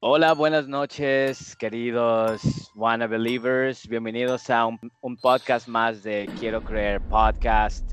[0.00, 3.88] Hola, buenas noches, queridos Wanna Believers.
[3.88, 7.92] Bienvenidos a un, un, podcast más de Quiero Creer Podcast.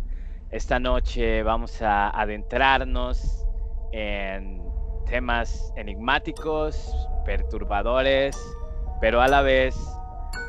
[0.52, 3.47] Esta noche vamos a adentrarnos
[3.93, 4.61] en
[5.05, 6.93] temas enigmáticos,
[7.24, 8.38] perturbadores,
[9.00, 9.74] pero a la vez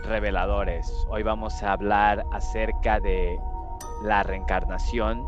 [0.03, 0.93] reveladores.
[1.09, 3.39] Hoy vamos a hablar acerca de
[4.03, 5.25] la reencarnación.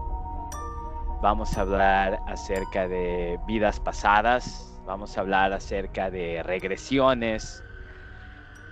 [1.23, 7.63] Vamos a hablar acerca de vidas pasadas, vamos a hablar acerca de regresiones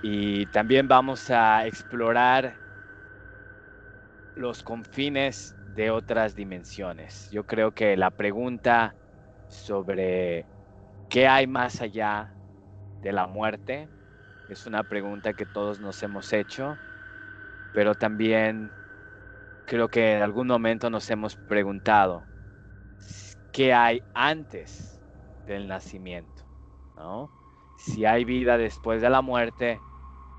[0.00, 2.60] y también vamos a explorar
[4.36, 7.28] los confines de otras dimensiones.
[7.30, 8.94] Yo creo que la pregunta
[9.48, 10.46] sobre
[11.08, 12.32] qué hay más allá
[13.02, 13.88] de la muerte
[14.48, 16.78] es una pregunta que todos nos hemos hecho,
[17.72, 18.70] pero también
[19.64, 22.28] creo que en algún momento nos hemos preguntado
[23.50, 24.93] qué hay antes
[25.46, 26.42] del nacimiento,
[26.96, 27.30] ¿no?
[27.76, 29.80] Si hay vida después de la muerte,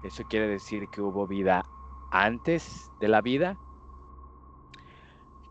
[0.03, 1.65] eso quiere decir que hubo vida
[2.11, 3.57] antes de la vida.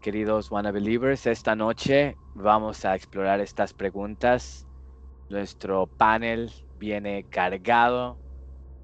[0.00, 4.66] Queridos Wanna Believers, esta noche vamos a explorar estas preguntas.
[5.28, 8.18] Nuestro panel viene cargado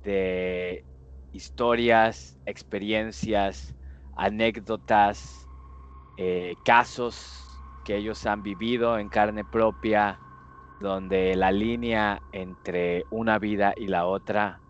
[0.03, 0.85] de
[1.33, 3.75] historias, experiencias,
[4.17, 5.47] anécdotas,
[6.17, 7.47] eh, casos
[7.85, 10.19] que ellos han vivido en carne propia,
[10.81, 14.61] donde la línea entre una vida y la otra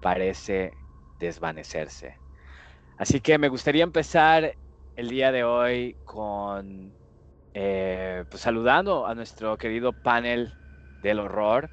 [0.00, 0.72] parece
[1.20, 2.16] desvanecerse.
[2.96, 4.54] Así que me gustaría empezar
[4.96, 6.94] el día de hoy con
[7.54, 10.52] eh, pues saludando a nuestro querido panel
[11.02, 11.68] del horror.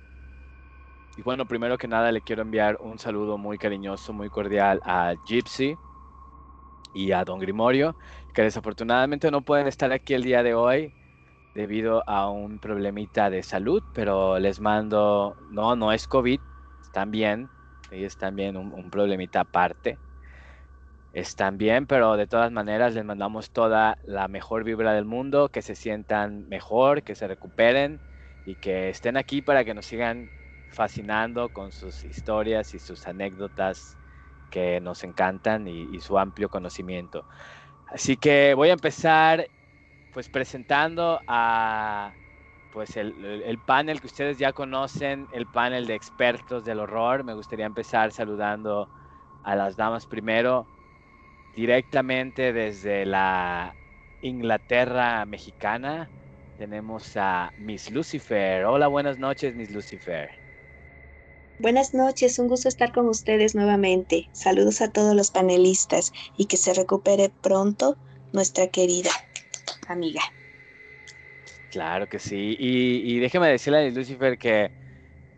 [1.18, 5.14] Y bueno, primero que nada le quiero enviar un saludo muy cariñoso, muy cordial a
[5.26, 5.76] Gypsy
[6.94, 7.96] y a Don Grimorio,
[8.34, 10.94] que desafortunadamente no pueden estar aquí el día de hoy
[11.60, 16.40] debido a un problemita de salud, pero les mando, no, no es COVID,
[16.82, 17.50] están bien,
[17.92, 20.00] ellos están bien, un, problemita aparte.
[21.12, 25.62] Están bien, pero de todas maneras les mandamos toda la mejor vibra del mundo, que
[25.62, 28.00] se sientan mejor, que se recuperen
[28.46, 30.30] y que estén aquí para que nos sigan
[30.70, 33.98] fascinando con sus historias y sus anécdotas
[34.50, 37.26] que nos encantan y, y su amplio conocimiento.
[37.88, 39.46] Así que voy a empezar
[40.14, 42.14] pues presentando a
[42.74, 47.24] pues el, panel que ustedes ya conocen, el panel de expertos del horror.
[47.24, 48.88] Me gustaría empezar saludando
[49.44, 50.68] a las damas primero,
[51.56, 53.74] directamente desde la
[54.22, 56.10] Inglaterra mexicana.
[56.58, 58.66] Tenemos a Miss Lucifer.
[58.66, 60.30] Hola, buenas noches, Miss Lucifer.
[61.60, 64.30] Buenas noches, un gusto estar con ustedes nuevamente.
[64.32, 67.98] Saludos a todos los panelistas y que se recupere pronto
[68.32, 69.10] nuestra querida
[69.88, 70.22] amiga.
[71.72, 72.56] Claro que sí.
[72.60, 74.72] Y, déjeme decirle a Lucifer que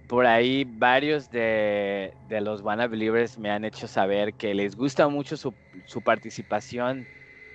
[0.07, 5.37] por ahí varios de, los Wanna Believers me han hecho saber que les gusta mucho
[5.37, 5.53] su,
[5.85, 7.07] su, participación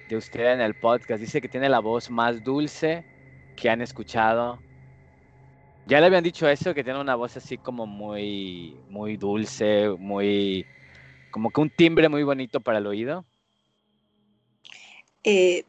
[0.08, 1.20] de usted en el podcast.
[1.20, 3.04] Dice que tiene la voz más dulce
[3.56, 4.58] que han escuchado.
[5.86, 10.66] Ya le habían dicho eso, que tiene una voz así como muy, muy dulce, muy,
[11.30, 13.24] como que un timbre muy bonito para el oído.
[15.22, 15.64] Eh,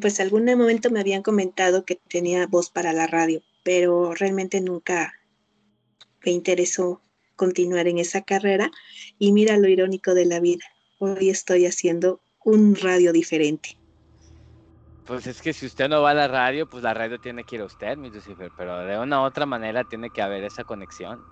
[0.00, 5.14] pues algún momento me habían comentado que tenía voz para la radio, pero realmente nunca
[6.24, 7.00] me interesó
[7.36, 8.70] continuar en esa carrera
[9.18, 10.64] y mira lo irónico de la vida.
[10.98, 13.78] Hoy estoy haciendo un radio diferente.
[15.06, 17.56] Pues es que si usted no va a la radio, pues la radio tiene que
[17.56, 20.64] ir a usted, mi Lucifer, pero de una u otra manera tiene que haber esa
[20.64, 21.24] conexión.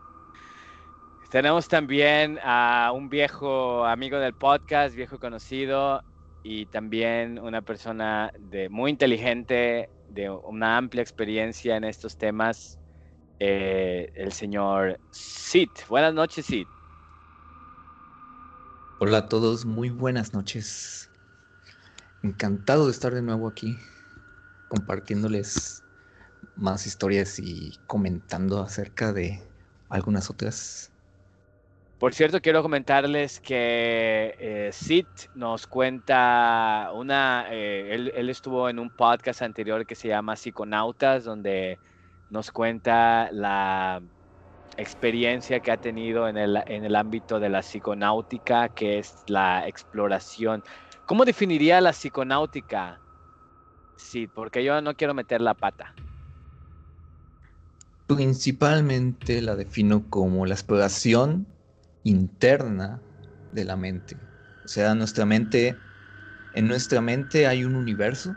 [1.30, 6.02] Tenemos también a un viejo amigo del podcast, viejo conocido,
[6.48, 12.78] y también una persona de, muy inteligente, de una amplia experiencia en estos temas,
[13.40, 15.68] eh, el señor Sid.
[15.88, 16.68] Buenas noches, Sid.
[19.00, 21.10] Hola a todos, muy buenas noches.
[22.22, 23.76] Encantado de estar de nuevo aquí,
[24.68, 25.82] compartiéndoles
[26.54, 29.42] más historias y comentando acerca de
[29.88, 30.92] algunas otras
[31.98, 38.90] por cierto, quiero comentarles que eh, Sid nos cuenta una, eh, él, estuvo en un
[38.90, 41.78] podcast anterior que se llama Psiconautas, donde
[42.28, 44.02] nos cuenta la
[44.76, 49.66] experiencia que ha tenido en el, en el ámbito de la psiconáutica, que es la
[49.66, 50.62] exploración.
[51.06, 53.00] ¿Cómo definiría la psiconáutica,
[53.96, 54.28] Sid?
[54.34, 55.94] Porque yo no quiero meter la pata.
[58.06, 61.46] Principalmente la defino como la exploración
[62.08, 63.02] interna
[63.50, 64.20] de la mente.
[64.64, 65.82] O sea, nuestra mente,
[66.52, 68.36] en nuestra mente hay un universo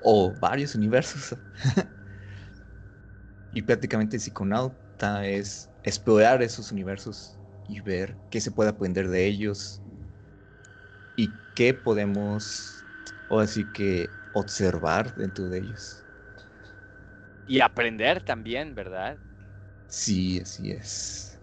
[0.00, 1.36] o varios universos.
[3.50, 9.80] y prácticamente encanta es explorar esos universos y ver qué se puede aprender de ellos
[11.16, 12.84] y qué podemos,
[13.28, 16.04] o así que, observar dentro de ellos.
[17.46, 19.18] Y aprender también, ¿verdad?
[19.88, 21.33] Sí, así es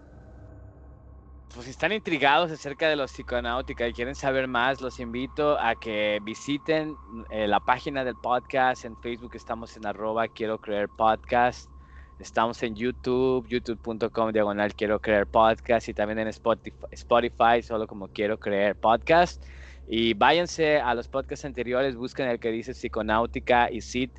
[1.54, 5.74] pues si están intrigados acerca de los psiconáutica y quieren saber más, los invito a
[5.74, 6.96] que visiten
[7.30, 8.84] eh, la página del podcast.
[8.84, 11.70] En Facebook estamos en arroba quiero creer podcast.
[12.18, 18.08] Estamos en YouTube, youtube.com diagonal quiero creer podcast y también en Spotify, Spotify, solo como
[18.08, 19.44] quiero creer podcast.
[19.88, 24.10] Y váyanse a los podcasts anteriores, busquen el que dice psiconáutica y Sid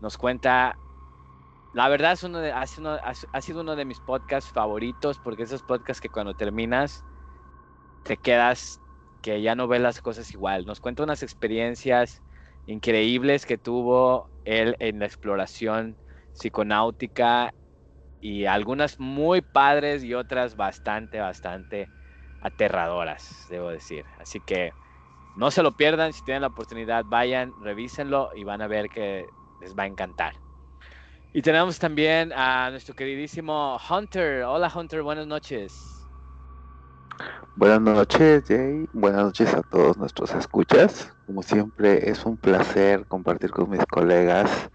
[0.00, 0.76] nos cuenta
[1.76, 2.66] la verdad es uno de, ha,
[3.42, 7.04] sido uno de mis podcasts favoritos porque esos podcasts que cuando terminas
[8.02, 8.80] te quedas
[9.20, 10.64] que ya no ves las cosas igual.
[10.64, 12.22] Nos cuenta unas experiencias
[12.64, 15.98] increíbles que tuvo él en la exploración
[16.32, 17.54] psiconáutica
[18.20, 21.92] y algunas muy padres y otras bastante, bastante
[22.40, 24.06] aterradoras, debo decir.
[24.18, 24.72] Así que
[25.34, 29.28] no se lo pierdan, si tienen la oportunidad, vayan, revísenlo y van a ver que
[29.58, 30.45] les va a encantar.
[31.36, 34.44] Y tenemos también a nuestro queridísimo Hunter.
[34.44, 36.08] Hola Hunter, buenas noches.
[37.56, 38.88] Buenas noches, Jay.
[38.94, 41.12] Buenas noches a todos nuestros escuchas.
[41.26, 44.70] Como siempre, es un placer compartir con mis colegas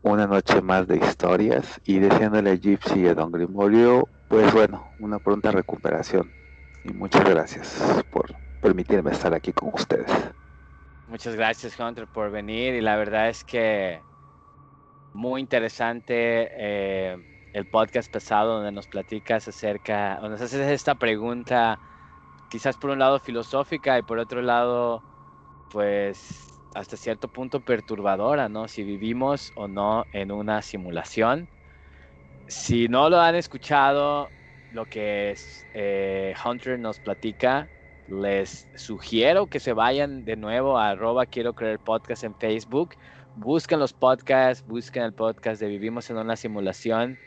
[0.00, 4.90] una noche más de historias y deseándole a Gypsy y a Don Grimorio, pues bueno,
[5.00, 6.32] una pronta recuperación.
[6.84, 10.10] Y muchas gracias por permitirme estar aquí con ustedes.
[11.08, 12.72] Muchas gracias, Hunter, por venir.
[12.72, 14.00] Y la verdad es que
[15.14, 17.16] muy interesante eh,
[17.52, 21.78] el podcast pasado donde nos platicas acerca, donde nos haces esta pregunta,
[22.50, 25.02] quizás por un lado filosófica y por otro lado,
[25.70, 28.66] pues hasta cierto punto perturbadora, ¿no?
[28.66, 31.48] Si vivimos o no en una simulación.
[32.48, 34.28] Si no lo han escuchado,
[34.72, 35.36] lo que
[35.74, 37.68] eh, Hunter nos platica,
[38.08, 42.96] les sugiero que se vayan de nuevo a arroba quiero creer podcast en Facebook
[43.36, 47.18] busquen los podcasts, busquen el podcast de Vivimos en una simulación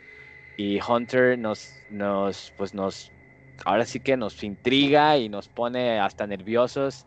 [0.56, 3.12] y Hunter nos, nos, pues nos,
[3.65, 7.06] ahora sí que nos intriga y nos pone hasta nerviosos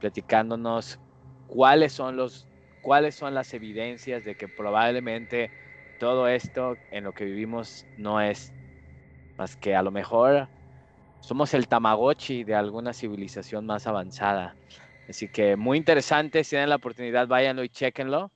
[0.00, 0.98] platicándonos
[1.46, 2.46] cuáles son los,
[2.82, 5.50] cuáles son las evidencias de que probablemente
[5.98, 8.52] todo esto en lo que vivimos no es
[9.38, 10.48] más que a lo mejor
[11.20, 14.56] somos el Tamagotchi de alguna civilización más avanzada.
[15.08, 18.30] Así que muy interesante, si tienen la oportunidad, váyanlo y chequenlo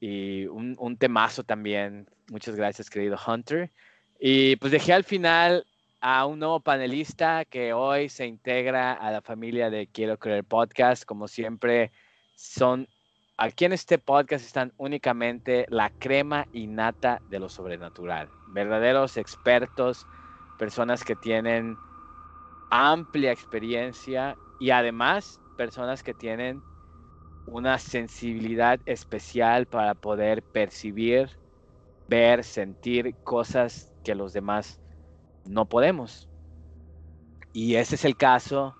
[0.00, 2.08] y un, temazo también.
[2.28, 3.70] Muchas gracias, querido Hunter.
[4.18, 5.66] Y pues dejé al final
[6.00, 11.04] a un nuevo panelista que hoy se integra a la familia de Quiero Creer Podcast.
[11.04, 11.90] Como siempre,
[12.34, 12.88] son
[13.38, 18.28] aquí en este podcast están únicamente la crema innata de lo sobrenatural.
[18.48, 20.06] Verdaderos expertos,
[20.58, 21.76] personas que tienen
[22.70, 26.62] amplia experiencia y además personas que tienen
[27.46, 31.30] una sensibilidad especial para poder percibir,
[32.08, 34.80] ver, sentir cosas que los demás
[35.44, 36.28] no podemos.
[37.52, 38.76] Y ese es el caso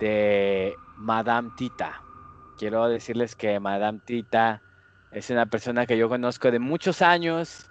[0.00, 2.02] de Madame Tita.
[2.58, 4.62] Quiero decirles que Madame Tita
[5.12, 7.70] es una persona que yo conozco de muchos años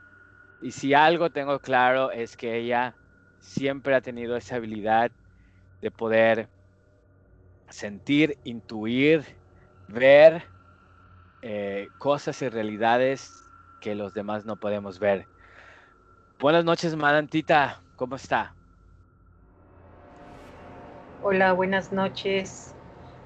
[0.61, 2.95] y si algo tengo claro es que ella
[3.39, 5.11] siempre ha tenido esa habilidad
[5.81, 6.49] de poder
[7.69, 9.25] sentir, intuir
[9.87, 10.43] ver
[11.41, 15.27] eh, cosas y realidades que los demás no podemos ver.
[16.39, 18.55] Buenas noches, Madantita, ¿cómo está?
[21.21, 22.75] Hola, buenas noches.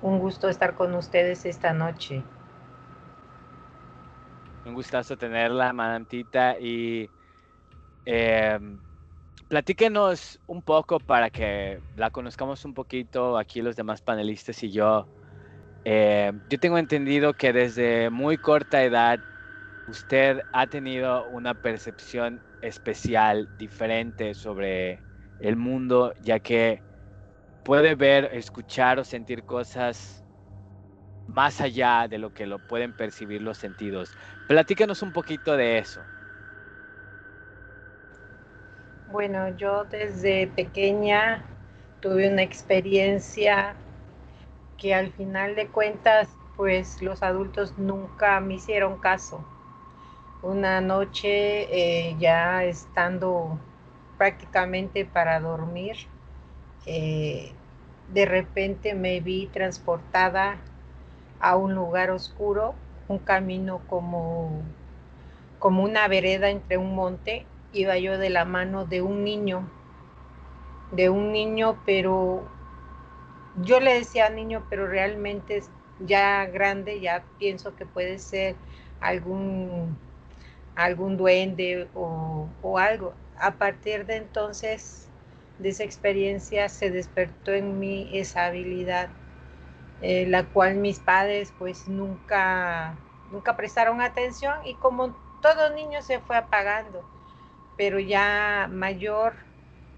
[0.01, 2.24] Un gusto estar con ustedes esta noche.
[4.66, 7.10] Un gustazo tenerla, Madantita, y
[8.06, 8.60] eh,
[9.48, 15.08] platíquenos un poco para que la conozcamos un poquito aquí los demás panelistas y yo
[15.83, 19.19] eh, yo tengo entendido que desde muy corta edad
[19.86, 25.03] usted ha tenido una percepción especial, diferente sobre
[25.39, 26.83] el mundo, ya que
[27.63, 30.24] puede ver, escuchar o sentir cosas
[31.27, 34.12] más allá de lo que lo pueden percibir los sentidos.
[34.48, 36.03] Platícanos un poquito de eso.
[39.07, 41.43] Bueno, yo desde pequeña
[42.00, 43.75] tuve una experiencia
[44.79, 49.43] que al final de cuentas, pues los adultos nunca me hicieron caso.
[50.41, 51.67] Una noche
[52.09, 53.59] eh, ya estando
[54.17, 55.98] prácticamente para dormir,
[56.86, 57.51] eh,
[58.13, 60.57] de repente me vi transportada
[61.39, 62.74] a un lugar oscuro,
[63.07, 64.62] un camino como,
[65.59, 69.63] como una vereda entre un monte iba yo de la mano de un niño,
[70.91, 72.43] de un niño, pero
[73.62, 75.63] yo le decía niño, pero realmente
[76.00, 78.56] ya grande, ya pienso que puede ser
[79.01, 79.98] algún,
[80.75, 82.48] algún duende o,
[82.78, 83.13] algo.
[83.38, 85.08] A partir de entonces,
[85.58, 89.10] de esa experiencia, se despertó en mí esa habilidad,
[90.01, 92.96] eh, la cual mis padres pues nunca,
[93.32, 97.04] nunca prestaron atención y como todo niño se fue apagando,
[97.78, 99.34] pero ya mayor,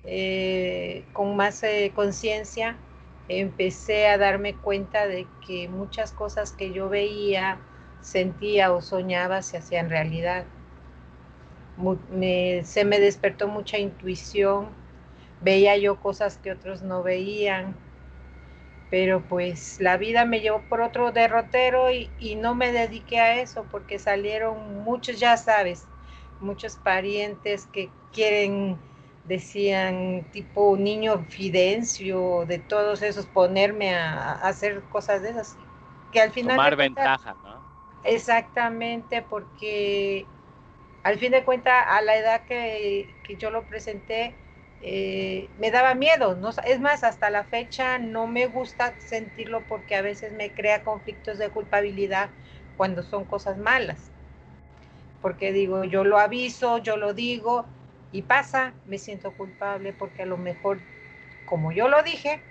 [0.05, 2.77] eh, con más eh, conciencia,
[3.39, 7.57] empecé a darme cuenta de que muchas cosas que yo veía,
[8.01, 10.45] sentía o soñaba se hacían realidad.
[11.77, 14.69] se me despertó mucha intuición,
[15.41, 17.75] veía yo cosas que otros no veían,
[18.89, 23.65] pero pues la vida me llevó por otro derrotero y, no me dediqué a eso
[23.71, 25.85] porque salieron muchos, ya sabes,
[26.41, 28.77] muchos parientes que quieren
[29.23, 35.57] decían tipo niño Fidencio, de todos esos, ponerme a, hacer cosas de esas.
[36.11, 36.55] Que al final.
[36.55, 37.61] Tomar ventaja, ¿no?
[38.03, 40.25] Exactamente, porque
[41.03, 44.35] al fin de cuentas, a la edad que, yo lo presenté,
[44.81, 46.35] eh, me daba miedo.
[46.35, 46.49] ¿no?
[46.65, 51.37] Es más, hasta la fecha no me gusta sentirlo porque a veces me crea conflictos
[51.37, 52.29] de culpabilidad
[52.77, 54.11] cuando son cosas malas.
[55.21, 57.65] Porque digo, yo lo aviso, yo lo digo,
[58.11, 60.79] y pasa, me siento culpable porque a lo mejor,
[61.45, 62.41] como yo lo dije,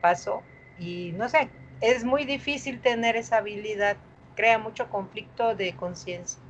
[0.00, 0.42] pasó
[0.78, 1.48] y no sé,
[1.80, 3.96] es muy difícil tener esa habilidad,
[4.34, 6.40] crea mucho conflicto de conciencia.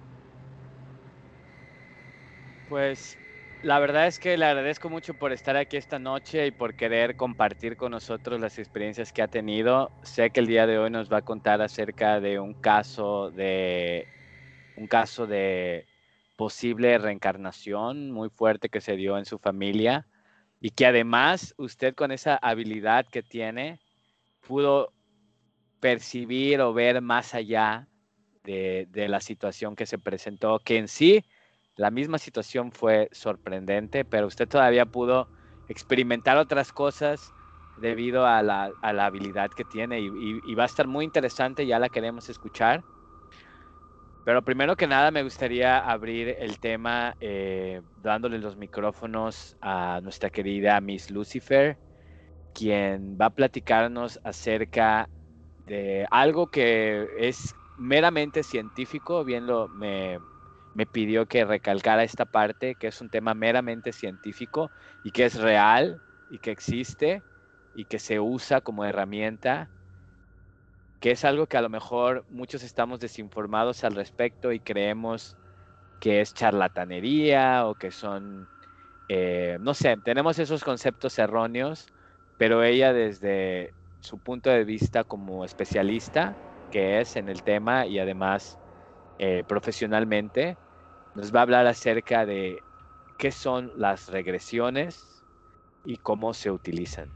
[2.66, 3.18] Pues
[3.62, 7.16] la verdad es que le agradezco mucho por estar aquí esta noche y por querer
[7.16, 9.92] compartir con nosotros las experiencias que ha tenido.
[10.02, 14.08] Sé que el día de hoy nos va a contar acerca de un caso de
[14.74, 15.86] un caso de
[16.36, 20.06] posible reencarnación muy fuerte que se dio en su familia
[20.60, 23.80] y que además usted con esa habilidad que tiene
[24.40, 24.92] pudo
[25.80, 27.88] percibir o ver más allá
[28.44, 31.24] de, la situación que se presentó, que en sí
[31.76, 35.28] la misma situación fue sorprendente, pero usted todavía pudo
[35.68, 37.32] experimentar otras cosas
[37.80, 42.28] debido a la, habilidad que tiene y, va a estar muy interesante, ya la queremos
[42.28, 42.82] escuchar.
[44.24, 50.30] Pero primero que nada me gustaría abrir el tema eh, dándole los micrófonos a nuestra
[50.30, 51.78] querida Miss Lucifer,
[52.54, 55.10] quien va a platicarnos acerca
[55.66, 60.20] de algo que es meramente científico, bien lo me,
[60.72, 65.34] me pidió que recalcara esta parte, que es un tema meramente científico y que es
[65.36, 66.00] real
[66.30, 67.24] y que existe
[67.74, 69.70] y que se usa como herramienta
[71.04, 75.36] que es algo que a lo mejor muchos estamos desinformados al respecto y creemos
[76.00, 78.48] que es charlatanería o que son,
[79.08, 81.84] eh, no sé, tenemos esos conceptos erróneos,
[82.38, 86.38] pero ella desde su punto de vista como especialista
[86.70, 88.56] que es en el tema y además
[89.18, 90.56] eh, profesionalmente,
[91.12, 92.64] nos va a hablar acerca de
[93.18, 95.22] qué son las regresiones
[95.84, 97.12] y cómo se utilizan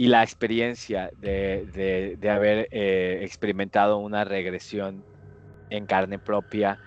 [0.00, 5.04] y la experiencia de, haber eh, experimentado una regresión
[5.68, 6.78] en carne propia.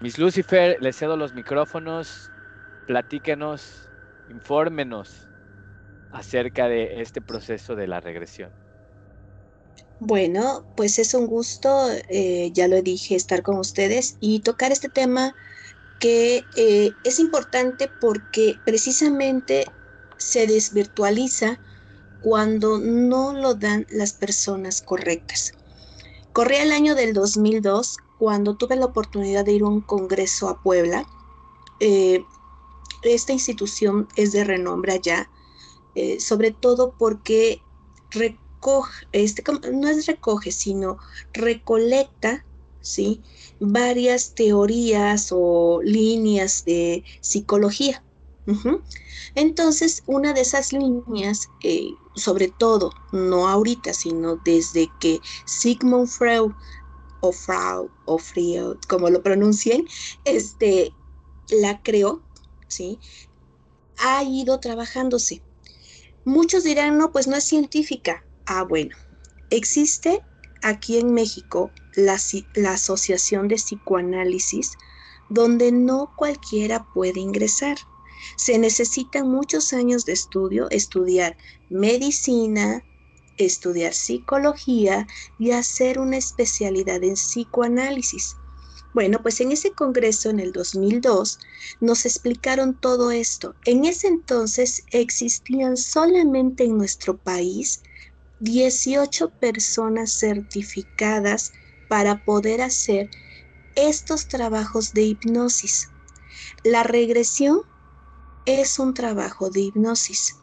[0.00, 2.32] Miss Lucifer, le cedo los micrófonos,
[2.88, 3.88] platíquenos,
[4.28, 5.28] infórmenos
[6.10, 8.50] acerca de este proceso de la regresión.
[10.00, 14.88] Bueno, pues es un gusto, eh, ya lo dije, estar con ustedes y tocar este
[14.88, 15.32] tema
[16.00, 19.64] que eh, es importante porque precisamente
[20.16, 21.60] se desvirtualiza
[22.26, 25.52] cuando no lo dan las personas correctas.
[26.32, 30.60] Corría el año del 2002 cuando tuve la oportunidad de ir a un congreso a
[30.60, 31.06] Puebla.
[31.78, 32.24] Eh,
[33.04, 35.30] esta institución es de renombre allá,
[35.94, 37.62] eh, sobre todo porque
[38.10, 40.98] recoge, este, no es recoge, sino
[41.32, 42.44] recolecta,
[42.80, 43.22] ¿sí?
[43.60, 48.02] Varias teorías o líneas de psicología.
[49.34, 56.52] Entonces, una de esas líneas, eh, sobre todo, no ahorita, sino desde que Sigmund Freud
[57.20, 59.86] o Freud o Freud, como lo pronuncien,
[60.24, 60.96] este,
[61.48, 62.24] la creó,
[62.68, 63.00] ¿sí?
[63.98, 65.42] Ha ido trabajándose.
[66.24, 68.26] Muchos dirán, no, pues no es científica.
[68.46, 68.96] Ah, bueno,
[69.50, 70.22] existe
[70.62, 72.18] aquí en México la,
[72.54, 74.72] la Asociación de Psicoanálisis,
[75.28, 77.78] donde no cualquiera puede ingresar.
[78.36, 81.36] Se necesitan muchos años de estudio, estudiar
[81.68, 82.84] medicina,
[83.36, 85.06] estudiar psicología
[85.38, 88.36] y hacer una especialidad en psicoanálisis.
[88.94, 91.38] Bueno, pues en ese congreso en el 2002
[91.80, 93.54] nos explicaron todo esto.
[93.66, 97.82] En ese entonces existían solamente en nuestro país
[98.40, 101.52] 18 personas certificadas
[101.88, 103.10] para poder hacer
[103.74, 105.88] estos trabajos de hipnosis.
[106.64, 107.62] La regresión
[108.46, 110.36] es un trabajo de hipnosis.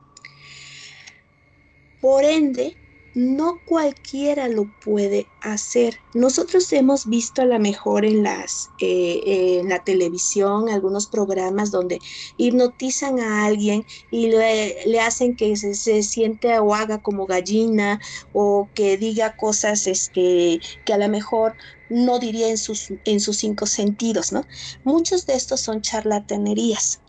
[2.01, 2.77] Por ende,
[3.15, 5.99] no cualquiera lo puede hacer.
[6.13, 11.99] Nosotros hemos visto a lo mejor en las eh, en la televisión algunos programas donde
[12.37, 17.99] hipnotizan a alguien y le, hacen que se, se, siente o haga como gallina
[18.31, 21.55] o que diga cosas este, que a lo mejor
[21.89, 24.45] no diría en sus, en sus cinco sentidos, ¿no?
[24.83, 27.02] Muchos de estos son charlatanerías.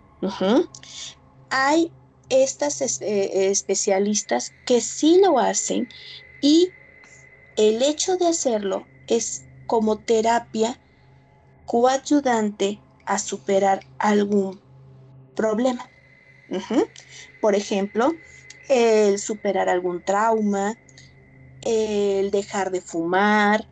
[1.50, 1.92] Hay
[2.28, 5.88] estas eh, especialistas que sí lo hacen
[6.40, 6.72] y
[7.56, 10.80] el hecho de hacerlo es como terapia
[11.64, 14.60] coayudante a superar algún
[15.34, 15.90] problema.
[17.40, 18.12] Por ejemplo,
[18.68, 20.74] el superar algún trauma,
[21.60, 23.68] el dejar de fumar,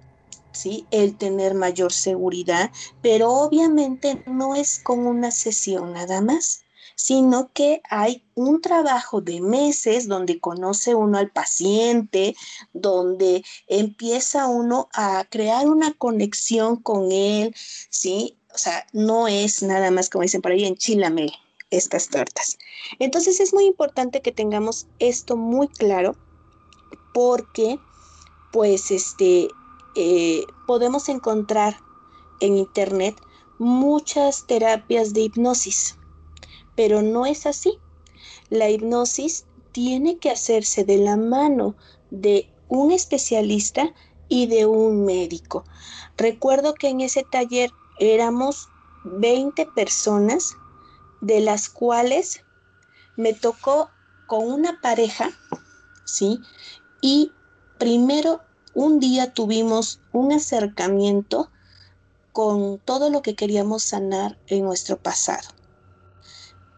[0.53, 0.87] ¿sí?
[0.91, 2.71] el tener mayor seguridad,
[3.03, 9.41] pero obviamente no es con una sesión nada más sino que hay un trabajo de
[9.41, 12.37] meses donde conoce uno al paciente,
[12.73, 17.55] donde empieza uno a crear una conexión con él,
[17.91, 18.37] ¿sí?
[18.55, 21.33] O sea, no es nada más como dicen por ahí, enchilame
[21.71, 22.59] estas tortas.
[22.99, 26.17] Entonces es muy importante que tengamos esto muy claro
[27.15, 27.79] porque
[28.53, 29.49] pues este
[29.95, 31.77] eh, podemos encontrar
[32.41, 33.15] en internet
[33.59, 35.97] muchas terapias de hipnosis
[36.75, 37.79] pero no es así.
[38.51, 41.77] La hipnosis tiene que hacerse de la mano
[42.11, 43.93] de un especialista
[44.29, 45.65] y de un médico.
[46.17, 48.69] Recuerdo que en ese taller éramos
[49.05, 50.57] 20 personas,
[51.21, 52.43] de las cuales
[53.17, 53.91] me tocó
[54.27, 55.31] con una pareja,
[56.05, 56.41] ¿sí?
[57.01, 57.33] Y
[57.79, 58.41] primero
[58.75, 61.51] un día tuvimos un acercamiento
[62.33, 65.49] con todo lo que queríamos sanar en nuestro pasado.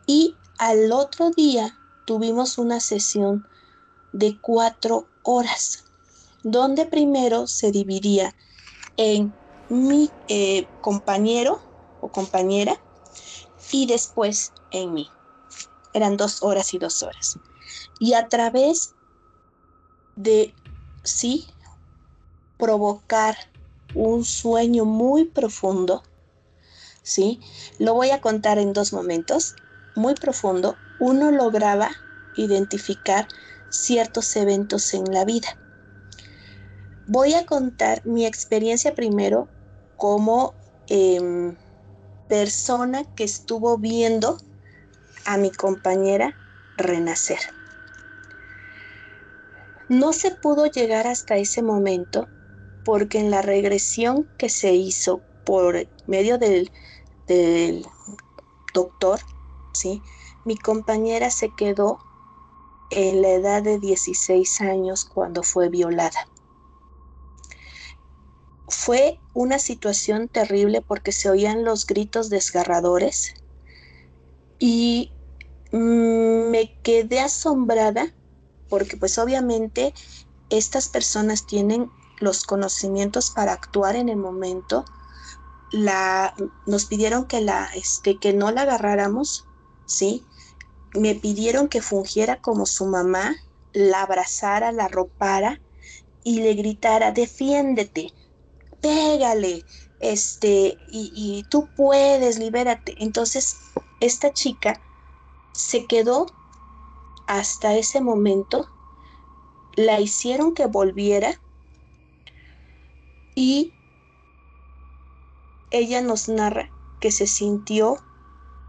[0.07, 3.47] Y al otro día tuvimos una sesión
[4.13, 5.85] de cuatro horas,
[6.43, 8.35] donde primero se dividía
[8.97, 9.33] en
[9.69, 11.61] mi eh, compañero
[12.01, 12.81] o compañera
[13.73, 15.09] y después en mí.
[15.93, 17.39] Eran dos horas y dos horas.
[17.99, 18.95] Y a través
[20.17, 20.55] de,
[21.03, 21.47] sí,
[22.59, 23.37] provocar
[23.95, 26.03] un sueño muy profundo,
[27.03, 27.41] ¿sí?
[27.79, 29.55] Lo voy a contar en dos momentos
[29.95, 31.91] muy profundo, uno lograba
[32.37, 33.29] identificar
[33.69, 35.57] ciertos eventos en la vida.
[37.07, 39.49] Voy a contar mi experiencia primero
[39.97, 40.55] como
[40.89, 41.57] em,
[42.29, 44.39] persona que estuvo viendo
[45.27, 46.35] a mi compañera
[46.77, 47.39] renacer.
[49.89, 52.27] No se pudo llegar hasta ese momento
[52.85, 56.71] porque en la regresión que se hizo por medio del,
[57.27, 57.87] del
[58.73, 59.21] doctor
[59.75, 60.03] ¿sí?
[60.45, 61.99] Mi compañera se quedó
[62.91, 66.29] en la edad de 16 años cuando fue violada.
[68.69, 73.35] Fue una situación terrible porque se oían los gritos desgarradores
[74.59, 75.11] y
[75.73, 78.15] mm, me quedé asombrada
[78.69, 79.93] porque pues obviamente
[80.51, 81.91] estas personas tienen
[82.25, 84.85] los conocimientos para actuar en el momento.
[85.71, 86.35] La,
[86.67, 89.47] nos pidieron que, la, este, que no la agarráramos
[89.87, 90.25] ¿sí?
[90.95, 93.35] Me pidieron que fungiera como su mamá,
[93.73, 95.61] la abrazara, la ropara
[96.23, 98.13] y le gritara, defiéndete,
[98.81, 99.65] pégale,
[100.01, 102.95] este, y, y tú puedes, libérate.
[102.99, 103.57] Entonces,
[104.01, 104.81] esta chica
[105.53, 106.27] se quedó
[107.27, 108.69] hasta ese momento,
[109.77, 111.41] la hicieron que volviera
[113.35, 113.73] y
[115.71, 116.71] ella nos narra
[117.01, 117.97] que se sintió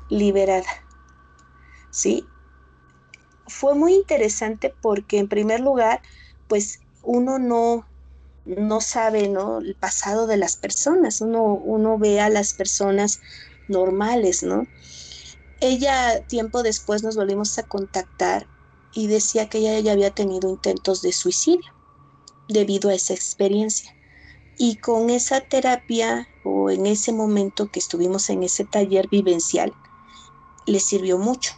[0.09, 0.85] liberada.
[1.95, 2.27] ¿sí?
[3.47, 6.01] Fue muy interesante porque en primer lugar,
[6.47, 7.87] pues uno no,
[8.43, 9.59] no sabe, ¿no?
[9.59, 13.21] El pasado de las personas, uno, uno ve a las personas
[13.67, 14.67] normales, ¿no?
[15.61, 18.49] Ella tiempo después nos volvimos a contactar
[18.91, 21.71] y decía que ella había tenido intentos de suicidio
[22.49, 23.94] debido a esa experiencia.
[24.57, 29.73] Y con esa terapia o en ese momento que estuvimos en ese taller vivencial,
[30.65, 31.53] le sirvió mucho.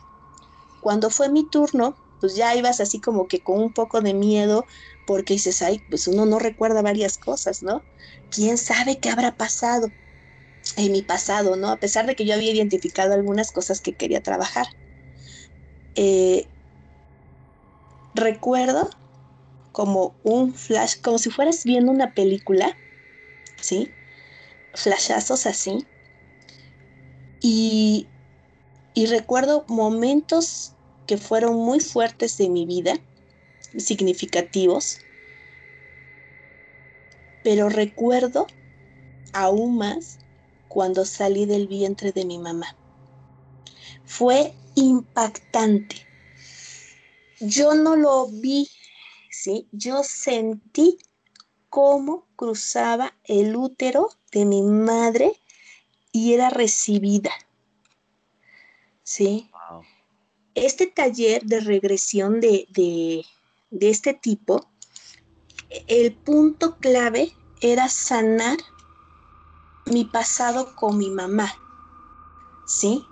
[0.82, 4.66] Cuando fue mi turno, pues ya ibas así como que con un poco de miedo,
[5.06, 7.84] porque dices, ay, pues uno no recuerda varias cosas, ¿no?
[8.30, 9.92] ¿Quién sabe qué habrá pasado?
[10.76, 11.70] en mi pasado, ¿no?
[11.70, 14.68] A pesar de que yo había identificado algunas cosas que quería trabajar.
[15.96, 16.48] Eh,
[18.14, 18.90] recuerdo
[19.72, 22.78] como un flash, como si fueras viendo una película,
[23.62, 23.94] ¿sí?
[24.74, 25.88] Flashazos así.
[27.42, 28.08] Y,
[28.94, 32.94] y recuerdo momentos que fueron muy fuertes de mi vida,
[33.78, 35.00] significativos,
[37.42, 38.48] pero recuerdo
[39.34, 40.20] aún más
[40.68, 42.78] cuando salí del vientre de mi mamá.
[44.04, 46.08] Fue impactante.
[47.40, 48.68] Yo no lo vi,
[49.32, 49.68] ¿sí?
[49.72, 50.98] Yo sentí
[51.70, 55.40] cómo cruzaba el útero de mi madre
[56.12, 57.32] y era recibida.
[59.04, 59.50] ¿Sí?
[60.56, 63.26] Este taller de regresión de, de,
[63.70, 64.70] de este tipo,
[65.88, 68.58] el punto clave era sanar
[69.86, 71.54] mi pasado con mi mamá.
[72.66, 73.06] ¿Sí?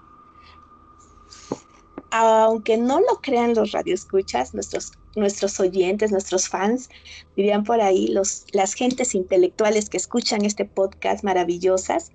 [2.11, 6.89] Aunque no lo crean los radioescuchas, nuestros, nuestros oyentes, nuestros fans,
[7.35, 12.11] dirían por ahí, los, las gentes intelectuales que escuchan este podcast maravillosas,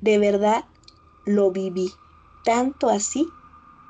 [0.00, 0.64] de verdad
[1.26, 1.90] lo viví.
[2.44, 3.28] Tanto así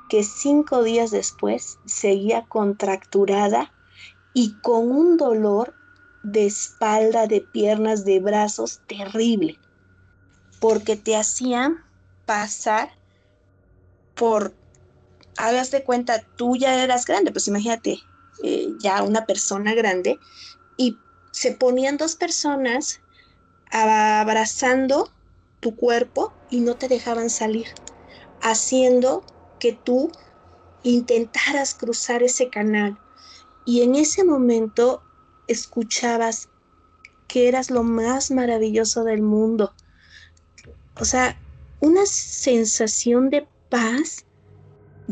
[0.09, 3.73] que cinco días después seguía contracturada
[4.33, 5.73] y con un dolor
[6.23, 9.57] de espalda, de piernas, de brazos, terrible,
[10.59, 11.83] porque te hacían
[12.25, 12.91] pasar
[14.15, 14.53] por,
[15.37, 18.01] hagas de cuenta, tú ya eras grande, pues imagínate,
[18.43, 20.19] eh, ya una persona grande,
[20.77, 20.97] y
[21.31, 23.01] se ponían dos personas
[23.71, 25.11] abrazando
[25.59, 27.67] tu cuerpo y no te dejaban salir,
[28.41, 29.25] haciendo
[29.59, 30.11] que tú
[30.83, 32.99] intentaras cruzar ese canal.
[33.65, 35.01] Y en ese momento
[35.47, 36.49] escuchabas
[37.27, 39.73] que eras lo más maravilloso del mundo.
[40.99, 41.37] O sea,
[41.79, 44.25] una sensación de paz,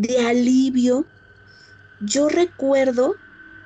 [0.02, 1.06] de alivio.
[2.02, 3.16] Yo recuerdo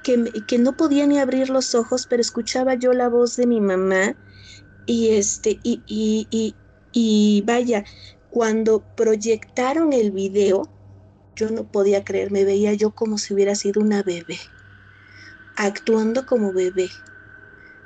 [0.04, 3.62] que, que, no podía ni abrir los ojos, pero escuchaba yo la voz de mi
[3.62, 4.16] mamá
[4.86, 6.56] y este, y, y, y,
[6.92, 7.86] y vaya,
[8.30, 10.70] cuando proyectaron el video,
[11.36, 14.38] yo no podía creer, me veía yo como si hubiera sido una bebé
[15.56, 16.90] actuando como bebé,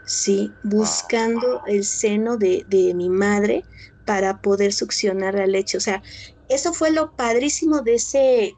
[0.06, 0.52] ¿sí?
[0.64, 3.66] Buscando el seno de, mi madre
[4.06, 5.78] para poder succionar la leche.
[5.78, 6.02] O sea,
[6.50, 8.58] eso fue lo padrísimo de ese,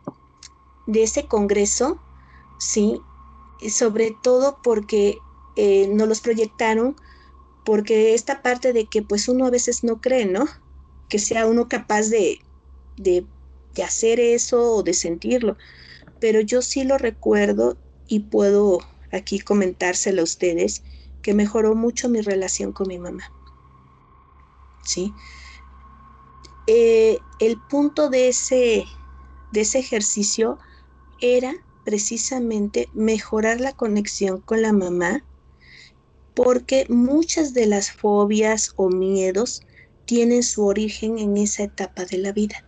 [0.87, 1.99] de ese congreso,
[2.59, 3.01] ¿sí?
[3.69, 5.17] sobre todo porque
[5.55, 6.95] eh, no los proyectaron,
[7.65, 10.47] porque esta parte de que pues uno a veces no cree, ¿no?
[11.09, 12.39] Que sea uno capaz de,
[12.97, 13.27] de,
[13.75, 15.57] de hacer eso o de sentirlo.
[16.19, 17.77] Pero yo sí lo recuerdo
[18.07, 18.79] y puedo
[19.11, 20.83] aquí comentárselo a ustedes,
[21.21, 23.23] que mejoró mucho mi relación con mi mamá.
[24.83, 25.15] ¿Sí?
[26.73, 28.85] Eh, el punto de ese,
[29.51, 30.57] de ese ejercicio
[31.19, 31.53] era
[31.83, 35.25] precisamente mejorar la conexión con la mamá,
[36.33, 39.59] porque muchas de las fobias o miedos
[40.05, 42.63] tienen su origen en esa etapa de la vida.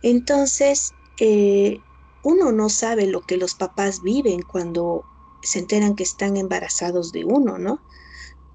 [0.00, 1.80] Entonces, eh,
[2.22, 5.04] uno no sabe lo que los papás viven cuando
[5.42, 7.80] se enteran que están embarazados de uno, ¿no?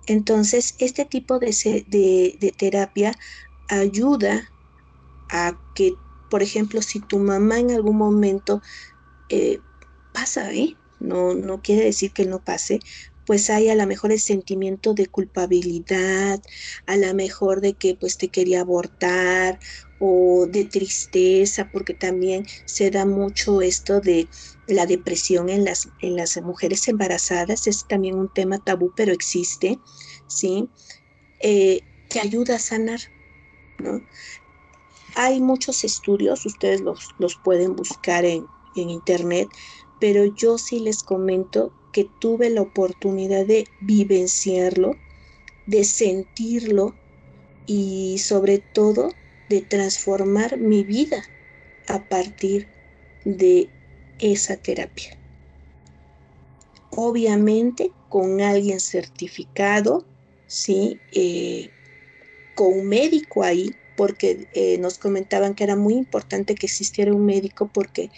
[0.07, 1.53] Entonces, este tipo de,
[1.89, 3.13] de, terapia
[3.67, 4.53] ayuda
[5.29, 5.99] a que,
[6.29, 8.61] por ejemplo, si tu mamá en algún momento
[9.29, 9.63] eh,
[10.11, 10.79] pasa, ¿eh?
[10.99, 12.79] No, no quiere decir que no pase,
[13.25, 16.41] pues hay a lo mejor el sentimiento de culpabilidad,
[16.85, 19.59] a lo mejor de que pues te quería abortar
[19.97, 24.29] o de tristeza, porque también se da mucho esto de
[24.67, 29.81] la depresión en las, en las mujeres embarazadas, es también un tema tabú, pero existe,
[30.27, 30.69] ¿sí?
[31.39, 32.99] Eh, que ayuda a sanar,
[33.79, 34.01] ¿no?
[35.15, 39.49] Hay muchos estudios, ustedes los, los pueden buscar en, en internet,
[39.99, 44.95] pero yo sí les comento que tuve la oportunidad de vivenciarlo,
[45.65, 46.95] de sentirlo
[47.65, 49.09] y sobre todo
[49.49, 51.23] de transformar mi vida
[51.87, 52.69] a partir
[53.23, 53.69] de
[54.19, 55.17] esa terapia.
[56.89, 60.05] Obviamente con alguien certificado,
[60.47, 60.99] ¿sí?
[61.11, 61.69] Eh,
[62.57, 67.23] con un médico ahí, porque eh, nos comentaban que era muy importante que existiera un
[67.23, 68.09] médico porque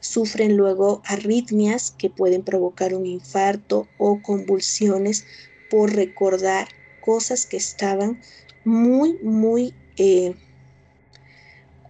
[0.00, 5.26] sufren luego arritmias que pueden provocar un infarto o convulsiones
[5.70, 6.66] por recordar
[7.00, 8.20] cosas que estaban
[8.64, 10.34] muy, muy eh,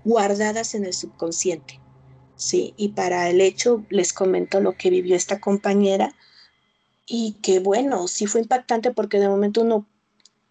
[0.04, 1.80] guardadas en el subconsciente.
[2.36, 6.14] Sí, y para el hecho les comento lo que vivió esta compañera
[7.06, 9.86] y que bueno, sí fue impactante porque de momento uno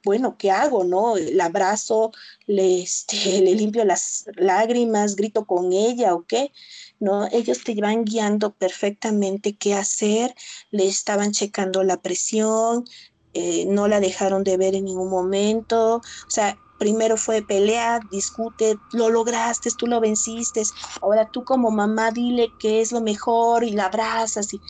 [0.03, 0.83] bueno, ¿qué hago?
[0.83, 1.15] ¿No?
[1.17, 2.11] La abrazo,
[2.47, 6.51] le, este, le limpio las lágrimas, grito con ella o qué.
[6.99, 7.27] ¿no?
[7.31, 10.33] Ellos te van guiando perfectamente qué hacer,
[10.71, 12.85] le estaban checando la presión,
[13.33, 18.77] eh, no la dejaron de ver en ningún momento, o sea, primero fue pelea, discute,
[18.93, 20.63] lo lograste, tú lo venciste,
[21.01, 24.61] ahora tú como mamá dile que es lo mejor y la abrazas y,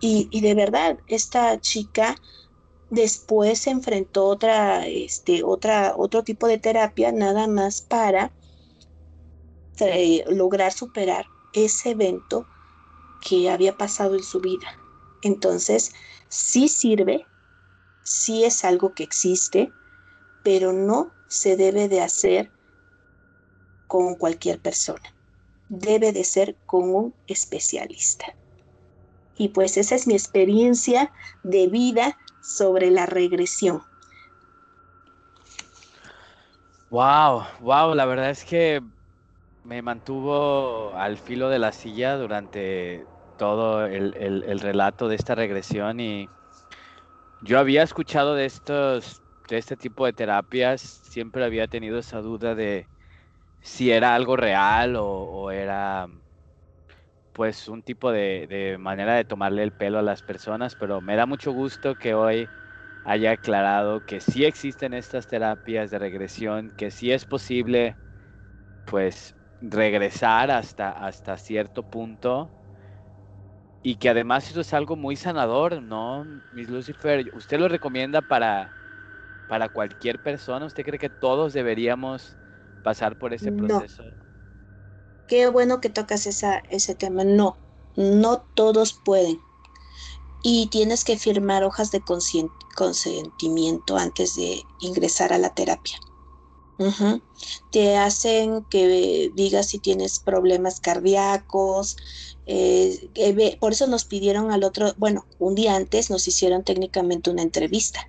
[0.00, 2.16] y, y de verdad, esta chica
[2.90, 8.32] después se enfrentó otra, este, otra, otro tipo de terapia nada más para
[9.80, 12.46] eh, lograr superar ese evento
[13.26, 14.78] que había pasado en su vida.
[15.22, 15.92] Entonces,
[16.28, 17.26] sí sirve,
[18.02, 19.72] sí es algo que existe,
[20.42, 22.50] pero no se debe de hacer
[23.86, 25.14] con cualquier persona.
[25.68, 28.34] Debe de ser con un especialista.
[29.36, 33.80] Y pues esa es mi experiencia de vida sobre la regresión.
[36.90, 38.82] Wow, wow, la verdad es que
[39.64, 43.06] me mantuvo al filo de la silla durante
[43.38, 46.28] todo el, el, relato de esta regresión y
[47.40, 52.54] yo había escuchado de estos de este tipo de terapias, siempre había tenido esa duda
[52.54, 52.88] de
[53.60, 56.08] si era algo real o, o era
[57.34, 61.16] pues un tipo de, de, manera de tomarle el pelo a las personas, pero me
[61.16, 62.52] da mucho gusto que hoy
[63.04, 67.98] haya aclarado que sí existen estas terapias de regresión, que sí es posible
[68.84, 72.52] pues regresar hasta, hasta cierto punto
[73.82, 76.24] y que además eso es algo muy sanador, ¿no?
[76.50, 78.74] Miss Lucifer, ¿usted lo recomienda para,
[79.46, 80.66] para cualquier persona?
[80.66, 82.38] ¿Usted cree que todos deberíamos
[82.82, 84.04] pasar por ese proceso?
[84.04, 84.23] No.
[85.28, 87.24] Qué bueno que tocas ese tema.
[87.24, 87.56] No,
[87.96, 89.40] no todos pueden.
[90.42, 92.02] Y tienes que firmar hojas de
[92.76, 95.98] consentimiento antes de ingresar a la terapia.
[97.70, 101.96] Te hacen que digas si tienes problemas cardíacos.
[102.46, 107.42] Eh, por eso nos pidieron al otro, bueno, un día antes nos hicieron técnicamente una
[107.42, 108.06] entrevista.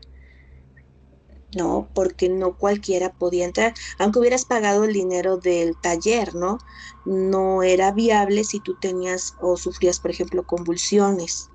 [1.55, 1.89] ¿No?
[1.93, 6.57] Porque no cualquiera podía entrar, aunque hubieras pagado el dinero del taller, ¿no?
[7.03, 11.51] No era viable si tú tenías o sufrías, por ejemplo, convulsiones.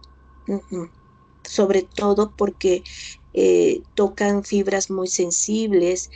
[1.44, 2.82] Sobre todo porque
[3.32, 6.10] eh, tocan fibras muy sensibles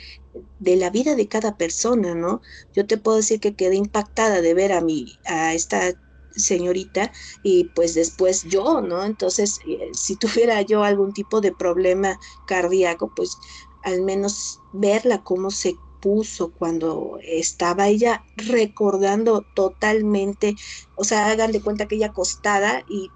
[0.59, 2.41] de la vida de cada persona, ¿no?
[2.73, 5.93] Yo te puedo decir que quedé impactada de ver a mi, a esta
[6.31, 9.03] señorita y pues después yo, ¿no?
[9.05, 13.39] Entonces, eh, si tuviera yo algún tipo de problema cardíaco, pues
[13.85, 20.55] al menos verla cómo se puso cuando estaba ella recordando totalmente,
[20.95, 23.11] o sea, hagan de cuenta que ella acostada y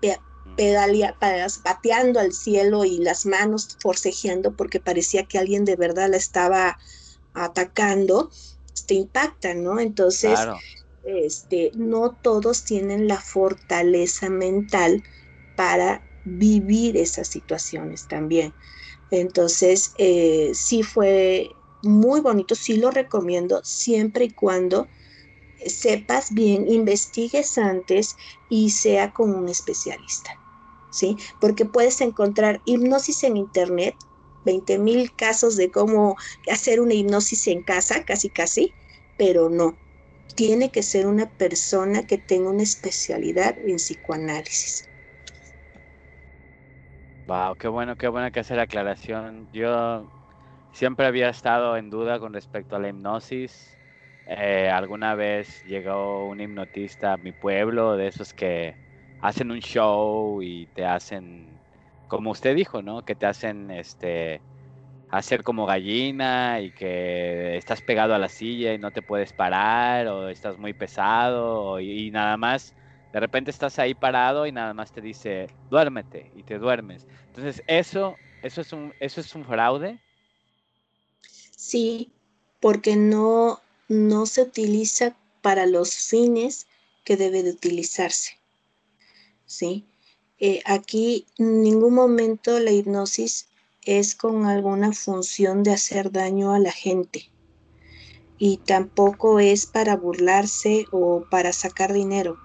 [0.56, 1.18] pedalea,
[1.64, 6.78] bateando al cielo y las manos forcejeando porque parecía que alguien de verdad la estaba
[7.34, 8.30] atacando,
[8.86, 9.80] te impacta, ¿no?
[9.80, 10.58] Entonces, claro.
[11.04, 15.04] este, no todos tienen la fortaleza mental
[15.56, 18.54] para vivir esas situaciones también.
[19.12, 24.90] Entonces, eh, sí fue muy bonito, sí lo recomiendo, siempre y cuando
[25.66, 28.16] sepas bien, investigues antes
[28.50, 30.32] y sea con un especialista,
[30.92, 31.18] ¿sí?
[31.40, 33.96] Porque puedes encontrar hipnosis en internet,
[34.46, 36.16] 20 mil casos de cómo
[36.52, 38.76] hacer una hipnosis en casa, casi casi,
[39.18, 39.82] pero no.
[40.36, 44.89] Tiene que ser una persona que tenga una especialidad en psicoanálisis.
[47.30, 49.50] Wow, qué bueno, qué bueno que hace la aclaración.
[49.52, 50.10] Yo
[50.72, 53.80] siempre había estado en duda con respecto a la hipnosis.
[54.26, 58.78] Eh, alguna vez llegó un hipnotista a mi pueblo, de esos que
[59.20, 61.62] hacen un show y te hacen,
[62.08, 63.04] como usted dijo, ¿no?
[63.04, 64.44] Que te hacen este
[65.08, 70.08] hacer como gallina y que estás pegado a la silla y no te puedes parar
[70.08, 72.76] o estás muy pesado y, y nada más
[73.12, 77.08] de repente estás ahí parado y nada más te dice, duérmete y te duermes.
[77.28, 80.00] Entonces, ¿eso, eso, es, un, eso es un fraude?
[81.56, 82.12] Sí,
[82.60, 86.68] porque no, no se utiliza para los fines
[87.04, 88.38] que debe de utilizarse.
[89.46, 89.86] ¿Sí?
[90.38, 93.48] Eh, aquí en ningún momento la hipnosis
[93.86, 97.32] es con alguna función de hacer daño a la gente.
[98.38, 102.38] Y tampoco es para burlarse o para sacar dinero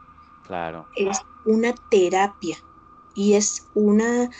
[0.46, 0.86] Claro.
[0.96, 2.58] Es una terapia
[3.14, 4.30] y es una,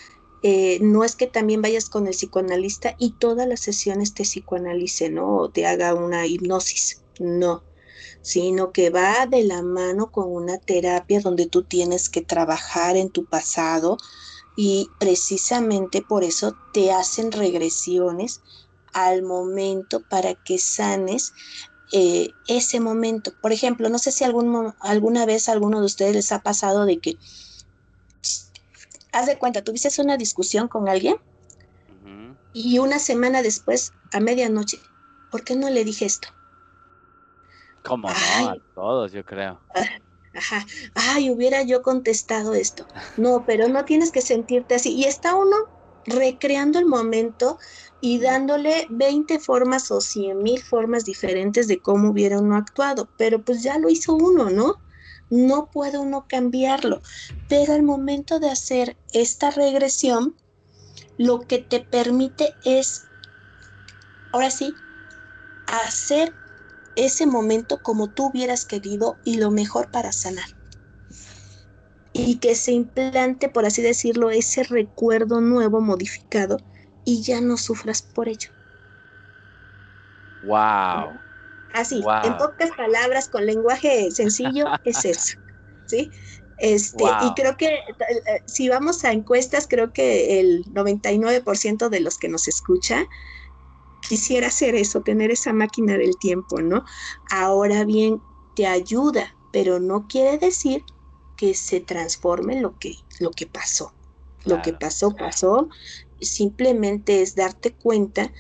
[0.43, 5.11] eh, no es que también vayas con el psicoanalista y todas las sesiones te psicoanalice,
[5.11, 5.37] ¿no?
[5.37, 7.63] O te haga una hipnosis, no,
[8.21, 13.11] sino que va de la mano con una terapia donde tú tienes que trabajar en
[13.11, 13.97] tu pasado
[14.57, 18.41] y precisamente por eso te hacen regresiones
[18.93, 21.33] al momento para que sanes
[21.97, 23.33] eh, ese momento.
[23.41, 26.87] Por ejemplo, no sé si algún, alguna vez a alguno de ustedes les ha pasado
[26.87, 27.17] de que,
[29.13, 31.15] haz de cuenta, tuviste una discusión con alguien
[32.53, 34.81] y una semana después, a medianoche,
[35.31, 36.29] ¿por qué no le dije esto?
[37.85, 38.49] ¿Cómo no?
[38.49, 39.61] A todos, yo creo.
[39.73, 39.87] Ah,
[40.35, 40.67] ajá.
[40.97, 42.89] Ay, hubiera yo contestado esto.
[43.19, 44.95] No, pero no tienes que sentirte así.
[44.95, 45.57] Y está uno
[46.07, 47.59] recreando el momento
[48.01, 53.11] y dándole 20 formas o 100 mil formas diferentes de cómo hubiera uno actuado.
[53.17, 54.83] Pero pues ya lo hizo uno, ¿no?
[55.31, 57.03] No puede uno cambiarlo.
[57.49, 60.37] Pero al momento de hacer esta regresión,
[61.17, 63.09] lo que te permite es,
[64.33, 64.77] ahora sí,
[65.67, 66.35] hacer
[66.95, 70.47] ese momento como tú hubieras querido y lo mejor para sanar.
[72.17, 76.59] Y que se implante, por así decirlo, ese recuerdo nuevo modificado
[77.05, 78.49] y ya no sufras por ello.
[80.45, 81.19] Wow.
[81.75, 85.35] Así, en pocas palabras, con lenguaje sencillo, es eso.
[85.87, 86.11] ¿Sí?
[86.57, 92.17] Este, Y creo que eh, si vamos a encuestas, creo que el 99% de los
[92.17, 93.07] que nos escucha
[94.09, 96.85] quisiera hacer eso, tener esa máquina del tiempo, ¿no?
[97.31, 98.23] Ahora bien,
[98.55, 100.85] te ayuda, pero no quiere decir
[101.45, 103.93] que se transforme lo que, lo que pasó.
[104.47, 105.69] Lo que pasó, pasó.
[106.19, 108.33] Simplemente es darte cuenta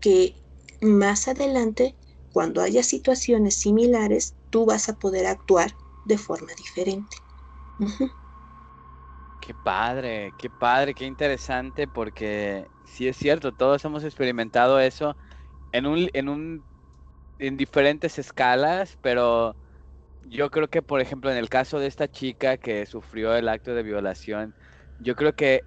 [0.00, 0.34] que
[0.80, 1.94] más adelante,
[2.32, 7.16] cuando haya situaciones similares, tú vas a poder actuar de forma diferente.
[9.40, 15.16] Qué padre, qué padre, qué interesante, porque sí es cierto, todos hemos experimentado eso
[15.70, 16.64] en un, en un,
[17.38, 19.56] en diferentes escalas, pero
[20.24, 23.74] yo creo que, por ejemplo, en el caso de esta chica que sufrió el acto
[23.74, 24.54] de violación,
[24.98, 25.66] yo creo que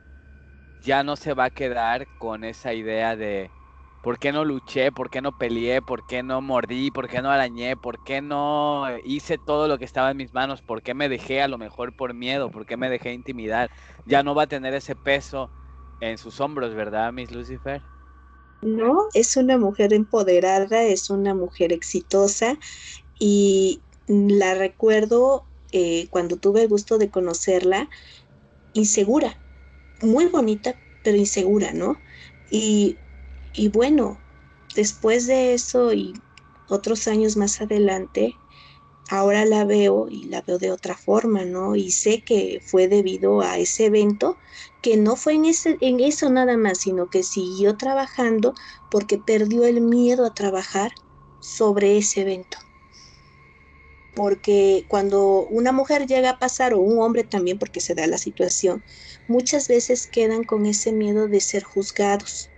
[0.82, 3.54] ya no se va a quedar con esa idea de
[4.02, 7.32] por qué no luché, por qué no peleé, por qué no mordí, por qué no
[7.32, 11.10] arañé, por qué no hice todo lo que estaba en mis manos, por qué me
[11.10, 13.72] dejé a lo mejor por miedo, por qué me dejé intimidar.
[14.06, 15.54] Ya no va a tener ese peso
[16.00, 17.84] en sus hombros, ¿verdad, Miss Lucifer?
[18.62, 22.58] No, es una mujer empoderada, es una mujer exitosa
[23.20, 27.90] y la recuerdo eh, cuando tuve el gusto de conocerla,
[28.74, 29.42] insegura,
[30.02, 32.04] muy bonita, pero insegura, ¿no?
[32.50, 33.02] Y,
[33.54, 34.26] y bueno,
[34.76, 36.14] después de eso y
[36.68, 38.42] otros años más adelante,
[39.10, 41.76] ahora la veo y la veo de otra forma, ¿no?
[41.76, 44.40] Y sé que fue debido a ese evento,
[44.82, 48.54] que no fue en, ese, en eso nada más, sino que siguió trabajando
[48.90, 50.92] porque perdió el miedo a trabajar
[51.40, 52.58] sobre ese evento.
[54.16, 58.18] Porque cuando una mujer llega a pasar, o un hombre también, porque se da la
[58.18, 58.84] situación,
[59.28, 62.50] muchas veces quedan con ese miedo de ser juzgados.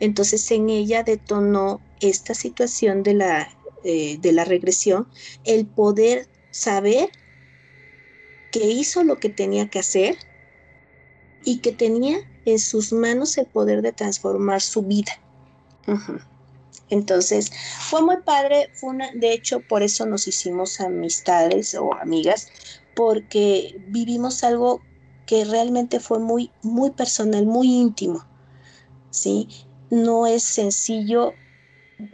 [0.00, 3.48] Entonces en ella detonó esta situación de la
[3.84, 5.06] eh, de la regresión,
[5.44, 7.10] el poder saber
[8.50, 10.18] que hizo lo que tenía que hacer
[11.44, 15.12] y que tenía en sus manos el poder de transformar su vida.
[16.90, 22.48] Entonces, fue muy padre, fue una, de hecho, por eso nos hicimos amistades o amigas,
[22.94, 24.80] porque vivimos algo
[25.26, 28.26] que realmente fue muy, muy personal, muy íntimo,
[29.10, 29.48] ¿sí?
[29.90, 31.34] No es sencillo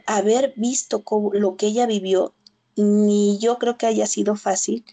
[0.07, 2.35] haber visto lo que ella vivió,
[2.77, 4.85] ni yo creo que haya sido fácil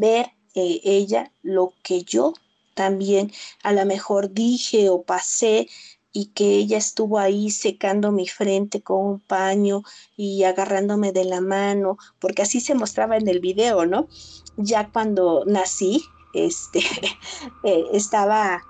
[0.00, 2.34] ver eh, ella lo que yo
[2.74, 3.32] también
[3.64, 5.68] a lo mejor dije o pasé
[6.12, 9.82] y que ella estuvo ahí secando mi frente con un paño
[10.16, 14.08] y agarrándome de la mano, porque así se mostraba en el video, ¿no?
[14.56, 16.80] Ya cuando nací, este,
[17.64, 18.62] eh, estaba,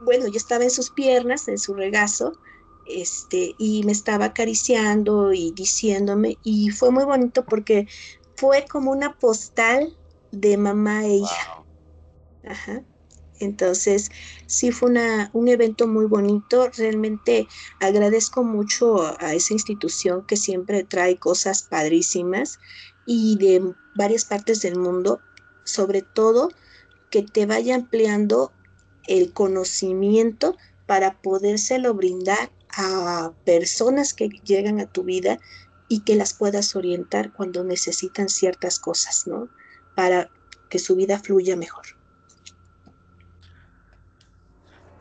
[0.00, 2.32] bueno, yo estaba en sus piernas, en su regazo,
[2.86, 7.86] este, y me estaba acariciando y diciéndome, y fue muy bonito porque
[8.34, 9.96] fue como una postal
[10.32, 11.64] de mamá e hija.
[12.44, 12.82] Ajá.
[13.40, 14.10] Entonces,
[14.46, 16.70] sí fue una, un evento muy bonito.
[16.76, 17.48] Realmente
[17.80, 22.58] agradezco mucho a esa institución que siempre trae cosas padrísimas
[23.06, 25.20] y de varias partes del mundo,
[25.64, 26.50] sobre todo
[27.10, 28.52] que te vaya ampliando
[29.06, 30.56] el conocimiento
[30.86, 35.38] para podérselo brindar a personas que llegan a tu vida
[35.88, 39.48] y que las puedas orientar cuando necesitan ciertas cosas, ¿no?
[39.94, 40.30] Para
[40.70, 41.84] que su vida fluya mejor.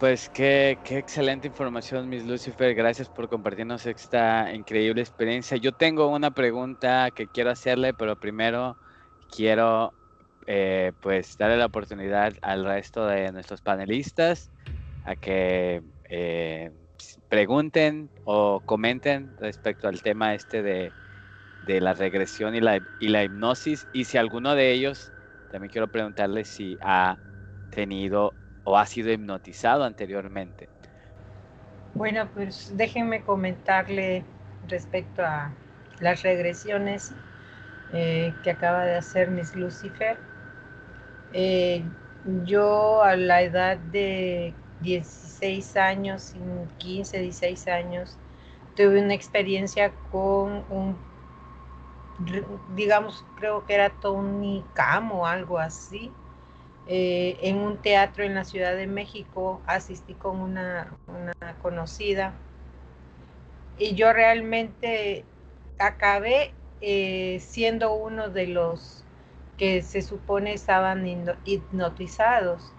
[0.02, 2.74] Pues qué, qué, excelente información, Miss Lucifer.
[2.74, 5.58] Gracias por compartirnos esta increíble experiencia.
[5.58, 8.80] Yo tengo una pregunta que quiero hacerle, pero primero
[9.30, 9.94] quiero
[10.48, 14.52] eh, pues darle la oportunidad al resto de nuestros panelistas
[15.04, 16.72] a que eh,
[17.28, 20.96] pregunten o comenten respecto al tema este de,
[21.62, 23.88] de la regresión y la, y la hipnosis.
[23.92, 25.14] Y si alguno de ellos,
[25.48, 27.20] también quiero preguntarles si ha
[27.70, 30.70] tenido o ha sido hipnotizado anteriormente.
[31.94, 34.24] Bueno, pues déjenme comentarle
[34.68, 35.52] respecto a
[36.00, 37.14] las regresiones
[37.94, 40.18] eh, que acaba de hacer Miss Lucifer.
[41.34, 41.84] Eh,
[42.46, 46.34] yo a la edad de 16 años,
[46.78, 48.18] 15, 16 años,
[48.76, 50.98] tuve una experiencia con un,
[52.76, 56.12] digamos, creo que era Tony Cam o algo así,
[56.94, 60.94] eh, en un teatro en la Ciudad de México, asistí con una,
[61.62, 62.34] conocida
[63.78, 65.24] y yo realmente
[65.80, 69.06] acabé eh, siendo uno de los
[69.58, 71.08] que se supone estaban
[71.46, 72.74] hipnotizados.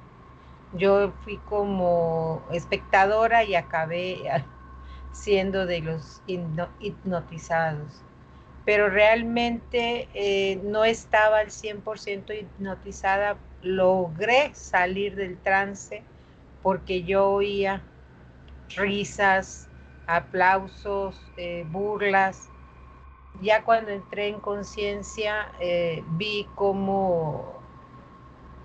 [0.74, 4.44] Yo fui como espectadora y acabé
[5.12, 8.02] siendo de los hipnotizados.
[8.66, 13.38] Pero realmente eh, no estaba al 100% hipnotizada.
[13.62, 16.02] Logré salir del trance
[16.62, 17.82] porque yo oía
[18.76, 19.68] risas,
[20.06, 22.48] aplausos, eh, burlas,
[23.40, 27.60] ya cuando entré en conciencia eh, vi como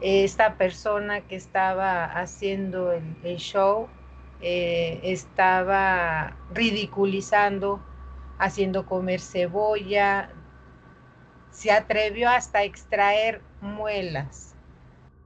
[0.02, 3.88] esta persona que estaba haciendo el, show
[4.41, 7.80] eh, estaba ridiculizando,
[8.38, 10.30] haciendo comer cebolla,
[11.50, 14.47] se atrevió hasta extraer muelas.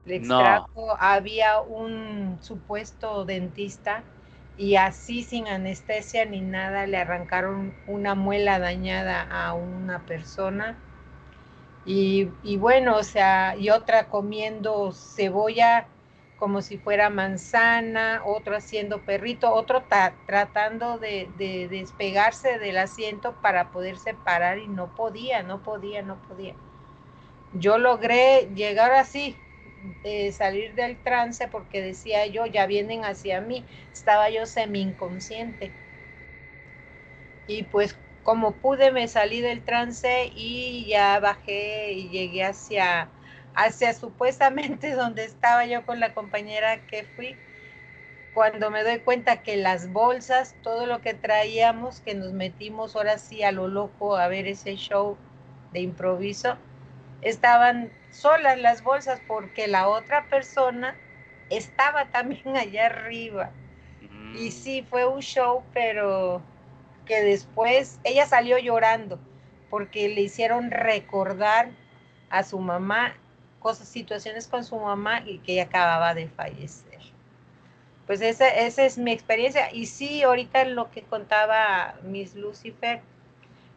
[0.04, 4.02] Le extrajo, había un supuesto dentista
[4.56, 10.76] y así sin anestesia ni nada le arrancaron una muela dañada a una persona.
[11.84, 12.28] Y,
[12.58, 15.86] bueno, o sea, y otra comiendo cebolla
[16.38, 19.84] como si fuera manzana, otro haciendo perrito, otro
[20.26, 26.16] tratando de, de, despegarse del asiento para poderse parar y no podía, no podía, no
[26.22, 26.54] podía.
[27.52, 29.36] Yo logré llegar así,
[30.32, 35.72] salir del trance porque decía yo, ya vienen hacia mí, estaba yo semi inconsciente.
[37.46, 43.08] Y pues como pude me salí del trance y ya bajé y llegué hacia,
[43.54, 47.36] hacia supuestamente donde estaba yo con la compañera que fui.
[48.32, 53.18] Cuando me doy cuenta que las bolsas, todo lo que traíamos, que nos metimos ahora
[53.18, 55.18] sí a lo loco a ver ese show
[55.72, 56.56] de improviso,
[57.22, 60.96] estaban solas las bolsas porque la otra persona
[61.50, 63.50] estaba también allá arriba.
[64.34, 64.52] Y mm.
[64.52, 66.42] sí, fue un show, pero
[67.06, 69.18] que después ella salió llorando
[69.70, 71.70] porque le hicieron recordar
[72.30, 73.14] a su mamá
[73.58, 76.98] cosas, situaciones con su mamá y que ella acababa de fallecer.
[78.06, 79.72] Pues esa, esa es mi experiencia.
[79.72, 83.00] Y sí, ahorita lo que contaba Miss Lucifer,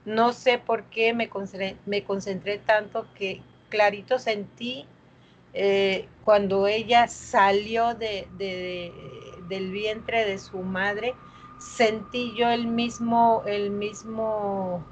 [0.06, 4.86] no sé por qué me concentré, me concentré tanto que clarito sentí
[5.54, 8.28] eh, cuando ella salió de,
[9.48, 11.14] del vientre de su madre,
[11.60, 14.84] sentí yo el mismo, el mismo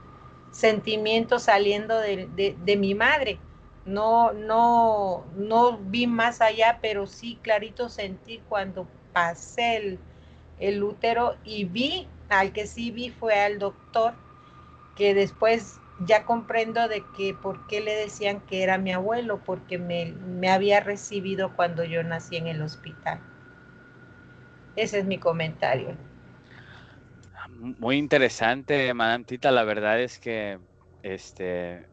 [0.52, 3.40] sentimiento saliendo de, mi madre.
[3.86, 10.00] No, no, no vi más allá, pero sí clarito sentí cuando pasé el,
[10.60, 14.14] el útero y vi, al que sí vi fue al doctor,
[14.96, 19.78] que después ya comprendo de que por qué le decían que era mi abuelo, porque
[19.78, 23.20] me, me, había recibido cuando yo nací en el hospital.
[24.76, 25.96] Ese es mi comentario.
[27.50, 29.52] Muy interesante, Madame Tita.
[29.52, 30.60] La verdad es que
[31.02, 31.88] este,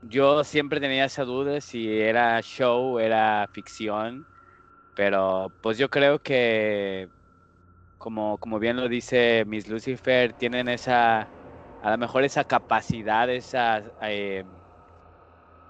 [0.00, 4.26] yo siempre tenía esa duda si era show, era ficción,
[4.94, 7.10] pero pues yo creo que,
[7.98, 11.32] como, como bien lo dice Miss Lucifer, tienen esa
[11.82, 14.44] a lo mejor esa capacidad, esa, eh,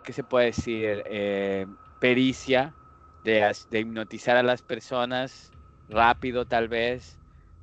[0.02, 1.02] ¿qué se puede decir?
[1.06, 1.66] Eh,
[1.98, 2.74] pericia
[3.22, 5.50] de, hipnotizar a las personas
[5.88, 7.18] rápido tal vez,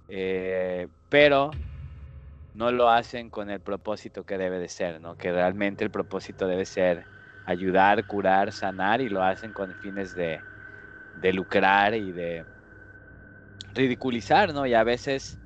[0.08, 1.52] eh, pero
[2.54, 5.16] no lo hacen con el propósito que debe de ser, ¿no?
[5.16, 7.06] Que realmente el propósito debe ser
[7.46, 10.42] ayudar, curar, sanar y lo hacen con fines de,
[11.14, 12.46] de lucrar y de
[13.74, 14.66] ridiculizar, ¿no?
[14.66, 15.40] Y a veces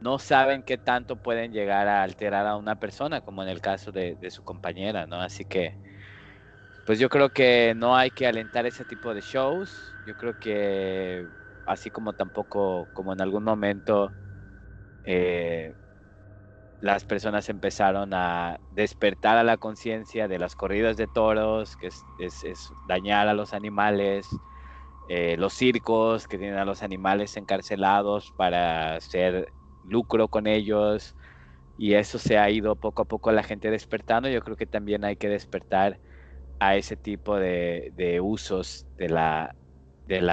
[0.00, 3.92] no saben qué tanto pueden llegar a alterar a una persona, como en el caso
[3.92, 5.20] de, su compañera, ¿no?
[5.20, 5.74] Así que,
[6.84, 9.96] pues yo creo que no hay que alentar ese tipo de shows.
[10.04, 11.28] Yo creo que,
[11.66, 14.14] así como tampoco, como en algún momento,
[15.04, 15.74] eh,
[16.80, 22.72] las personas empezaron a despertar a la conciencia de las corridas de toros, que es,
[22.86, 24.28] dañar a los animales,
[25.08, 29.52] eh, los circos que tienen a los animales encarcelados para hacer
[29.88, 31.14] lucro con ellos
[31.76, 34.28] y eso se ha ido poco a poco la gente despertando.
[34.28, 36.00] Yo creo que también hay que despertar
[36.58, 39.54] a ese tipo de, usos de la,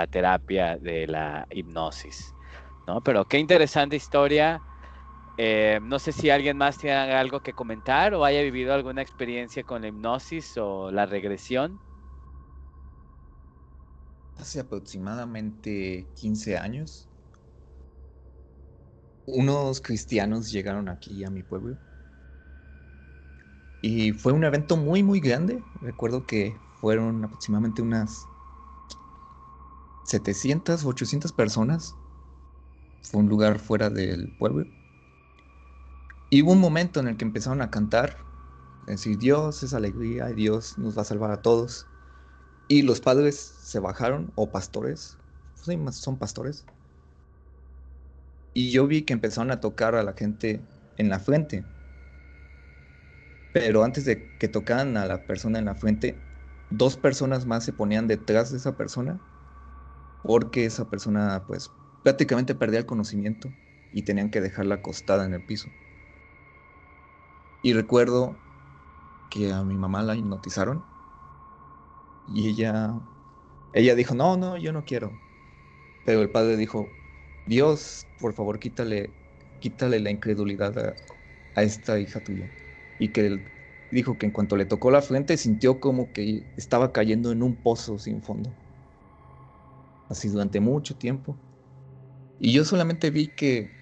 [0.07, 2.33] terapia, de la hipnosis.
[2.87, 3.01] ¿no?
[3.01, 4.61] Pero qué interesante historia.
[5.37, 9.63] Eh, no sé si alguien más tiene algo que comentar o haya vivido alguna experiencia
[9.63, 11.79] con la hipnosis o la regresión.
[14.37, 17.07] Hace aproximadamente 15 años,
[19.27, 21.77] unos cristianos llegaron aquí a mi pueblo.
[23.81, 25.63] Y fue un evento muy, muy grande.
[25.81, 28.25] Recuerdo que fueron aproximadamente unas
[30.05, 31.95] 700, 800 personas.
[33.03, 34.65] Fue un lugar fuera del pueblo.
[36.29, 38.17] Y hubo un momento en el que empezaron a cantar,
[38.87, 41.87] decir, Dios es alegría Dios nos va a salvar a todos.
[42.67, 45.17] Y los padres se bajaron, o pastores,
[45.53, 46.65] son pastores,
[48.55, 51.67] y yo vi que empezaron a tocar a la gente en la frente.
[53.51, 56.23] Pero antes de que tocaran a la persona en la frente,
[56.69, 59.21] dos personas más se ponían detrás de esa persona
[60.21, 63.55] porque esa persona pues prácticamente perdía el conocimiento
[63.91, 65.73] y tenían que dejarla acostada en el piso.
[67.61, 68.41] Y recuerdo
[69.29, 70.89] que a mi mamá la hipnotizaron
[72.25, 73.01] y ella
[73.73, 75.21] ella dijo, "No, no, yo no quiero."
[76.03, 76.99] Pero el padre dijo,
[77.45, 79.15] Dios, por favor, quítale,
[79.59, 80.77] quítale la incredulidad
[81.53, 82.49] a, esta hija tuya.
[82.97, 83.51] Y que él
[83.91, 87.61] dijo que en cuanto le tocó la frente sintió como que estaba cayendo en un
[87.61, 88.55] pozo sin fondo.
[90.09, 91.39] Así durante mucho tiempo.
[92.39, 93.75] Y yo solamente vi que,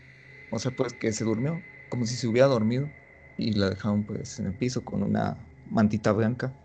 [0.49, 2.91] o sea, pues que se durmió, como si se hubiera dormido.
[3.37, 6.55] Y la dejaron pues en el piso con una mantita blanca.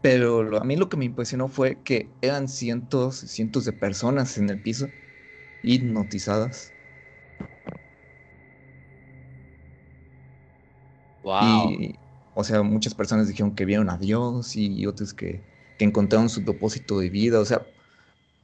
[0.00, 4.50] Pero a mí lo que me impresionó fue que eran cientos, cientos de personas en
[4.50, 4.92] el piso
[5.62, 6.74] hipnotizadas.
[11.22, 11.70] Wow.
[11.70, 12.00] Y,
[12.34, 15.46] o sea, muchas personas dijeron que vieron a Dios y otros que,
[15.76, 17.40] que encontraron su propósito de vida.
[17.40, 17.66] O sea,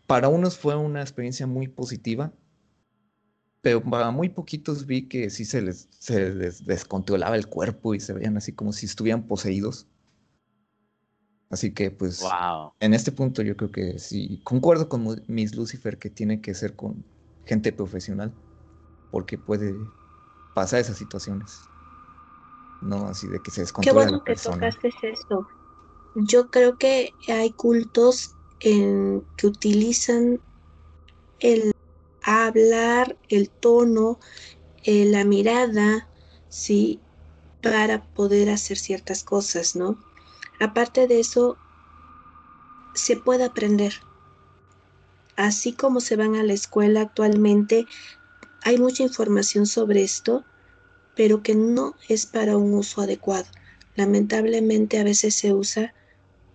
[0.06, 2.34] para unos fue una experiencia muy positiva,
[3.60, 8.00] pero para muy poquitos vi que sí se les, se les descontrolaba el cuerpo y
[8.00, 9.88] se veían así como si estuvieran poseídos.
[11.54, 12.20] Así que pues
[12.80, 16.74] en este punto yo creo que sí, concuerdo con Miss Lucifer que tiene que ser
[16.74, 17.04] con
[17.46, 18.32] gente profesional,
[19.12, 19.72] porque puede
[20.52, 21.60] pasar esas situaciones.
[22.82, 25.46] No así de que se descontrola Qué bueno que tocaste esto.
[26.16, 30.40] Yo creo que hay cultos en, que utilizan
[31.38, 31.70] el
[32.24, 34.18] hablar, el tono,
[34.82, 36.08] eh, la mirada,
[36.48, 37.00] sí,
[37.62, 39.96] para poder hacer ciertas cosas, ¿no?
[40.60, 41.56] Aparte de eso,
[42.94, 43.94] se puede aprender.
[45.36, 47.86] Así como se van a la escuela actualmente,
[48.62, 50.44] hay mucha información sobre esto,
[51.16, 53.46] pero que no es para un uso adecuado.
[53.96, 55.94] Lamentablemente a veces se usa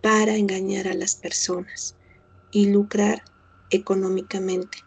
[0.02, 1.96] para engañar a las personas
[2.52, 3.24] y lucrar
[3.70, 4.80] económicamente.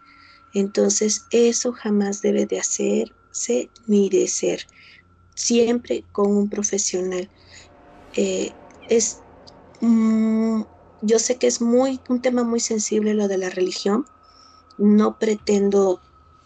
[0.53, 4.67] Entonces eso jamás debe de hacerse ni de ser.
[5.35, 7.31] Siempre con un profesional.
[8.17, 8.53] Eh,
[8.89, 9.25] es,
[9.81, 10.63] mm,
[11.01, 14.07] yo sé que es muy, un tema muy sensible lo de la religión.
[14.79, 16.01] No pretendo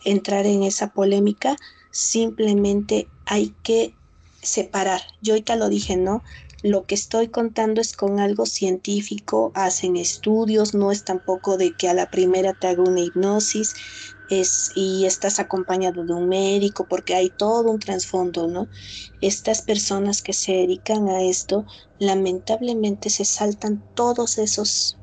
[0.04, 1.56] entrar en esa polémica,
[1.90, 3.94] simplemente hay que
[4.42, 5.02] separar.
[5.20, 6.22] Yo ahorita lo dije, ¿no?
[6.68, 11.88] Lo que estoy contando es con algo científico, hacen estudios, no es tampoco de que
[11.88, 13.72] a la primera te haga una hipnosis,
[14.28, 18.68] es, y estás acompañado de un médico porque hay todo un trasfondo, ¿no?
[19.20, 21.66] Estas personas que se dedican a esto
[21.98, 25.00] lamentablemente se saltan todos esos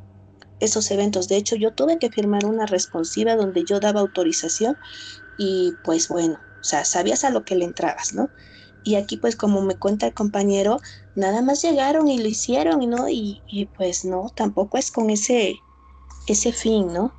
[0.60, 1.28] esos eventos.
[1.28, 4.78] De hecho, yo tuve que firmar una responsiva donde yo daba autorización
[5.38, 8.34] y pues bueno, o sea, sabías a lo que le entrabas, ¿no?
[8.84, 10.80] Y aquí pues como me cuenta el compañero,
[11.16, 13.10] nada más llegaron y lo hicieron, ¿no?
[13.10, 15.60] Y, y pues no, tampoco es con ese,
[16.28, 17.14] ese fin, ¿no?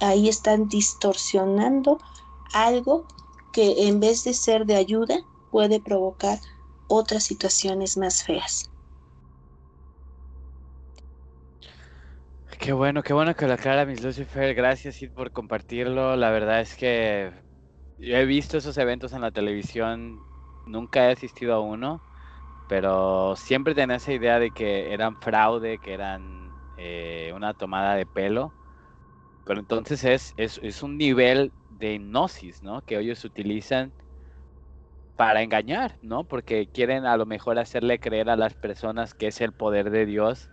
[0.00, 1.98] ahí están distorsionando
[2.52, 3.06] algo
[3.52, 5.18] que en vez de ser de ayuda
[5.50, 6.40] puede provocar
[6.88, 8.70] otras situaciones más feas.
[12.60, 14.54] Qué bueno, qué bueno que lo aclara Miss Lucifer.
[14.54, 16.16] Gracias por compartirlo.
[16.16, 17.32] La verdad es que
[17.98, 20.26] yo he visto esos eventos en la televisión.
[20.64, 22.02] Nunca he asistido a uno,
[22.66, 28.06] pero siempre tenía esa idea de que eran fraude, que eran eh, una tomada de
[28.06, 28.54] pelo.
[29.44, 32.82] Pero entonces es, es, un nivel de hipnosis, ¿no?
[32.82, 33.92] Que ellos utilizan
[35.16, 36.24] para engañar, ¿no?
[36.24, 40.06] Porque quieren a lo mejor hacerle creer a las personas que es el poder de
[40.06, 40.50] Dios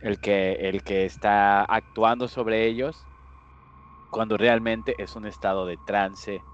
[0.00, 3.08] el que, el que está actuando sobre ellos
[4.10, 6.46] cuando realmente es un estado de trance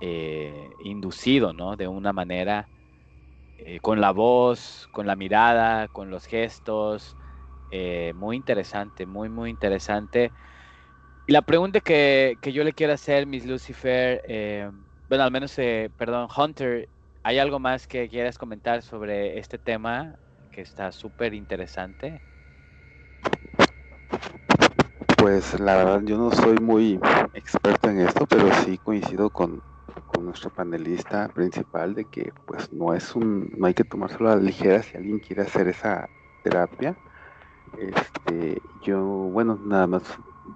[0.00, 1.76] eh, inducido, ¿no?
[1.76, 2.70] De una manera,
[3.58, 7.16] eh, con la voz, con la mirada, con los gestos,
[7.70, 10.32] eh, muy interesante, muy, muy interesante.
[11.26, 14.22] Y la pregunta que, que, yo le quiero hacer, Miss Lucifer,
[15.08, 15.54] bueno, al menos,
[15.96, 16.88] perdón, Hunter,
[17.22, 20.16] ¿hay algo más que quieras comentar sobre este tema
[20.50, 22.22] que está súper interesante?
[25.16, 27.00] Pues la verdad yo no soy muy
[27.32, 29.62] experto en esto, pero sí coincido con,
[30.20, 34.42] nuestro panelista principal de que pues no es un, no hay que tomárselo a la
[34.42, 36.10] ligera si alguien quiere hacer esa
[36.42, 36.96] terapia.
[37.78, 40.02] Este, yo, bueno, nada más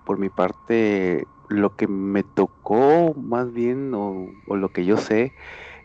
[0.05, 5.33] por mi parte, lo que me tocó más bien, o, lo que yo sé,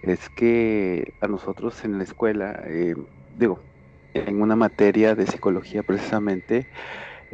[0.01, 2.95] es que a nosotros en la escuela, eh,
[3.29, 3.61] digo,
[4.13, 6.67] en una materia de psicología precisamente,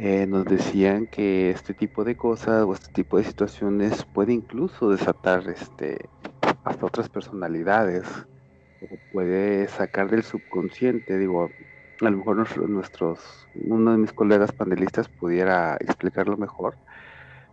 [0.02, 4.88] eh, nos decían que este tipo de cosas o este tipo de situaciones puede incluso
[4.88, 5.98] desatar este,
[6.64, 8.06] hasta otras personalidades,
[9.12, 11.50] puede sacar del subconsciente, digo,
[12.00, 12.36] a lo mejor
[12.70, 16.78] nuestros, uno de mis colegas panelistas pudiera explicarlo mejor,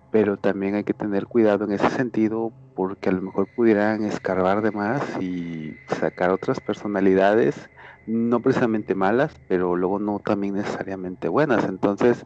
[0.10, 4.62] pero también hay que tener cuidado en ese sentido porque a lo mejor pudieran escarbar
[4.62, 7.70] de más y sacar otras personalidades
[8.08, 11.66] no precisamente malas, pero luego no también necesariamente buenas.
[11.66, 12.26] Entonces,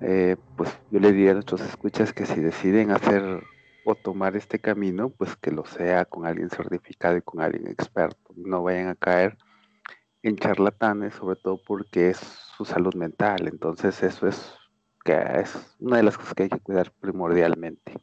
[0.00, 3.42] eh, pues yo le diría a nuestros escuchas que si deciden hacer
[3.84, 8.32] o tomar este camino, pues que lo sea con alguien certificado y con alguien experto.
[8.36, 9.36] No vayan a caer
[10.22, 12.18] en charlatanes, sobre todo porque es
[12.56, 13.46] su salud mental.
[13.46, 14.54] Entonces, eso es,
[15.04, 17.94] que es una de las cosas que hay que cuidar primordialmente.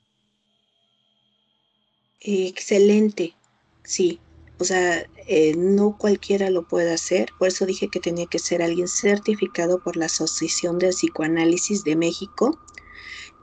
[2.20, 3.36] Excelente,
[3.84, 4.20] sí.
[4.58, 8.62] O sea, eh, no cualquiera lo puede hacer, por eso dije que tenía que ser
[8.62, 12.60] alguien certificado por la Asociación de Psicoanálisis de México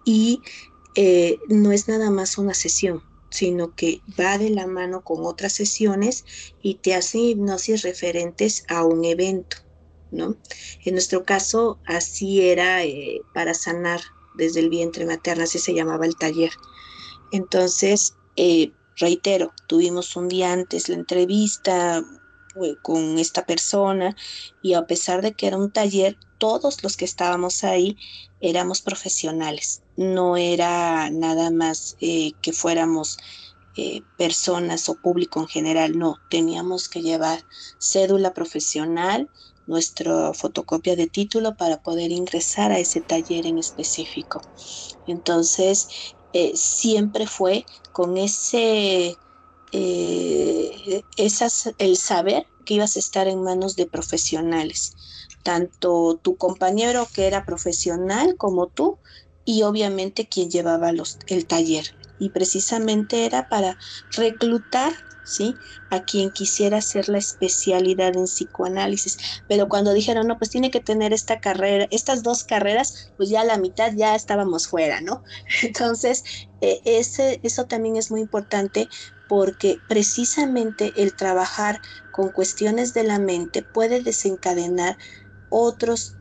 [0.04, 0.40] y
[0.94, 5.52] eh, no es nada más una sesión, sino que va de la mano con otras
[5.52, 6.24] sesiones
[6.62, 9.58] y te hace hipnosis referentes a un evento,
[10.10, 10.36] ¿no?
[10.84, 14.00] En nuestro caso, así era eh, para sanar
[14.34, 16.52] desde el vientre materno, así se llamaba el taller.
[17.32, 18.14] Entonces,
[18.96, 22.02] reitero, tuvimos un día antes la entrevista
[22.82, 24.14] con esta persona
[24.60, 27.96] y a pesar de que era un taller, todos los que estábamos ahí
[28.40, 33.16] éramos profesionales, no era nada más eh, que fuéramos
[33.74, 37.46] eh, personas o público en general, no, teníamos que llevar
[37.78, 39.30] cédula profesional,
[39.66, 44.42] nuestra fotocopia de título para poder ingresar a ese taller en específico.
[45.06, 45.88] Entonces,
[46.32, 49.16] eh, siempre fue con ese,
[49.72, 54.92] eh, esas, el saber que ibas a estar en manos de profesionales,
[55.42, 58.98] tanto tu compañero que era profesional como tú
[59.44, 61.86] y obviamente quien llevaba los, el taller.
[62.18, 63.76] Y precisamente era para
[64.12, 64.92] reclutar
[65.32, 65.54] ¿sí?
[65.90, 69.16] A quien quisiera hacer la especialidad en psicoanálisis.
[69.48, 73.44] Pero cuando dijeron, no, pues tiene que tener esta carrera, estas dos carreras, pues ya
[73.44, 75.22] la mitad ya estábamos fuera, ¿no?
[75.62, 76.22] Entonces,
[76.60, 78.88] eh, ese, eso también es muy importante
[79.26, 81.80] porque precisamente el trabajar
[82.10, 84.98] con cuestiones de la mente puede desencadenar
[85.48, 86.18] otros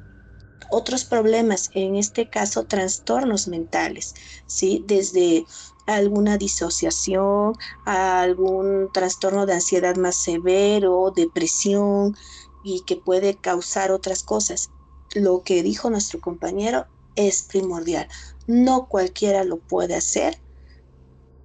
[0.71, 4.13] otros problemas, en este caso trastornos mentales,
[4.45, 4.83] ¿sí?
[4.87, 5.45] Desde
[5.85, 7.53] alguna disociación,
[7.85, 12.15] algún trastorno de ansiedad más severo, depresión
[12.63, 14.69] y que puede causar otras cosas.
[15.13, 18.07] Lo que dijo nuestro compañero es primordial.
[18.47, 20.37] No cualquiera lo puede hacer.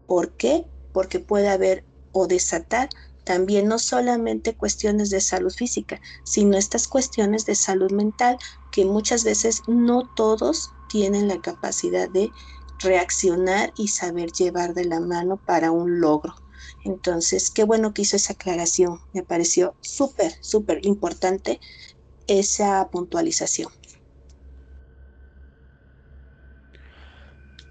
[0.07, 0.67] ¿Por qué?
[0.93, 2.89] Porque puede haber o desatar
[3.25, 8.39] también no solamente cuestiones de salud física, sino estas cuestiones de salud mental
[8.71, 12.31] que muchas veces no todos tienen la capacidad de
[12.79, 16.35] reaccionar y saber llevar de la mano para un logro.
[16.85, 18.99] Entonces, qué bueno que hizo esa aclaración.
[19.13, 21.61] Me pareció súper, súper importante
[22.27, 23.71] esa puntualización.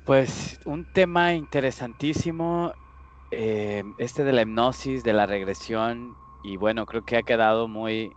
[0.03, 2.73] Pues un tema interesantísimo,
[3.31, 8.15] eh, este de la hipnosis, de la regresión, y bueno, creo que ha quedado muy,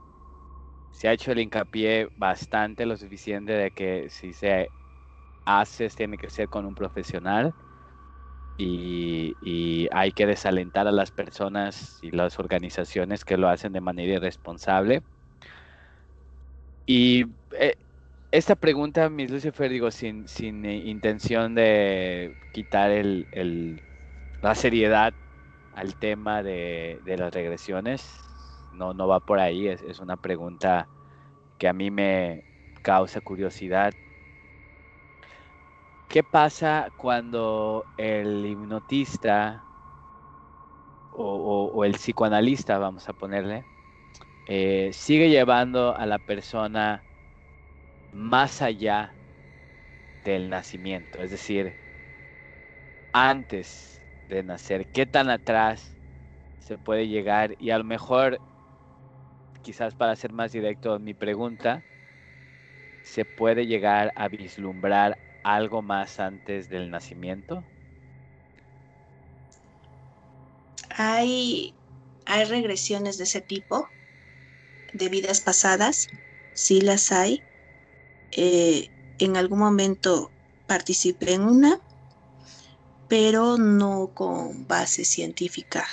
[0.91, 4.71] se ha hecho el hincapié bastante lo suficiente de que si se
[5.49, 7.55] haces tiene que ser con un profesional
[8.59, 14.15] y, hay que desalentar a las personas y las organizaciones que lo hacen de manera
[14.15, 15.03] irresponsable.
[16.87, 17.27] Y
[17.59, 17.75] eh,
[18.31, 23.81] esta pregunta, Miss Lucifer, digo, sin, sin intención de quitar el,
[24.43, 25.15] la seriedad
[25.73, 28.05] al tema de, las regresiones,
[28.75, 30.89] no, no va por ahí, es, es una pregunta
[31.59, 32.45] que a mí me
[32.83, 33.95] causa curiosidad
[36.09, 39.69] ¿Qué pasa cuando el hipnotista
[41.11, 43.67] o, el psicoanalista, vamos a ponerle,
[44.47, 47.07] eh, sigue llevando a la persona
[48.11, 49.17] más allá
[50.25, 51.23] del nacimiento?
[51.23, 51.79] Es decir,
[53.13, 55.99] antes de nacer, ¿qué tan atrás
[56.59, 57.55] se puede llegar?
[57.59, 58.41] Y a lo mejor,
[59.63, 61.85] quizás para ser más directo mi pregunta,
[63.03, 65.19] se puede llegar a vislumbrar
[65.55, 67.67] algo más antes del nacimiento?
[70.91, 71.77] Hay,
[72.27, 73.91] hay regresiones de ese tipo,
[74.93, 76.09] de vidas pasadas,
[76.53, 77.47] sí las hay.
[78.31, 80.35] Eh, en algún momento
[80.67, 81.81] participé en una,
[83.07, 85.87] pero no con base científica.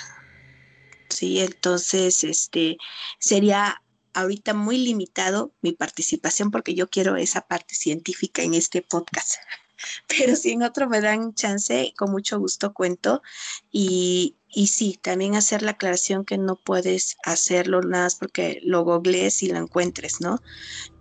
[1.08, 2.76] Sí, entonces este
[3.18, 3.82] sería
[4.16, 9.34] ahorita muy limitado mi participación porque yo quiero esa parte científica en este podcast.
[10.08, 13.22] Pero si en otro me dan chance, con mucho gusto cuento.
[13.70, 18.84] Y, y sí, también hacer la aclaración que no puedes hacerlo nada más porque lo
[18.84, 20.40] googlees y lo encuentres, ¿no?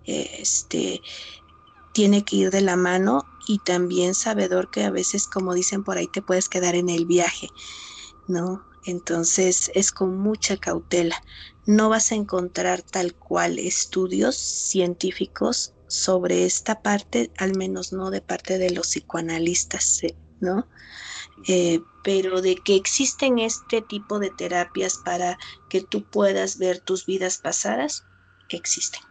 [0.03, 1.01] Este
[1.93, 5.97] tiene que ir de la mano y también sabedor que a veces, como dicen por
[5.97, 7.47] ahí, te puedes quedar en el viaje,
[8.27, 8.65] ¿no?
[8.85, 11.21] Entonces es con mucha cautela
[11.65, 18.21] no vas a encontrar tal cual estudios científicos sobre esta parte, al menos no de
[18.21, 20.01] parte de los psicoanalistas,
[20.39, 20.67] ¿no?
[21.47, 25.37] Eh, pero de que existen este tipo de terapias para
[25.69, 28.05] que tú puedas ver tus vidas pasadas,
[28.49, 29.01] existen.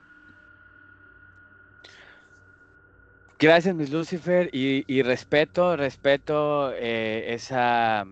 [3.39, 8.07] Gracias, Miss Lucifer, y, respeto, respeto eh, esa,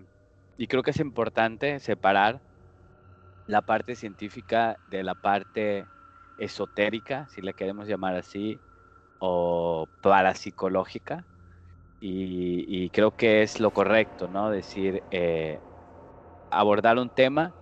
[0.57, 2.41] y creo que es importante separar
[3.45, 5.89] la parte científica de la parte
[6.37, 8.61] esotérica, si la queremos llamar así,
[9.19, 11.27] o parapsicológica.
[11.99, 14.49] Y, y creo que es lo correcto, ¿no?
[14.51, 15.61] Decir, eh,
[16.51, 17.55] abordar un tema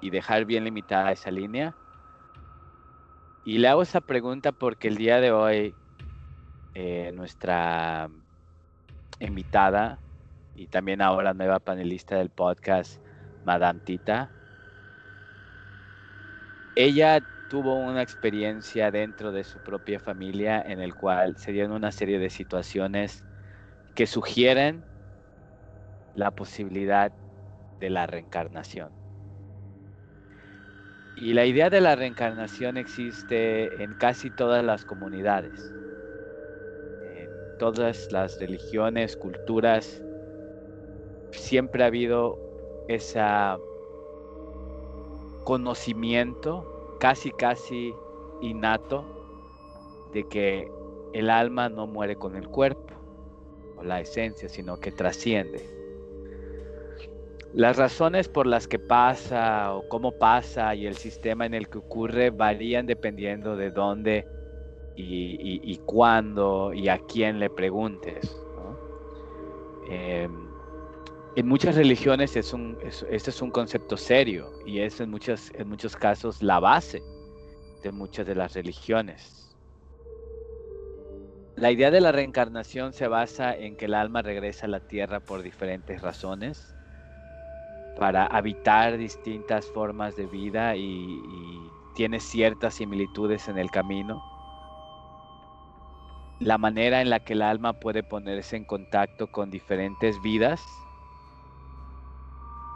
[0.00, 1.76] y dejar bien limitada esa línea.
[3.44, 5.76] Y le hago esa pregunta porque el día de hoy
[6.74, 8.08] eh, nuestra
[9.20, 10.02] invitada
[10.58, 13.00] y también ahora nueva panelista del podcast,
[13.44, 14.34] Madame Tita,
[16.74, 21.92] ella tuvo una experiencia dentro de su propia familia en el cual se dieron una
[21.92, 23.24] serie de situaciones
[23.94, 24.86] que sugieren
[26.12, 27.12] la posibilidad
[27.80, 28.94] de la reencarnación.
[31.14, 35.74] Y la idea de la reencarnación existe en casi todas las comunidades,
[37.00, 40.04] en todas las religiones, culturas,
[41.32, 42.36] siempre ha habido
[42.88, 43.58] esa
[45.44, 47.92] conocimiento casi casi
[48.42, 49.04] innato
[50.12, 50.68] de que
[51.12, 52.94] el alma no muere con el cuerpo
[53.76, 55.70] o la esencia, sino que trasciende.
[57.52, 61.78] Las razones por las que pasa o cómo pasa y el sistema en el que
[61.78, 64.26] ocurre varían dependiendo de dónde
[64.94, 68.44] y, cuándo y a quién le preguntes.
[69.88, 70.47] Em,
[71.38, 75.16] en muchas religiones es un, este es un concepto serio y es en,
[75.54, 77.00] en muchos casos la base
[77.84, 79.56] de muchas de las religiones.
[81.54, 85.20] La idea de la reencarnación se basa en que el alma regresa a la tierra
[85.20, 86.74] por diferentes razones,
[87.96, 91.20] para habitar distintas formas de vida y
[91.94, 94.20] tiene ciertas similitudes en el camino.
[96.40, 100.60] La manera en la que el alma puede ponerse en contacto con diferentes vidas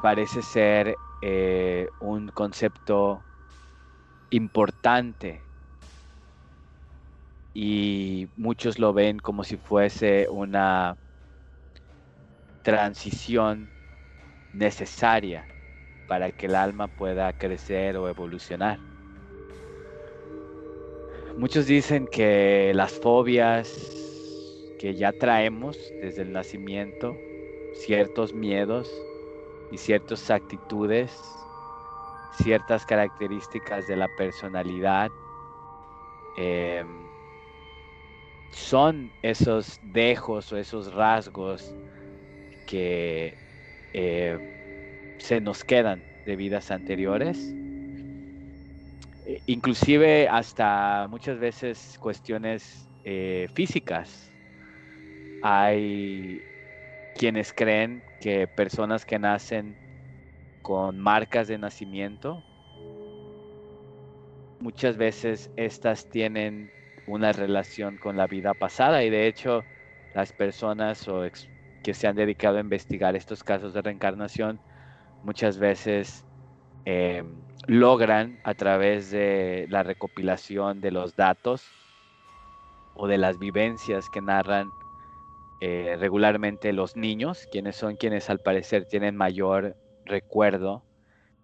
[0.02, 3.24] parece ser eh, un concepto
[4.30, 5.46] importante
[7.54, 10.96] y muchos lo ven como si fuese una
[12.62, 13.70] transición
[14.52, 15.46] necesaria
[16.06, 18.80] para que el alma pueda crecer o evolucionar.
[21.36, 23.72] Muchos dicen que las fobias
[24.78, 27.16] que ya traemos desde el nacimiento,
[27.72, 28.90] ciertos miedos,
[29.72, 31.10] y ciertas actitudes,
[32.42, 35.10] ciertas características de la personalidad.
[36.36, 36.86] Em,
[38.50, 41.74] son esos dejos o esos rasgos
[42.66, 43.38] que
[43.94, 44.38] eh,
[45.18, 47.38] se nos quedan de vidas anteriores.
[49.26, 54.30] E, inclusive hasta muchas veces cuestiones eh, físicas.
[55.40, 56.44] Hay
[57.14, 59.76] quienes creen que personas que nacen
[60.62, 62.42] con marcas de nacimiento,
[64.60, 66.70] muchas veces estas tienen
[67.06, 69.04] una relación con la vida pasada.
[69.04, 69.64] Y de hecho
[70.14, 71.24] las personas o
[71.82, 74.60] que se han dedicado a investigar estos casos de reencarnación
[75.22, 76.24] muchas veces
[76.84, 77.24] eh,
[77.66, 81.64] logran a través de la recopilación de los datos
[82.94, 84.70] o de las vivencias que narran
[85.62, 90.86] eh, regularmente los niños, quienes son quienes al parecer tienen mayor recuerdo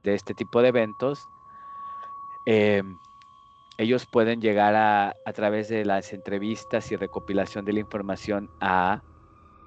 [0.03, 1.31] de este tipo de eventos,
[2.45, 2.83] eh,
[3.79, 9.05] ellos pueden llegar a, a través de las entrevistas y recopilación de la información a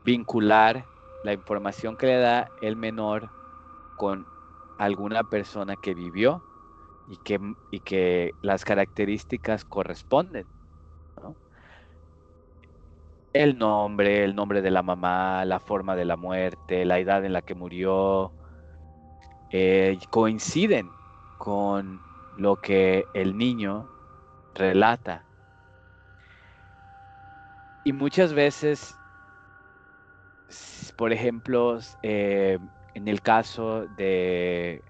[0.03, 0.89] vincular
[1.23, 3.33] la información que le da el menor
[3.95, 4.27] con
[4.77, 6.45] alguna persona que vivió
[7.05, 7.39] y que,
[7.71, 10.47] y que las características corresponden.
[13.33, 17.33] El nombre, el nombre de la mamá, la forma de la muerte, la edad en
[17.33, 18.33] la que murió,
[19.51, 20.89] eh, coinciden
[21.37, 21.99] con
[22.37, 23.89] lo que el niño
[24.53, 25.27] relata.
[27.83, 28.95] Y muchas veces,
[30.97, 32.59] por ejemplo, eh,
[32.93, 34.83] en el caso de,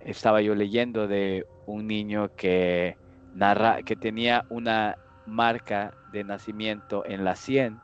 [0.00, 2.98] estaba yo leyendo de un niño que
[3.32, 7.80] narra, que tenía una marca de nacimiento en la 100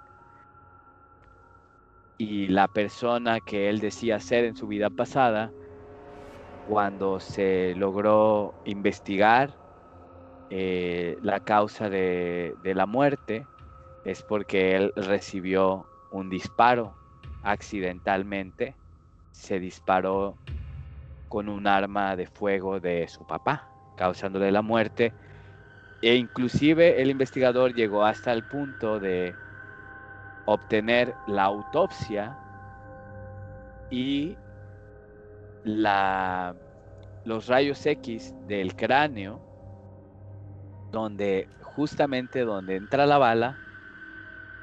[2.18, 5.53] y la persona que él decía ser en su vida pasada,
[6.68, 9.51] cuando se logró investigar
[10.51, 13.47] eh, la causa de la muerte,
[14.05, 16.95] es porque él recibió un disparo
[17.43, 18.76] accidentalmente
[19.32, 20.36] se disparó
[21.28, 25.12] con un arma de fuego de su papá, causándole la muerte.
[26.03, 29.37] E inclusive el investigador llegó hasta el punto de
[30.47, 32.37] obtener la autopsia
[33.89, 34.37] y
[35.65, 36.57] la,
[37.25, 39.41] los rayos X del cráneo,
[40.91, 43.57] donde justamente donde entra la bala,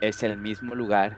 [0.02, 1.18] es el mismo lugar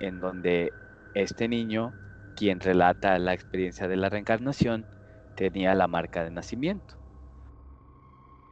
[0.00, 0.72] en donde
[1.14, 1.94] este niño
[2.36, 4.86] quien relata la experiencia de la reencarnación
[5.34, 6.99] tenía la marca de nacimiento.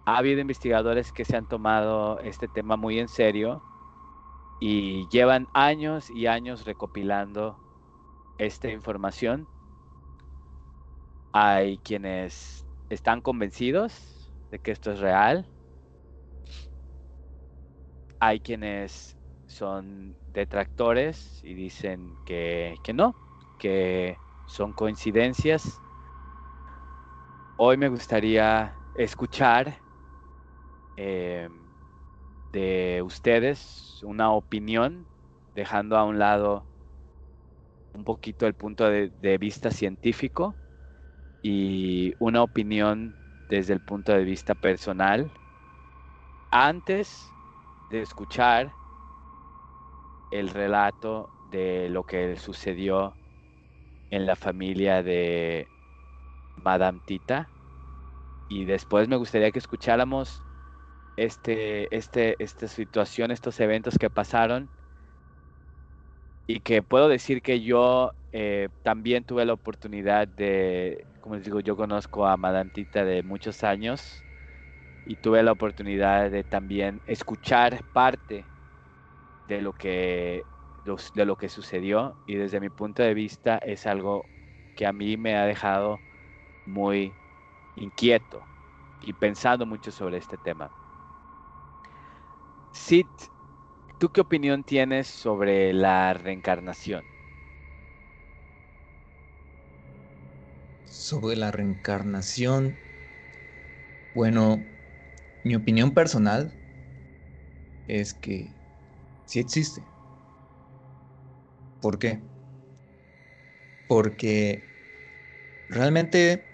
[0.08, 3.62] Ha habido investigadores que se han tomado este tema muy en serio
[4.58, 7.58] y llevan años y años recopilando
[8.38, 9.46] esta información.
[11.34, 15.46] Hay quienes están convencidos de que esto es real.
[18.18, 19.14] Hay quienes
[19.46, 23.14] son detractores y dicen que, que no,
[23.58, 25.78] que son coincidencias.
[27.58, 29.86] Hoy me gustaría escuchar
[30.98, 31.48] eh,
[32.52, 35.08] de ustedes una opinión,
[35.54, 36.66] dejando a un lado
[37.94, 40.56] un poquito el punto de, de vista científico
[41.42, 43.16] y una opinión
[43.48, 45.32] desde el punto de vista personal
[46.50, 47.34] antes
[47.90, 48.74] de escuchar
[50.30, 53.16] el relato de lo que sucedió
[54.10, 55.68] en la familia de
[56.56, 57.50] Madame Tita.
[58.48, 60.42] Y después me gustaría que escucháramos
[61.24, 64.70] este, este, esta situación, estos eventos que pasaron.
[66.46, 71.60] Y que puedo decir que yo eh, también tuve la oportunidad de, como les digo,
[71.60, 74.24] yo conozco a Madame Tita de muchos años
[75.04, 78.52] y tuve la oportunidad de también escuchar parte
[79.46, 80.46] de lo que
[81.14, 84.30] de lo que sucedió y desde mi punto de vista es algo
[84.74, 86.02] que a mí me ha dejado
[86.64, 87.18] muy
[87.76, 88.48] inquieto
[89.00, 90.72] y pensando mucho sobre este tema.
[92.72, 93.10] Sid,
[93.98, 97.08] ¿tú qué opinión tienes sobre la reencarnación?
[100.82, 102.80] Sobre la reencarnación,
[104.12, 104.66] bueno,
[105.44, 106.58] mi opinión personal
[107.88, 108.56] es que
[109.24, 109.92] sí existe.
[111.80, 112.22] ¿Por qué?
[113.86, 114.70] Porque
[115.68, 116.50] realmente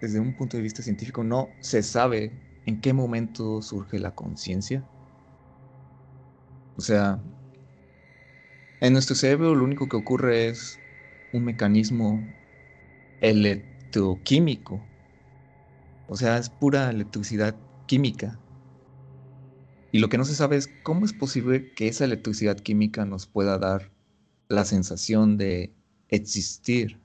[0.00, 4.88] desde un punto de vista científico no se sabe en qué momento surge la conciencia.
[6.78, 7.20] O sea,
[8.80, 10.78] en nuestro cerebro lo único que ocurre es
[11.32, 12.22] un mecanismo
[13.20, 14.86] electroquímico.
[16.06, 17.56] O sea, es pura electricidad
[17.86, 18.38] química.
[19.90, 23.26] Y lo que no se sabe es cómo es posible que esa electricidad química nos
[23.26, 23.90] pueda dar
[24.48, 25.74] la sensación de
[26.08, 27.00] existir.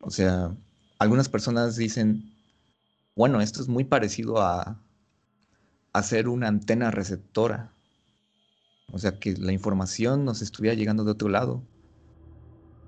[0.00, 0.56] O sea,
[0.98, 2.32] algunas personas dicen,
[3.16, 4.80] bueno, esto es muy parecido a
[5.94, 7.73] hacer una antena receptora.
[8.92, 11.62] O sea, que la información nos estuviera llegando de otro lado.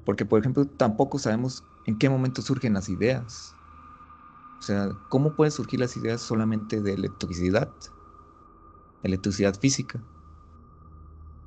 [0.04, 3.54] Porque, por ejemplo, tampoco sabemos en qué momento surgen las ideas.
[4.58, 7.68] O sea, ¿cómo pueden surgir las ideas solamente de electricidad?
[9.02, 10.00] Electricidad física.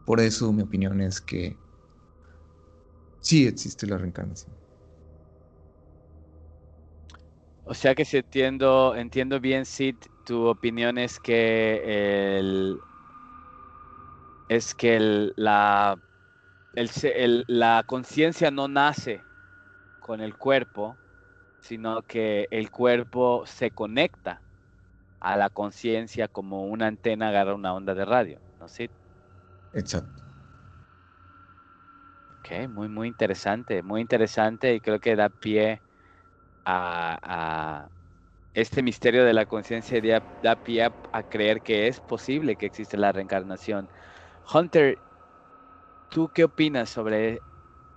[0.05, 1.55] Por eso mi opinión es que
[3.21, 4.55] sí existe la reencarnación.
[7.63, 9.95] O sea que si entiendo, entiendo bien, Sid,
[10.25, 12.79] tu opinión es que el,
[14.49, 15.97] es que la,
[16.73, 19.23] la conciencia no nace
[19.99, 20.97] con el cuerpo,
[21.61, 24.41] sino que el cuerpo se conecta
[25.19, 28.89] a la conciencia como una antena agarra una onda de radio, ¿no Sid?
[29.73, 30.23] Exacto.
[32.39, 35.83] Ok, muy, muy interesante, muy interesante y creo que da pie
[36.65, 37.87] a,
[38.53, 42.97] este misterio de la conciencia, da, da, pie a, creer que es posible que existe
[42.97, 43.87] la reencarnación.
[44.51, 45.01] Hunter,
[46.09, 47.43] ¿tú qué opinas sobre,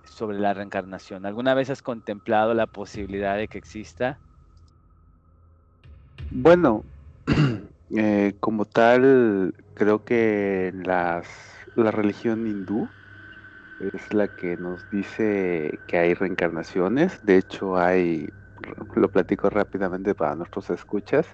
[0.03, 1.25] sobre la reencarnación?
[1.25, 4.21] ¿Alguna vez has contemplado la posibilidad de que exista?
[6.29, 6.85] Bueno,
[7.95, 11.23] eh, como tal, creo que la
[11.75, 12.89] religión hindú
[13.79, 17.23] es la que nos dice que hay reencarnaciones.
[17.25, 18.29] De hecho, hay,
[18.95, 21.27] lo platico rápidamente para nuestros escuchas,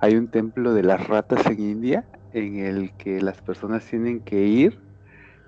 [0.00, 4.42] hay un templo de las ratas en India en el que las personas tienen que
[4.44, 4.80] ir,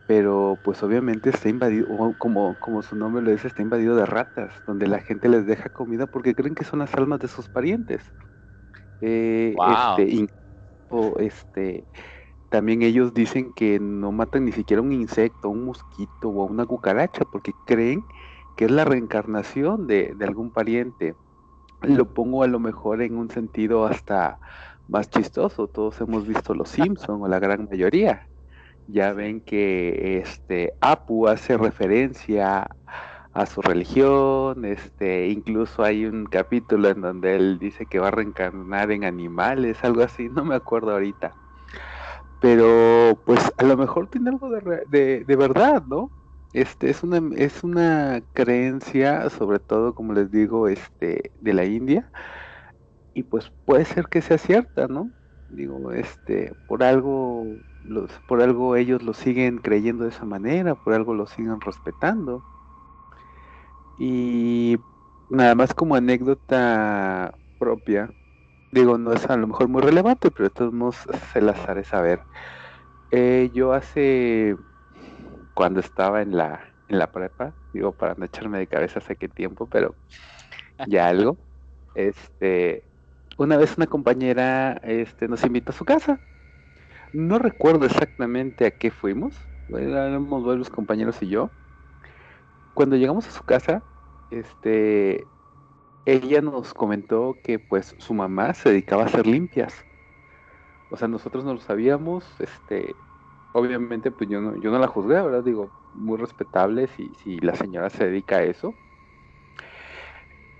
[0.06, 1.86] pero pues obviamente está invadido,
[2.18, 5.68] como, como su nombre lo dice, está invadido de ratas, donde la gente les deja
[5.70, 8.02] comida porque creen que son las almas de sus parientes.
[9.00, 10.26] Eh, este,
[11.18, 11.88] este,
[12.48, 17.24] también ellos dicen que no matan ni siquiera un insecto, un mosquito o una cucaracha,
[17.24, 18.14] porque creen que
[18.58, 21.14] es la reencarnación de, algún pariente.
[21.82, 24.38] Lo pongo a lo mejor en un sentido hasta
[24.88, 25.66] más chistoso.
[25.66, 28.28] Todos hemos visto Los Simpson o la gran mayoría.
[28.88, 32.68] Ya ven que este Apu hace referencia
[33.32, 38.10] a su religión, este, incluso hay un capítulo en donde él dice que va a
[38.10, 41.34] reencarnar en animales, algo así, no me acuerdo ahorita
[42.42, 46.10] pero pues a lo mejor tiene algo de, de, verdad, ¿no?
[46.52, 52.10] Este es una es una creencia, sobre todo como les digo, este de la India
[53.14, 55.12] y pues puede ser que sea cierta, ¿no?
[55.48, 57.44] Digo, este por algo
[57.82, 62.44] los por algo ellos lo siguen creyendo de esa manera, por algo lo siguen respetando.
[63.98, 64.76] Y
[65.28, 68.12] nada más como anécdota propia,
[68.72, 70.96] Digo, no es a lo mejor muy relevante, pero de todos modos
[71.32, 72.26] se las haré saber.
[73.10, 74.56] Eh, yo hace,
[75.54, 79.28] cuando estaba en la, en la prepa, digo, para no echarme de cabeza hace qué
[79.28, 79.94] tiempo, pero
[80.86, 81.36] ya algo,
[81.94, 82.84] este,
[83.38, 86.20] una vez una compañera este, nos invitó a su casa.
[87.12, 89.34] No recuerdo exactamente a qué fuimos,
[89.68, 91.50] éramos varios compañeros y yo.
[92.74, 93.82] Cuando llegamos a su casa,
[94.30, 95.26] este,
[96.06, 99.74] ella nos comentó que pues su mamá se dedicaba a hacer limpias.
[100.90, 102.94] O sea, nosotros no lo sabíamos, este,
[103.52, 105.44] obviamente pues yo no, yo no la juzgué, ¿verdad?
[105.44, 108.78] Digo, muy respetable si, si la señora se dedica a eso.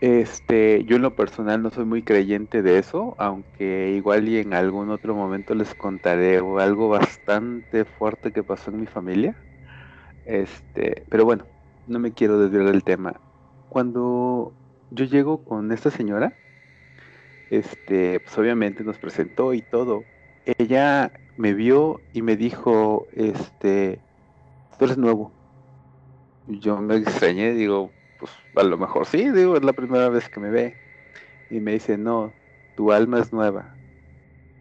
[0.01, 4.53] Este, yo en lo personal no soy muy creyente de eso, aunque igual y en
[4.53, 9.47] algún otro momento les contaré algo bastante fuerte que pasó en mi familia.
[10.25, 11.49] Este, pero bueno,
[11.87, 13.23] no me quiero desviar del tema.
[13.69, 14.57] Cuando
[14.91, 16.41] yo llego con esta señora,
[17.51, 20.09] este, pues obviamente nos presentó y todo.
[20.45, 24.01] Ella me vio y me dijo, este,
[24.79, 25.33] tú eres nuevo.
[26.49, 30.41] Yo me extrañé, digo, pues a lo mejor sí, digo, es la primera vez que
[30.41, 30.77] me ve.
[31.51, 32.33] Y me dice, no,
[32.77, 33.75] tu alma es nueva,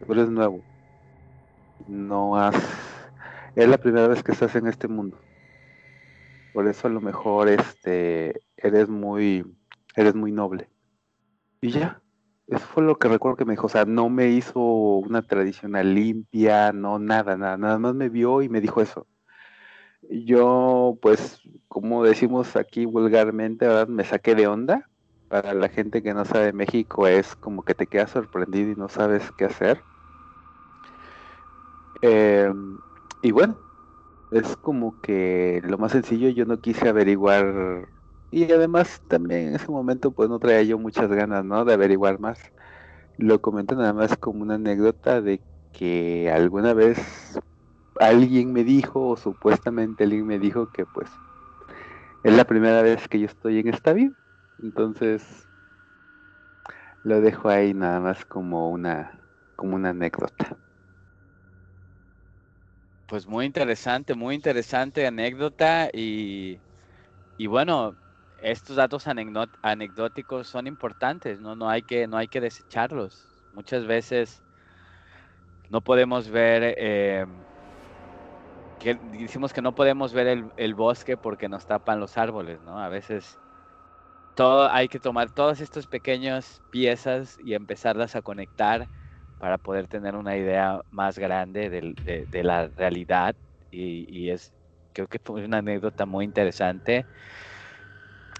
[0.04, 0.62] tú eres nuevo.
[1.88, 2.54] No has,
[3.56, 5.18] es la primera vez que estás en este mundo.
[6.52, 9.44] Por eso a lo mejor, este, eres muy,
[9.96, 10.68] eres muy noble.
[11.60, 12.01] Y ya,
[12.52, 15.94] eso fue lo que recuerdo que me dijo, o sea, no me hizo una tradicional
[15.94, 19.06] limpia, no nada, nada, nada más me vio y me dijo eso.
[20.10, 23.88] Yo, pues, como decimos aquí vulgarmente, ¿verdad?
[23.88, 24.88] Me saqué de onda.
[25.28, 28.88] Para la gente que no sabe México es como que te quedas sorprendido y no
[28.88, 29.82] sabes qué hacer.
[32.02, 32.76] Em,
[33.22, 33.56] y bueno,
[34.30, 37.88] es como que lo más sencillo, yo no quise averiguar
[38.32, 41.64] y además también en ese momento pues no traía yo muchas ganas, ¿no?
[41.66, 42.40] De averiguar más.
[43.18, 46.98] Lo comento nada más como una anécdota de que alguna vez
[48.00, 51.10] alguien me dijo, o supuestamente alguien me dijo que pues
[52.22, 54.12] es la primera vez que yo estoy en esta vida.
[54.62, 55.48] Entonces
[57.04, 59.20] lo dejo ahí nada más como una,
[59.56, 60.58] como una anécdota.
[63.06, 66.62] Pues muy interesante, muy interesante anécdota y,
[67.36, 67.98] y bueno,
[68.42, 71.54] estos datos anecdóticos son importantes, ¿no?
[71.56, 73.28] No, hay que, no hay que desecharlos.
[73.52, 74.42] Muchas veces
[75.70, 77.26] no podemos ver, eh,
[78.80, 82.78] que decimos que no podemos ver el, el, bosque porque nos tapan los árboles, ¿no?
[82.78, 83.38] A veces
[84.34, 88.88] todo hay que tomar todas estas pequeñas piezas y empezarlas a conectar
[89.38, 93.34] para poder tener una idea más grande de, de, la realidad
[93.70, 94.52] y, y, es
[94.92, 97.06] creo que fue una anécdota muy interesante.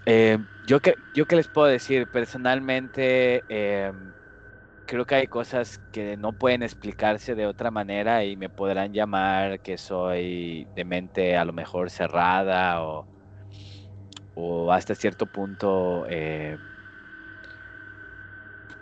[0.05, 3.91] Eh, yo que yo qué les puedo decir personalmente eh,
[4.85, 9.61] creo que hay cosas que no pueden explicarse de otra manera y me podrán llamar
[9.61, 13.09] que soy de mente a lo mejor cerrada o,
[14.33, 16.57] o hasta cierto punto eh,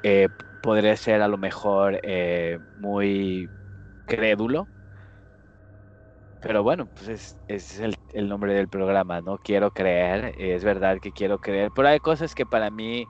[0.04, 0.30] eh,
[0.62, 3.52] podría ser a lo mejor eh, muy
[4.06, 4.70] crédulo.
[6.42, 9.38] Pero bueno, pues es, es el, nombre del programa, ¿no?
[9.40, 13.08] Quiero creer, es verdad que quiero creer, pero hay cosas que para mí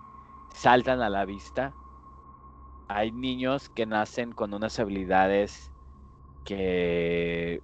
[0.49, 1.73] saltan a la vista
[2.88, 5.71] hay niños que nacen con unas habilidades
[6.43, 7.61] que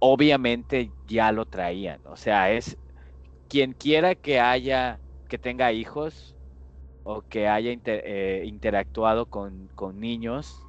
[0.00, 2.00] obviamente ya lo traían.
[2.06, 2.78] O sea, es
[3.48, 6.36] quien quiera que haya, que tenga hijos
[7.04, 10.68] o que haya eh, interactuado con, con niños,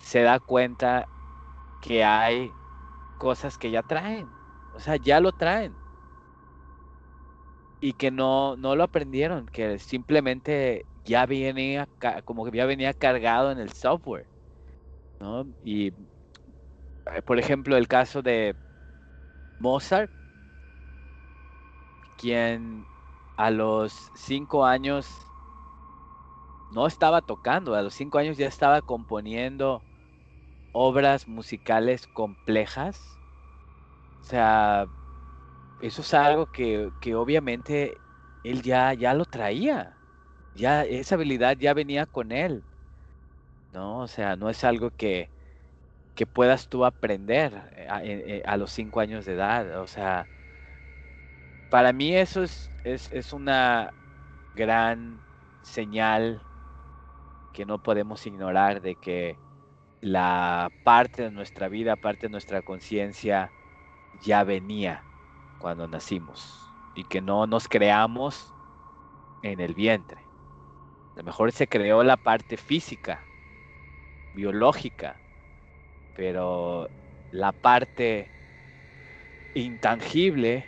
[0.00, 1.08] se da cuenta
[1.80, 2.52] que hay
[3.14, 4.36] cosas que ya traen.
[4.70, 5.80] O sea, ya lo traen.
[7.80, 11.86] Y que no, no lo aprendieron, que simplemente ya venía,
[12.24, 14.26] como que ya venía cargado en el software,
[15.20, 15.46] ¿no?
[15.62, 15.92] Y,
[17.06, 18.56] eh, por ejemplo, el caso de
[19.58, 20.12] Mozart,
[22.16, 22.88] quien
[23.36, 25.06] a los cinco años
[26.68, 29.84] no estaba tocando, a los cinco años ya estaba componiendo
[30.74, 33.20] obras musicales complejas.
[34.22, 34.86] O sea,
[35.78, 38.02] eso es algo que, que obviamente
[38.42, 40.00] él ya, ya lo traía
[40.54, 42.66] ya esa habilidad ya venía con él,
[43.72, 44.00] ¿no?
[44.00, 45.32] O sea, no es algo que,
[46.14, 47.88] que puedas tú aprender eh,
[48.40, 50.30] eh, a, los cinco años de edad, o sea,
[51.68, 53.94] para mí eso es, es, es una
[54.54, 55.24] gran
[55.62, 56.46] señal
[57.52, 59.40] que no podemos ignorar de que
[60.04, 63.50] la parte de nuestra vida, parte de nuestra conciencia
[64.22, 65.02] ya venía
[65.58, 66.60] cuando nacimos
[66.94, 68.52] y que no nos creamos
[69.42, 70.18] en el vientre.
[71.14, 73.22] A lo mejor se creó la parte física,
[74.34, 75.16] biológica,
[76.14, 76.86] pero
[77.30, 78.28] la parte
[79.54, 80.66] intangible,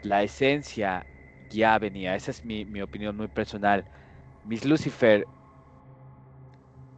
[0.00, 1.04] la esencia
[1.50, 2.16] ya venía.
[2.16, 3.84] Esa es mi, opinión muy personal.
[4.46, 5.26] Miss Lucifer,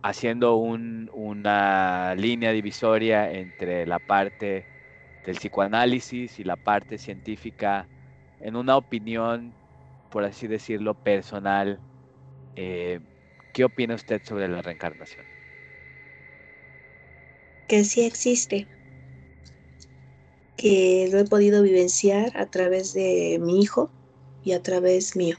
[0.09, 4.69] haciendo una línea divisoria entre la parte
[5.25, 7.91] del psicoanálisis y la parte científica,
[8.41, 9.57] en una opinión,
[10.11, 11.83] por así decirlo, personal
[12.57, 13.01] eh,
[13.53, 15.27] ¿Qué opina usted sobre la reencarnación?
[17.69, 18.69] Que sí existe,
[20.57, 23.95] que lo he podido vivenciar a través de mi hijo
[24.43, 25.37] y a través mío.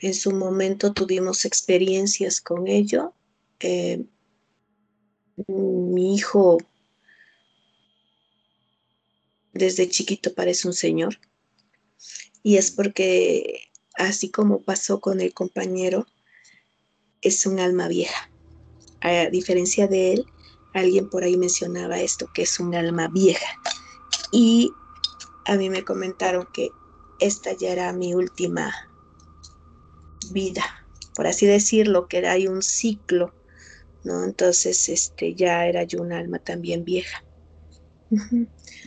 [0.00, 3.14] En su momento tuvimos experiencias con ello.
[3.60, 4.04] Eh,
[5.46, 6.58] mi hijo
[9.52, 11.18] desde chiquito parece un señor
[12.42, 13.68] y es porque
[13.98, 16.06] así como pasó con el compañero,
[17.20, 18.30] es un alma vieja.
[19.00, 20.26] A diferencia de él,
[20.72, 23.60] alguien por ahí mencionaba esto, que es un alma vieja.
[24.32, 24.70] Y
[25.46, 26.70] a mí me comentaron que
[27.18, 28.72] esta ya era mi última
[30.32, 30.64] vida,
[31.14, 33.34] por así decirlo, que era un ciclo,
[34.04, 34.24] ¿no?
[34.24, 37.24] Entonces, este, ya era yo un alma también vieja.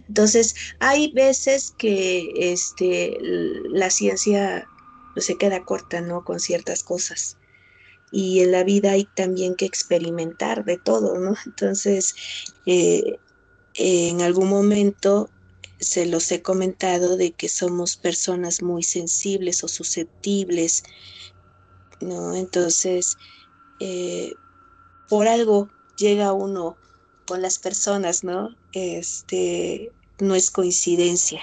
[0.07, 4.67] Entonces, hay veces que este, la ciencia
[5.17, 6.23] se queda corta, ¿no?
[6.23, 7.37] Con ciertas cosas.
[8.11, 11.35] Y en la vida hay también que experimentar de todo, ¿no?
[11.45, 12.15] Entonces,
[12.65, 13.17] eh,
[13.75, 15.29] en algún momento
[15.79, 20.83] se los he comentado de que somos personas muy sensibles o susceptibles,
[22.01, 22.35] ¿no?
[22.35, 23.17] Entonces,
[23.79, 24.33] eh,
[25.09, 26.77] por algo llega uno
[27.27, 28.49] con las personas, ¿no?
[28.73, 31.41] Este, no es coincidencia.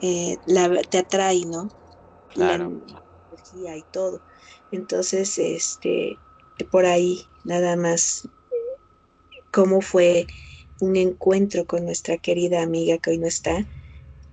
[0.00, 1.68] Eh, la, te atrae, ¿no?
[2.32, 2.80] claro.
[3.56, 4.20] la y todo.
[4.72, 6.16] Entonces, este,
[6.70, 8.28] por ahí nada más
[9.50, 10.26] cómo fue
[10.80, 13.66] un encuentro con nuestra querida amiga que hoy no está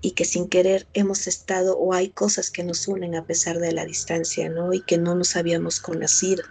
[0.07, 3.73] y que sin querer hemos estado o hay cosas que nos unen a pesar de
[3.73, 4.71] la distancia, ¿no?
[4.71, 6.45] Y que no nos habíamos conocido.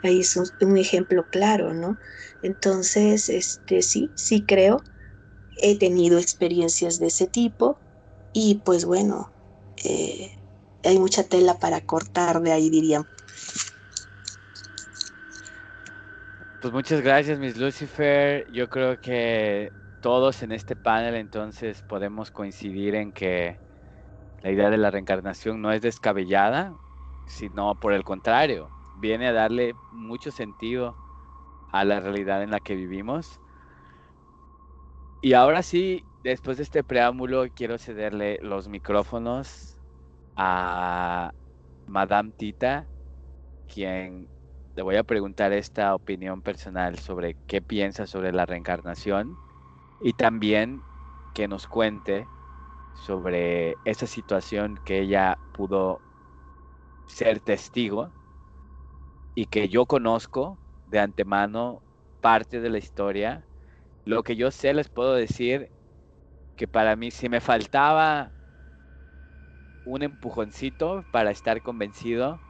[0.00, 1.98] Ahí es un, ejemplo claro, ¿no?
[2.40, 4.84] Entonces, este, sí, sí creo,
[5.60, 7.80] he tenido experiencias de ese tipo
[8.32, 9.32] y pues bueno,
[9.82, 10.30] eh,
[10.84, 13.04] hay mucha tela para cortar de ahí, dirían.
[16.60, 18.46] Pues muchas gracias, Miss Lucifer.
[18.52, 19.72] Yo creo que
[20.02, 23.56] todos en este panel entonces podemos coincidir en que
[24.42, 26.76] la idea de la reencarnación no es descabellada,
[27.26, 30.96] sino por el contrario, viene a darle mucho sentido
[31.70, 33.40] a la realidad en la que vivimos.
[35.20, 39.78] Y ahora sí, después de este preámbulo, quiero cederle los micrófonos
[40.36, 41.30] a
[41.86, 42.88] Madame Tita,
[43.68, 44.28] quien
[44.74, 49.38] le voy a preguntar esta opinión personal sobre qué piensa sobre la reencarnación
[50.02, 50.84] y también
[51.32, 52.30] que nos cuente
[52.92, 56.02] sobre esa situación que ella pudo
[57.06, 58.12] ser testigo
[59.34, 61.84] y que yo conozco de antemano
[62.20, 63.48] parte de la historia.
[64.04, 65.72] Lo que yo sé les puedo decir
[66.56, 68.34] que para mí si me faltaba
[69.84, 72.42] un empujoncito para estar convencido,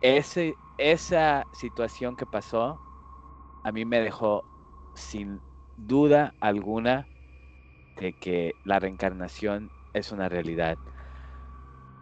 [0.00, 2.82] ese, esa situación que pasó
[3.62, 4.46] a mí me dejó
[4.94, 5.42] sin
[5.86, 7.08] duda alguna
[7.96, 10.76] de que la reencarnación es una realidad.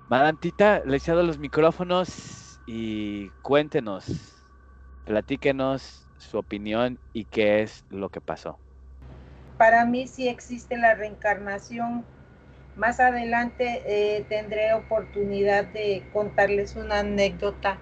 [0.08, 4.06] Madantita, le echado los micrófonos y cuéntenos,
[5.04, 8.58] platíquenos su opinión y qué es lo que pasó.
[9.56, 12.04] Para mí sí existe la reencarnación.
[12.76, 17.78] Más adelante eh, tendré oportunidad de contarles una anécdota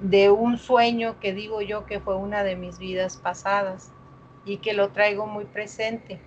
[0.00, 3.92] de un sueño que digo yo que fue una de mis vidas pasadas
[4.44, 6.18] y que lo traigo muy presente.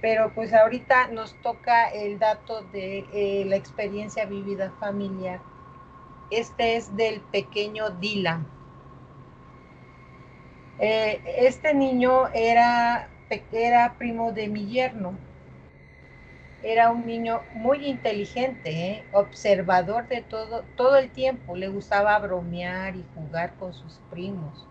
[0.00, 5.40] Pero pues ahorita nos toca el dato de eh, la experiencia vivida familiar.
[6.30, 8.46] Este es del pequeño Dylan.
[10.78, 13.08] Eh, este niño era,
[13.52, 15.16] era primo de mi yerno.
[16.62, 19.04] Era un niño muy inteligente, ¿eh?
[19.12, 21.56] observador de todo, todo el tiempo.
[21.56, 24.66] Le gustaba bromear y jugar con sus primos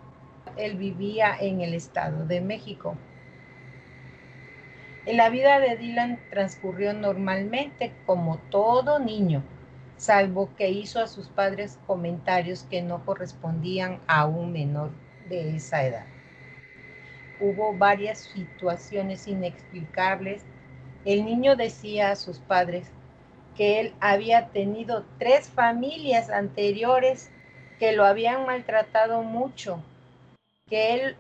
[0.58, 2.96] él vivía en el Estado de México.
[5.06, 9.44] En la vida de Dylan transcurrió normalmente como todo niño,
[9.98, 14.92] salvo que hizo a sus padres comentarios que no correspondían a un menor
[15.28, 16.06] de esa edad.
[17.40, 20.44] Hubo varias situaciones inexplicables.
[21.04, 22.88] El niño decía a sus padres
[23.58, 27.30] que él había tenido tres familias anteriores
[27.78, 29.84] que lo habían maltratado mucho
[30.68, 31.18] que él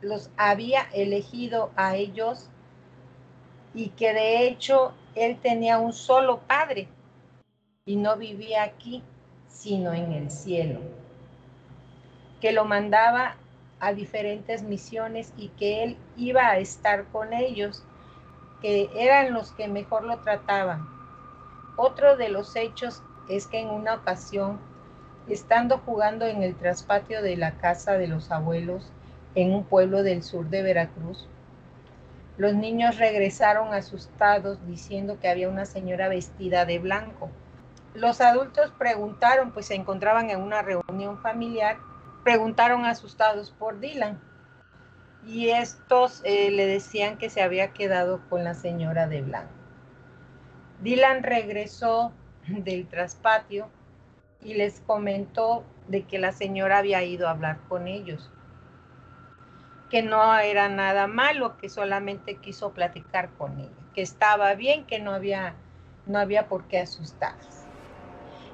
[0.00, 2.48] los había elegido a ellos
[3.74, 6.88] y que de hecho él tenía un solo padre
[7.84, 9.02] y no vivía aquí,
[9.48, 10.80] sino en el cielo,
[12.40, 13.36] que lo mandaba
[13.80, 17.84] a diferentes misiones y que él iba a estar con ellos,
[18.60, 20.86] que eran los que mejor lo trataban.
[21.76, 24.60] Otro de los hechos es que en una ocasión
[25.28, 28.90] estando jugando en el traspatio de la casa de los abuelos
[29.34, 31.28] en un pueblo del sur de Veracruz.
[32.38, 37.30] Los niños regresaron asustados diciendo que había una señora vestida de blanco.
[37.94, 41.76] Los adultos preguntaron, pues se encontraban en una reunión familiar,
[42.24, 44.18] preguntaron asustados por Dylan.
[45.26, 49.52] Y estos eh, le decían que se había quedado con la señora de blanco.
[50.80, 52.12] Dylan regresó
[52.48, 53.68] del traspatio
[54.44, 58.30] y les comentó de que la señora había ido a hablar con ellos,
[59.90, 64.98] que no era nada malo, que solamente quiso platicar con ella, que estaba bien, que
[64.98, 65.54] no había,
[66.06, 67.62] no había por qué asustarse.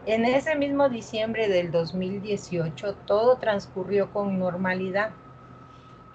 [0.07, 5.11] En ese mismo diciembre del 2018 todo transcurrió con normalidad.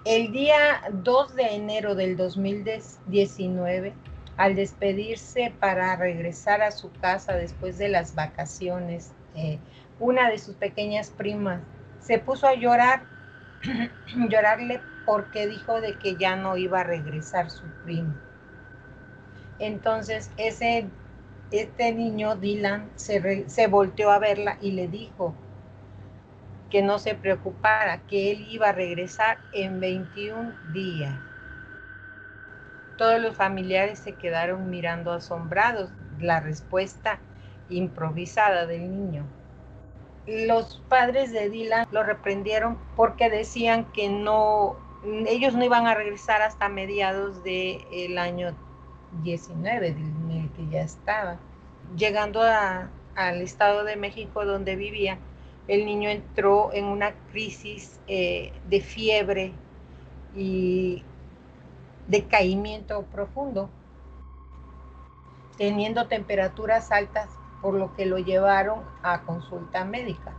[0.04, 3.94] El día 2 de enero del 2019,
[4.36, 9.58] al despedirse para regresar a su casa después de las vacaciones eh,
[9.98, 11.60] una de sus pequeñas primas
[12.00, 13.02] se puso a llorar,
[14.28, 18.14] llorarle porque dijo de que ya no iba a regresar su primo.
[19.58, 20.86] Entonces ese,
[21.50, 25.34] este niño, Dylan, se, se volteó a verla y le dijo
[26.70, 31.14] que no se preocupara, que él iba a regresar en 21 días.
[32.96, 35.90] Todos los familiares se quedaron mirando asombrados.
[36.18, 37.20] La respuesta
[37.74, 39.26] improvisada del niño.
[40.26, 44.76] Los padres de Dylan lo reprendieron porque decían que no,
[45.26, 48.54] ellos no iban a regresar hasta mediados del año
[49.22, 51.38] 19, en el que ya estaba.
[51.96, 55.18] Llegando al Estado de México donde vivía,
[55.68, 59.52] el niño entró en una crisis eh, de fiebre
[60.34, 61.02] y
[62.08, 63.68] decaimiento profundo,
[65.56, 67.28] teniendo temperaturas altas
[67.64, 70.34] por lo que lo llevaron a consulta médica.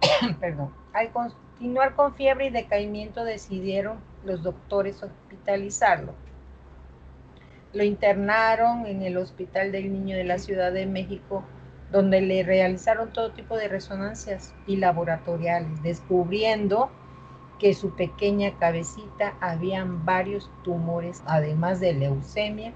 [0.40, 0.72] Perdón.
[1.12, 6.12] continuar con fiebre y decaimiento decidieron los doctores hospitalizarlo.
[7.72, 11.44] Lo internaron en el Hospital del Niño de la Ciudad de México,
[11.92, 16.90] donde le realizaron todo tipo de resonancias y laboratoriales, descubriendo
[17.60, 22.72] que su pequeña cabecita habían varios tumores, además de leucemia,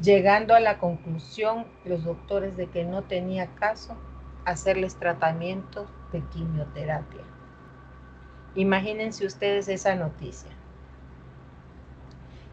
[0.00, 3.96] llegando a la conclusión los doctores de que no tenía caso
[4.44, 7.22] hacerles tratamientos de quimioterapia.
[8.54, 10.50] Imagínense ustedes esa noticia.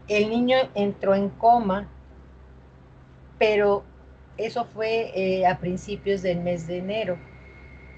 [0.08, 1.88] El niño entró en coma,
[3.38, 3.82] pero
[4.36, 7.16] eso fue eh, a principios del mes de enero.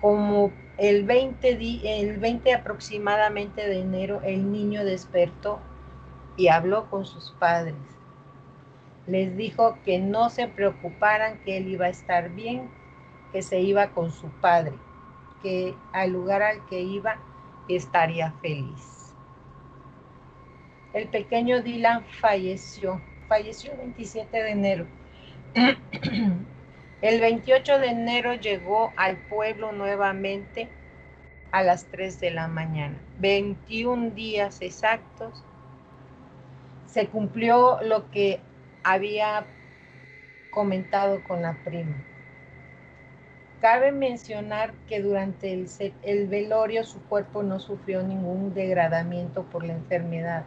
[0.01, 5.59] Como el 20, el 20 aproximadamente de enero, el niño despertó
[6.37, 7.98] y habló con sus padres.
[9.09, 12.69] Les dijo que no se preocuparan, que él iba a estar bien,
[13.33, 14.75] que se iba con su padre,
[15.43, 17.17] que al lugar al que iba
[17.69, 19.15] estaría feliz.
[20.93, 24.87] El pequeño Dylan falleció, falleció el 27 de enero.
[27.01, 30.69] El 28 de enero llegó al pueblo nuevamente
[31.53, 32.99] a las 3 de la mañana.
[33.21, 35.45] 21 días exactos.
[36.87, 38.41] Se cumplió lo que
[38.93, 39.45] había
[40.51, 41.97] comentado con la prima.
[43.61, 45.69] Cabe mencionar que durante el,
[46.03, 50.45] el, velorio su cuerpo no sufrió ningún degradamiento por la enfermedad.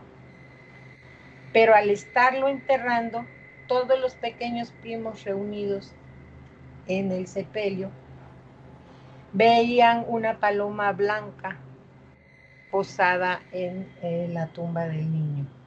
[1.54, 3.26] Pero al estarlo enterrando,
[3.68, 5.94] todos los pequeños primos reunidos
[6.88, 7.92] en el sepelio,
[9.34, 11.58] veían una paloma blanca
[12.72, 13.88] posada en,
[14.34, 15.61] la tumba del niño.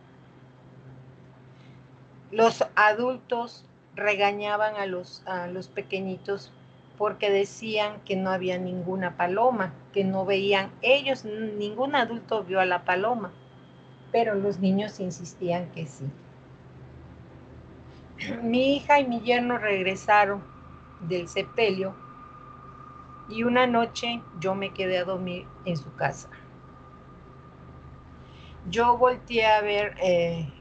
[2.34, 6.50] Los adultos regañaban a los, a los pequeñitos
[6.98, 12.66] porque decían que no había ninguna paloma, que no veían ellos, ningún adulto vio a
[12.66, 13.30] la paloma,
[14.10, 16.06] pero los niños insistían que sí.
[18.42, 20.42] Mi hija y mi yerno regresaron
[20.98, 21.94] del sepelio
[23.28, 26.28] y una noche yo me quedé a dormir en su casa.
[28.70, 30.53] Yo volteé a ver eh,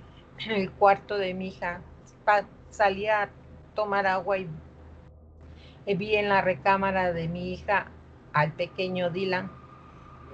[0.50, 1.82] el cuarto de mi hija,
[2.70, 3.30] salí a
[3.76, 4.48] tomar agua y
[5.86, 7.88] vi en la recámara de mi hija
[8.34, 9.52] al pequeño Dylan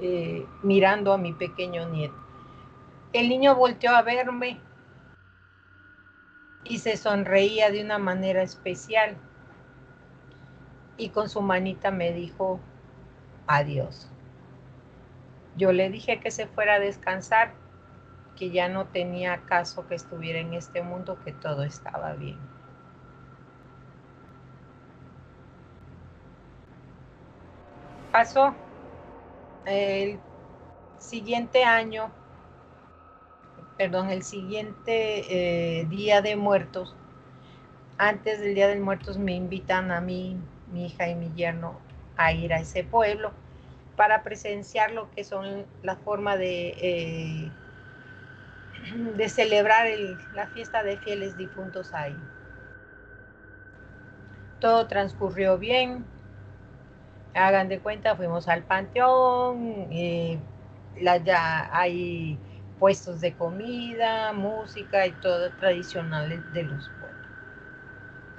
[0.02, 2.16] eh, mirando a mi pequeño nieto.
[3.12, 4.60] El niño volteó a verme
[6.64, 9.18] y se sonreía de una manera especial
[10.96, 12.60] y con su manita me dijo
[13.48, 14.10] adiós.
[15.58, 17.54] Yo le dije que se fuera a descansar,
[18.40, 22.38] que ya no tenía caso que estuviera en este mundo, que todo estaba bien.
[28.14, 28.56] Pasó
[29.66, 30.18] el
[30.98, 32.10] siguiente año,
[33.78, 36.96] perdón, el siguiente eh, día de muertos,
[37.98, 40.38] antes del día de muertos me invitan a mí
[40.72, 41.78] mi hija y mi yerno
[42.16, 43.32] a ir a ese pueblo
[43.98, 47.52] para presenciar lo que son la forma de, eh,
[49.16, 49.88] de celebrar
[50.34, 52.16] la fiesta de fieles difuntos ahí.
[54.60, 56.06] Todo transcurrió bien.
[57.34, 60.40] Hagan de cuenta, fuimos al panteón, eh,
[61.24, 62.38] ya hay
[62.80, 66.90] puestos de comida, música y todo tradicional de los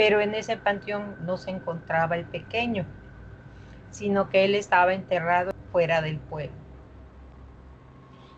[0.00, 2.86] pero en ese panteón no se encontraba el pequeño,
[3.90, 6.56] sino que él estaba enterrado fuera del pueblo.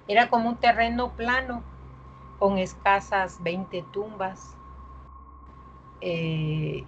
[0.09, 1.63] Era como un terreno plano,
[2.43, 4.57] con escasas 20 tumbas.
[6.01, 6.83] Eh,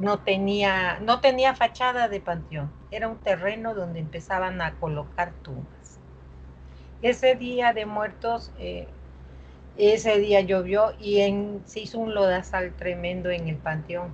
[0.00, 6.00] no, tenía, no tenía fachada de panteón, era un terreno donde empezaban a colocar tumbas.
[7.00, 8.88] Ese día de muertos eh,
[9.76, 11.20] ese día llovió y
[11.66, 14.10] se hizo un lodazal tremendo en el panteón,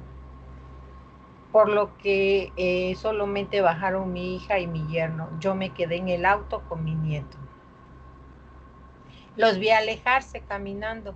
[1.51, 5.31] por lo que eh, solamente bajaron mi hija y mi yerno.
[5.41, 7.39] Yo me quedé en el auto con mi nieto.
[9.41, 11.15] Los vi alejarse caminando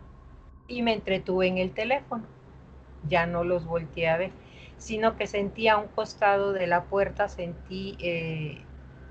[0.66, 2.24] y me entretuve en el teléfono.
[3.06, 4.30] Ya no los volteé a ver,
[4.78, 8.62] sino que sentí a un costado de la puerta, sentí eh,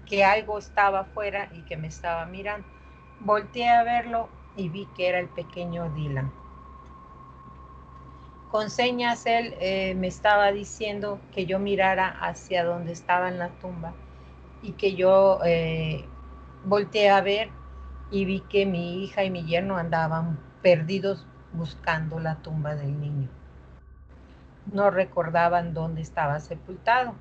[0.07, 2.65] que algo estaba afuera y que me estaba mirando.
[3.19, 6.31] Volteé a verlo y vi que era el pequeño Dylan.
[8.49, 13.49] Con señas él eh, me estaba diciendo que yo mirara hacia donde estaba en la
[13.49, 13.94] tumba
[14.64, 16.03] y que yo eh,
[16.65, 17.52] volteé a ver
[18.14, 23.27] y vi que mi hija y mi yerno andaban perdidos buscando la tumba del niño.
[24.72, 27.15] No recordaban dónde estaba sepultado.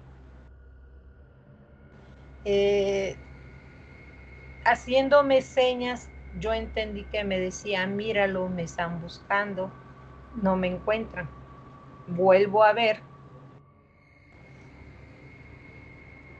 [2.44, 3.16] Eh,
[4.66, 9.70] haciéndome señas, yo entendí que me decía, míralo, me están buscando,
[10.42, 11.26] no me encuentran.
[12.06, 13.00] Vuelvo a ver.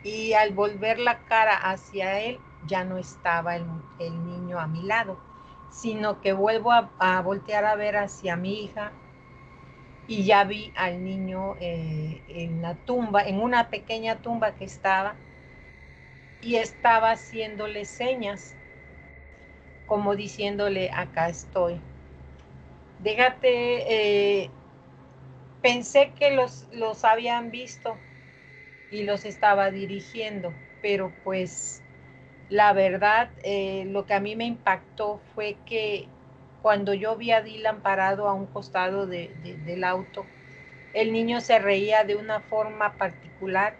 [0.03, 3.67] Y al volver la cara hacia él, ya no estaba el,
[3.99, 5.17] niño a mi lado,
[5.71, 8.93] sino que vuelvo a, voltear a ver hacia mi hija
[10.07, 15.17] y ya vi al niño eh, en la tumba, en una pequeña tumba que estaba,
[16.41, 18.57] y estaba haciéndole señas,
[19.87, 21.81] como diciéndole, acá estoy.
[22.99, 24.51] Déjate, eh,
[25.63, 27.97] pensé que los, los habían visto
[28.91, 30.53] y los estaba dirigiendo,
[30.83, 31.82] pero pues
[32.53, 36.07] la verdad, eh, lo que a mí me impactó fue que
[36.61, 40.27] cuando yo vi a Dylan parado a un costado del auto,
[40.93, 43.75] el niño se reía de una forma particular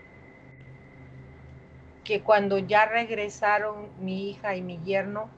[2.03, 5.29] que cuando ya regresaron mi hija y mi yerno,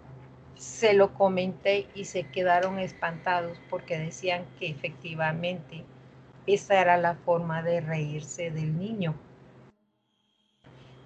[0.54, 5.82] se lo comenté y se quedaron espantados porque decían que efectivamente
[6.46, 9.16] esa era la forma de reírse del niño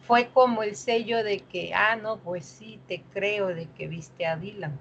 [0.09, 4.25] fue como el sello de que, ah, no, pues sí, te creo de que viste
[4.25, 4.79] a Dylan.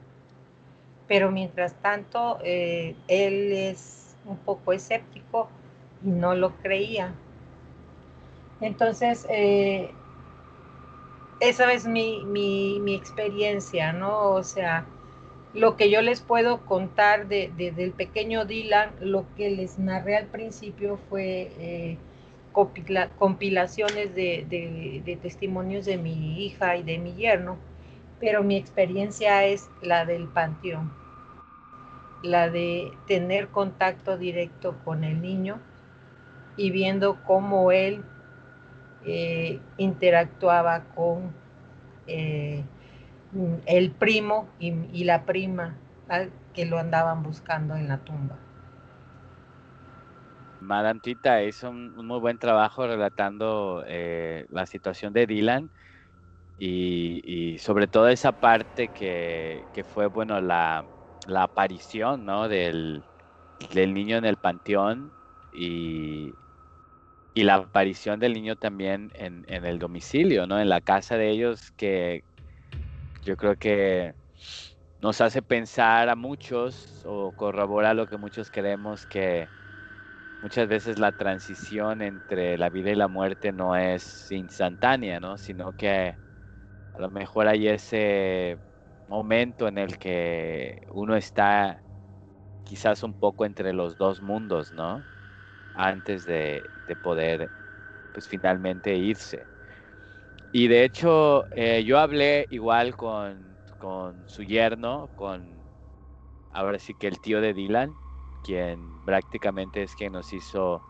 [1.05, 5.49] Pero mientras tanto, eh, él es un poco escéptico
[6.01, 7.13] y no lo creía.
[8.61, 9.91] Entonces, eh,
[11.41, 14.29] esa es mi, mi, experiencia, ¿no?
[14.29, 14.85] O sea,
[15.53, 20.27] lo que yo les puedo contar de, del pequeño Dylan, lo que les narré al
[20.27, 21.97] principio fue eh,
[23.17, 27.57] compilaciones de, testimonios de mi hija y de mi yerno,
[28.19, 30.91] pero mi experiencia es la del panteón,
[32.23, 35.59] la de tener contacto directo con el niño
[36.55, 38.03] y viendo cómo él
[39.05, 41.31] eh, interactuaba con
[42.07, 42.63] eh,
[43.65, 45.75] el primo y, la prima
[46.53, 48.37] que lo andaban buscando en la tumba.
[50.59, 55.69] Madantita hizo un, muy buen trabajo relatando eh, la situación de Dylan
[56.59, 59.63] y, sobre todo esa parte que,
[59.93, 60.85] fue, bueno, la,
[61.35, 62.47] aparición, ¿no?
[62.47, 63.03] Del,
[63.75, 65.11] niño en el panteón
[65.53, 66.33] y,
[67.35, 70.59] la aparición del niño también en, en, el domicilio, ¿no?
[70.59, 72.23] En la casa de ellos que
[73.23, 74.15] yo creo que
[75.01, 79.47] nos hace pensar a muchos o corrobora lo que muchos queremos que
[80.41, 85.37] muchas veces la transición entre la vida y la muerte no es instantánea, ¿no?
[85.37, 86.17] Sino que
[86.93, 88.57] a lo mejor hay ese
[89.07, 91.83] momento en el que uno está
[92.63, 95.05] quizás un poco entre los dos mundos, ¿no?
[95.73, 96.69] Antes de,
[97.01, 97.49] poder,
[98.13, 99.45] pues finalmente irse.
[100.51, 105.63] Y de hecho, eh, yo hablé igual con, con su yerno, con
[106.51, 107.93] ahora sí que el tío de Dylan,
[108.47, 110.81] quien prácticamente es quien nos hizo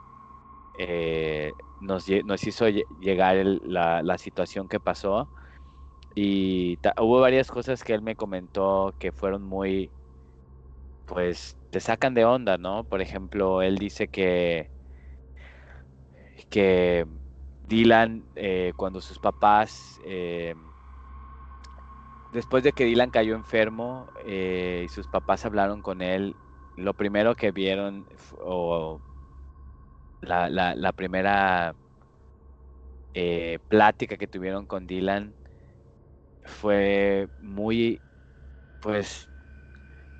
[0.77, 5.27] eh, nos, hizo llegar la, situación que pasó.
[6.13, 9.91] Y hubo varias cosas que él me comentó que fueron muy
[11.05, 14.69] pues te sacan de onda no por ejemplo él dice que
[16.49, 17.05] que
[17.67, 20.53] Dylan eh, cuando sus papás eh,
[22.33, 26.35] después de que Dylan cayó enfermo y sus papás hablaron con él
[26.77, 28.07] lo primero que vieron
[28.39, 29.01] o
[30.21, 31.75] la, primera
[33.13, 35.33] eh, plática que tuvieron con Dylan
[36.43, 37.99] fue muy,
[38.79, 39.27] pues,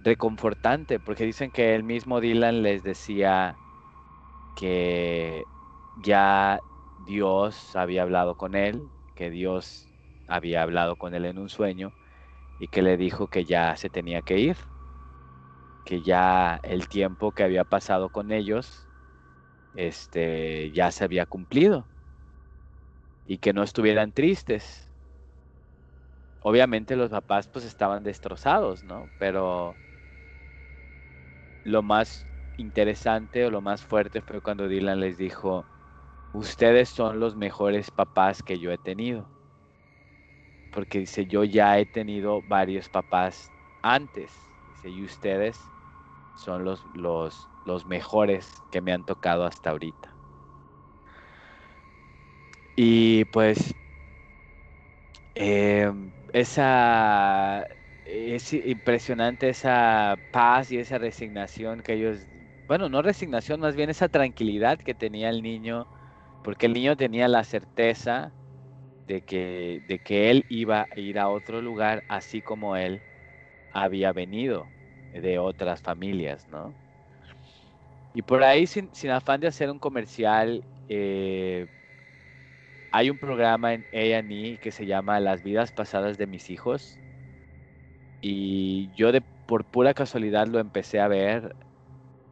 [0.04, 3.56] reconfortante, porque dicen que el mismo Dylan les decía
[4.58, 5.44] que
[6.04, 6.60] ya
[7.06, 8.82] Dios había hablado con él,
[9.16, 9.88] que Dios
[10.28, 11.94] había hablado con él en un sueño
[12.60, 14.58] y que le dijo que ya se tenía que ir
[15.88, 18.90] que ya el tiempo que había pasado con ellos
[19.74, 21.88] este, ya se había cumplido
[23.26, 24.92] y que no estuvieran tristes.
[26.42, 29.10] Obviamente los papás pues estaban destrozados, ¿no?
[29.18, 29.78] Pero
[31.64, 32.28] lo más
[32.58, 35.66] interesante o lo más fuerte fue cuando Dylan les dijo,
[36.34, 39.32] ustedes son los mejores papás que yo he tenido.
[40.70, 44.34] Porque dice, yo ya he tenido varios papás antes.
[44.68, 45.58] Dice, y ustedes
[46.38, 50.18] son los, los, los mejores que me han tocado hasta ahorita.
[52.78, 53.74] Y pues
[55.36, 57.66] em, esa
[58.06, 62.28] es impresionante esa paz y esa resignación que ellos,
[62.68, 65.90] bueno, no resignación, más bien esa tranquilidad que tenía el niño,
[66.42, 68.36] porque el niño tenía la certeza
[69.08, 73.04] de que, de que él iba a ir a otro lugar, así como él
[73.72, 74.74] había venido
[75.22, 76.76] de otras familias, ¿no?
[78.14, 81.68] Y por ahí, sin, afán de hacer un comercial, eh,
[82.92, 87.00] hay un programa en A&E que se llama Las vidas pasadas de mis hijos.
[88.22, 91.56] Y yo de, por pura casualidad lo empecé a ver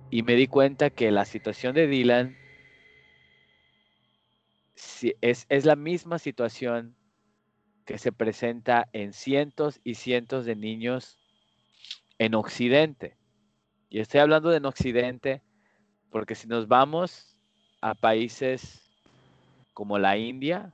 [0.10, 2.38] y me di cuenta que la situación de Dylan
[5.22, 6.96] es, es la misma situación
[7.86, 11.20] que se presenta en cientos y cientos de niños
[12.20, 13.18] en Occidente.
[13.90, 15.42] Y estoy hablando de en Occidente
[16.10, 17.38] porque si nos vamos
[17.82, 18.82] a países
[19.74, 20.74] como la India,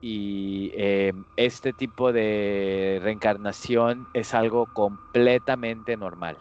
[0.00, 6.38] y eh, este tipo de reencarnación es algo completamente normal.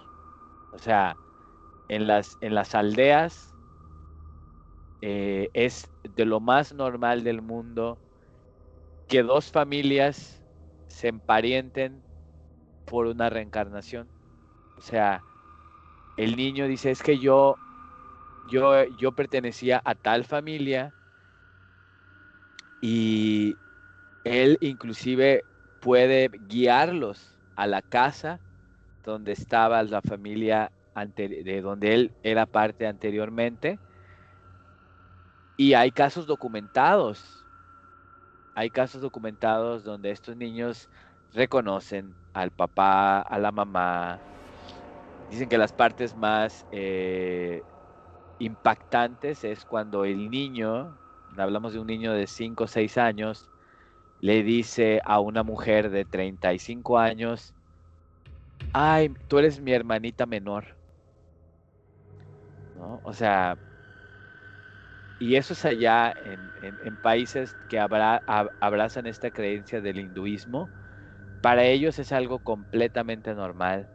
[0.72, 1.15] O sea,
[1.90, 3.53] en las, en las aldeas
[5.02, 7.98] eh, es de lo más normal del mundo
[9.07, 10.44] que dos familias
[10.88, 12.03] se emparenten
[12.86, 14.07] por una reencarnación.
[14.78, 15.22] O sea,
[16.18, 17.57] el niño dice, es que yo,
[18.49, 20.94] yo, yo pertenecía a tal familia
[22.82, 23.56] y
[24.24, 25.44] él inclusive
[25.82, 28.40] puede guiarlos a la casa
[29.03, 30.72] donde estaba la familia
[31.16, 33.78] de donde él era parte anteriormente.
[35.57, 37.45] Y hay casos documentados.
[38.56, 40.90] Hay casos documentados donde estos niños
[41.34, 44.20] reconocen al papá, a la mamá.
[45.32, 47.64] Dicen que las partes más eh,
[48.40, 50.98] impactantes es cuando el niño,
[51.38, 53.49] hablamos de un niño de 5 o 6 años,
[54.20, 57.53] le dice a una mujer de 35 años,
[58.74, 60.66] ay, tú eres mi hermanita menor.
[62.76, 62.99] ¿No?
[63.06, 63.57] O sea,
[65.20, 70.70] y eso es allá en, países que abrazan esta creencia del hinduismo.
[71.45, 73.88] Para ellos es algo completamente normal.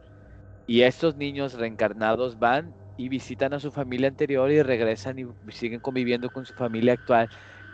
[0.65, 5.81] Y estos niños reencarnados van y visitan a su familia anterior y regresan y siguen
[5.81, 7.29] conviviendo con su familia actual.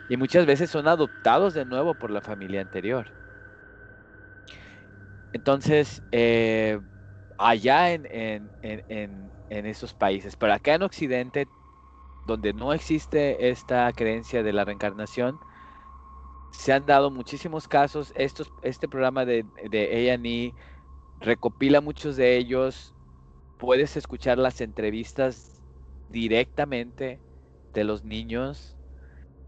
[0.08, 3.14] Y muchas veces son adoptados de nuevo por la familia anterior.
[5.32, 6.80] Entonces, eh,
[7.38, 11.48] allá en, en, esos países, pero acá en Occidente,
[12.24, 15.40] donde no existe esta creencia de la reencarnación,
[16.50, 18.12] se han dado muchísimos casos.
[18.16, 20.54] Estos, este programa de, de A&E
[21.20, 22.94] recopila muchos de ellos.
[23.58, 25.62] Puedes escuchar las entrevistas
[26.08, 27.22] directamente
[27.74, 28.78] de los niños,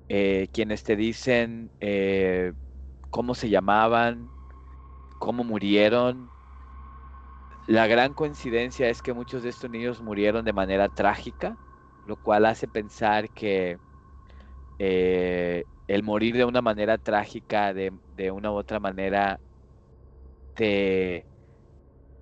[0.09, 2.55] eh, quienes te dicen eh,
[3.11, 4.33] cómo se llamaban,
[5.19, 6.33] cómo murieron.
[7.67, 11.59] La gran coincidencia es que muchos de estos niños murieron de manera trágica,
[12.05, 13.79] lo cual hace pensar que
[14.79, 15.65] eh,
[15.95, 19.41] el morir de una manera trágica, de, de una u otra manera,
[20.55, 21.27] te,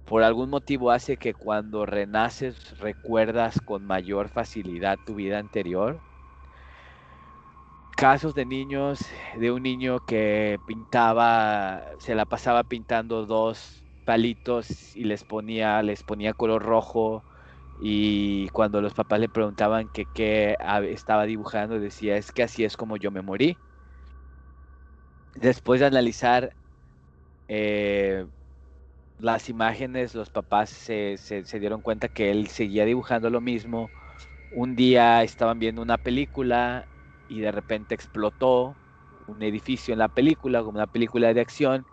[0.04, 6.02] por algún motivo hace que cuando renaces recuerdas con mayor facilidad tu vida anterior.
[7.96, 9.00] Casos de niños,
[9.38, 16.04] de un niño que pintaba, se la pasaba pintando dos palitos y les ponía, les
[16.04, 17.24] ponía color rojo
[17.80, 20.56] y cuando los papás le preguntaban que qué
[20.88, 23.58] estaba dibujando decía es que así es como yo me morí.
[25.34, 26.56] Después de analizar
[27.48, 28.26] eh,
[29.18, 33.92] las imágenes, los papás se, se, dieron cuenta que él seguía dibujando lo mismo.
[34.50, 36.88] Un día estaban viendo una película
[37.28, 38.78] y de repente explotó
[39.26, 41.86] un edificio en la película, como una película de acción,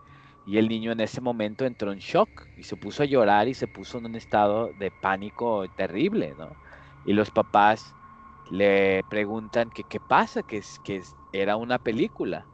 [0.46, 3.54] y el niño en ese momento entró en shock y se puso a llorar y
[3.54, 6.58] se puso en un estado de pánico terrible, ¿no?
[7.04, 7.96] Y los papás
[8.44, 12.50] le preguntan que qué pasa, que, que era una película.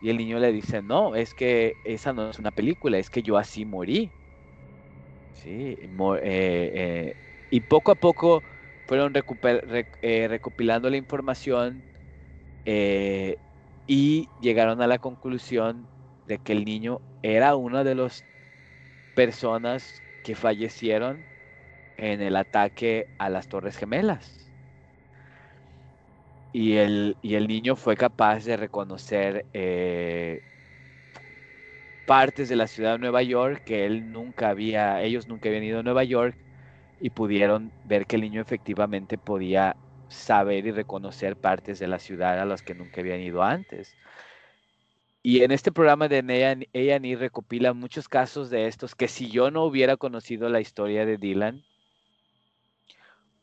[0.00, 3.22] Y el niño le dice, no, es que esa no es una película, es que
[3.22, 4.14] yo así morí.
[5.32, 5.86] Sí, eh,
[6.22, 7.14] eh,
[7.50, 8.44] y poco a poco
[8.86, 9.12] fueron
[10.02, 11.86] eh, recopilando la información
[13.86, 15.91] y llegaron a la conclusión
[16.24, 18.26] de que el niño era una de las
[19.14, 21.28] personas que fallecieron
[21.96, 24.52] en el ataque a las Torres Gemelas.
[26.54, 30.40] Y el, y el niño fue capaz de reconocer eh,
[32.04, 35.80] partes de la ciudad de Nueva York que él nunca había, ellos nunca habían ido
[35.80, 36.38] a Nueva York
[36.98, 39.78] y pudieron ver que el niño efectivamente podía
[40.08, 43.98] saber y reconocer partes de la ciudad a las que nunca habían ido antes.
[45.22, 46.18] Y en este programa de
[46.74, 51.16] A&E recopila muchos casos de estos que si yo no hubiera conocido la historia de
[51.16, 51.64] Dylan,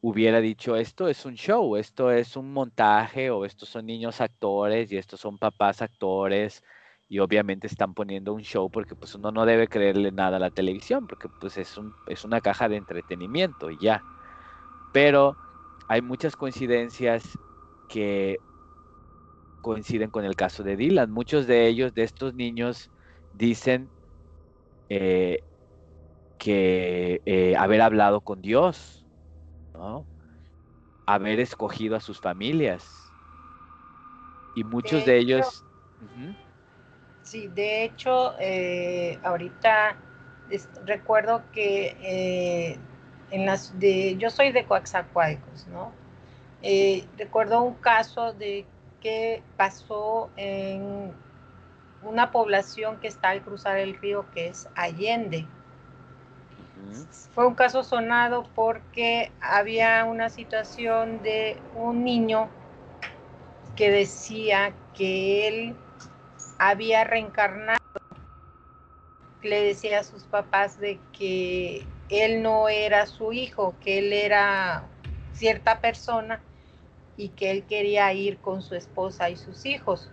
[0.01, 4.91] hubiera dicho esto es un show, esto es un montaje o estos son niños actores
[4.91, 6.64] y estos son papás actores
[7.07, 10.51] y obviamente están poniendo un show porque pues uno no debe creerle nada a la
[10.51, 14.03] televisión porque pues es, un, es una caja de entretenimiento y ya.
[14.91, 15.38] Pero
[15.88, 17.38] hay muchas coincidencias
[17.88, 18.39] que
[19.61, 21.11] coinciden con el caso de Dylan.
[21.11, 22.90] Muchos de ellos, de estos niños,
[23.34, 23.90] dicen
[24.90, 25.44] eh,
[26.38, 29.06] que eh, haber hablado con Dios,
[29.73, 30.06] ¿no?
[31.06, 32.88] haber escogido a sus familias.
[34.56, 35.64] Y muchos de, ellos...
[37.22, 39.98] Sí, de hecho, eh, ahorita
[40.86, 42.76] recuerdo que
[43.30, 45.91] en las de, yo soy de Coaxacualcos, ¿no?
[47.18, 48.65] recuerdo un caso de
[49.01, 51.13] que pasó en
[52.03, 55.45] una población que está al cruzar el río, que es Allende.
[57.34, 62.49] Fue un caso sonado porque había una situación de un niño
[63.76, 65.76] que decía que él
[66.57, 67.80] había reencarnado.
[69.41, 74.84] Le decía a sus papás de que él no era su hijo, que él era
[75.34, 76.41] cierta persona
[77.20, 80.10] y que él quería ir con su esposa y sus hijos.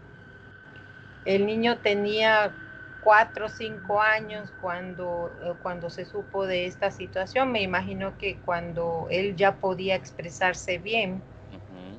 [1.24, 2.53] El niño tenía
[3.01, 7.53] cuatro o cinco años cuando, eh, cuando se supo de esta situación.
[7.53, 11.23] Me imagino que cuando él ya podía expresarse bien,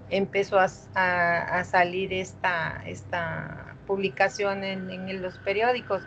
[0.09, 6.03] empezó a, salir esta, esta publicación en, en, los periódicos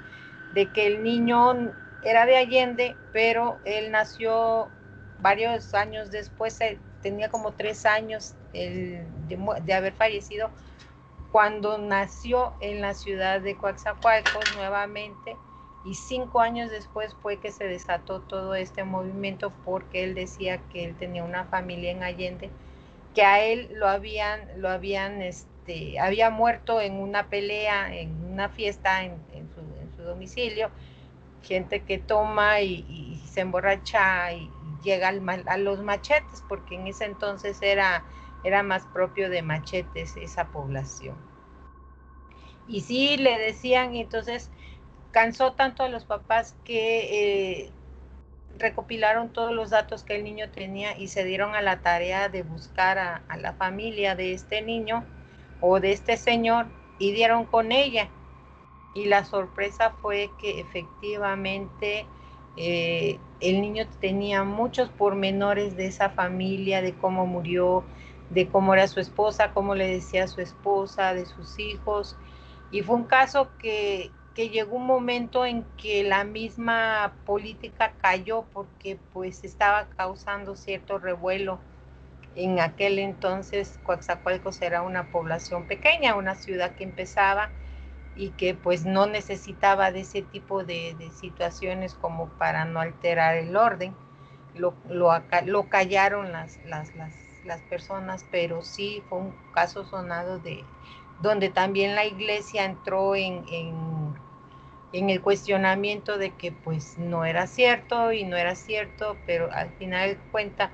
[0.52, 1.72] de que el niño
[2.02, 4.68] era de Allende, pero él nació
[5.20, 6.60] varios años después,
[7.02, 10.50] tenía como tres años de, haber fallecido
[11.32, 15.36] cuando nació en la ciudad de Coaxacualcos nuevamente
[15.84, 20.84] y cinco años después fue que se desató todo este movimiento porque él decía que
[20.84, 22.50] él tenía una familia en Allende
[23.14, 28.48] que a él lo habían lo habían este había muerto en una pelea en una
[28.48, 29.16] fiesta en,
[29.96, 30.70] su, domicilio
[31.42, 34.50] gente que toma y, se emborracha y,
[34.82, 38.04] llega a los machetes porque en ese entonces era
[38.42, 41.16] era más propio de machetes esa población.
[42.66, 44.50] Y sí le decían, entonces
[45.10, 47.70] cansó tanto a los papás que eh,
[48.58, 52.42] recopilaron todos los datos que el niño tenía y se dieron a la tarea de
[52.42, 55.04] buscar a, la familia de este niño
[55.60, 56.66] o de este señor
[56.98, 58.08] y dieron con ella.
[58.94, 62.06] Y la sorpresa fue que efectivamente
[62.56, 67.84] eh, el niño tenía muchos pormenores de esa familia, de cómo murió,
[68.28, 72.16] de cómo era su esposa, cómo le decía a su esposa, de sus hijos.
[72.70, 78.96] Y fue un caso que, llegó un momento en que la misma política cayó porque
[79.12, 81.60] pues estaba causando cierto revuelo.
[82.34, 87.50] En aquel entonces Coaxacualcos era una población pequeña, una ciudad que empezaba
[88.16, 93.56] y que pues no necesitaba de ese tipo de, situaciones como para no alterar el
[93.56, 93.94] orden.
[94.54, 97.12] Lo, lo, callaron las, las, las
[97.44, 100.64] las personas, pero sí fue un caso sonado de
[101.22, 108.12] donde también la iglesia entró en, en, el cuestionamiento de que pues no era cierto
[108.12, 110.72] y no era cierto, pero al final de cuenta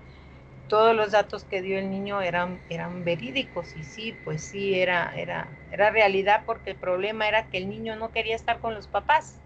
[0.68, 5.12] todos los datos que dio el niño eran, eran verídicos y sí, pues sí, era,
[5.16, 8.88] era, era realidad porque el problema era que el niño no quería estar con los
[8.88, 9.40] papás,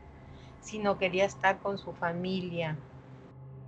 [0.61, 2.77] sino quería estar con su familia,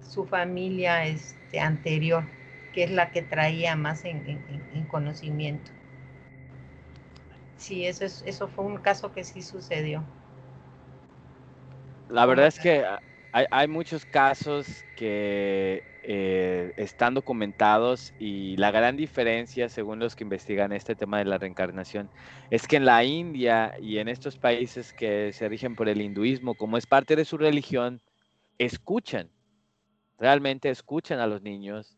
[0.01, 2.25] su familia este, anterior
[2.73, 4.41] que es la que traía más en,
[4.89, 5.71] conocimiento.
[7.57, 10.03] Sí, eso, es, eso fue un caso que sí sucedió.
[12.09, 12.85] La verdad es que
[13.31, 20.73] hay, muchos casos que eh, están documentados y la gran diferencia, según los que investigan
[20.73, 22.11] este tema de la reencarnación,
[22.51, 26.55] es que en la India y en estos países que se rigen por el hinduismo,
[26.55, 28.01] como es parte de su religión,
[28.59, 29.31] escuchan,
[30.19, 31.97] realmente escuchan a los niños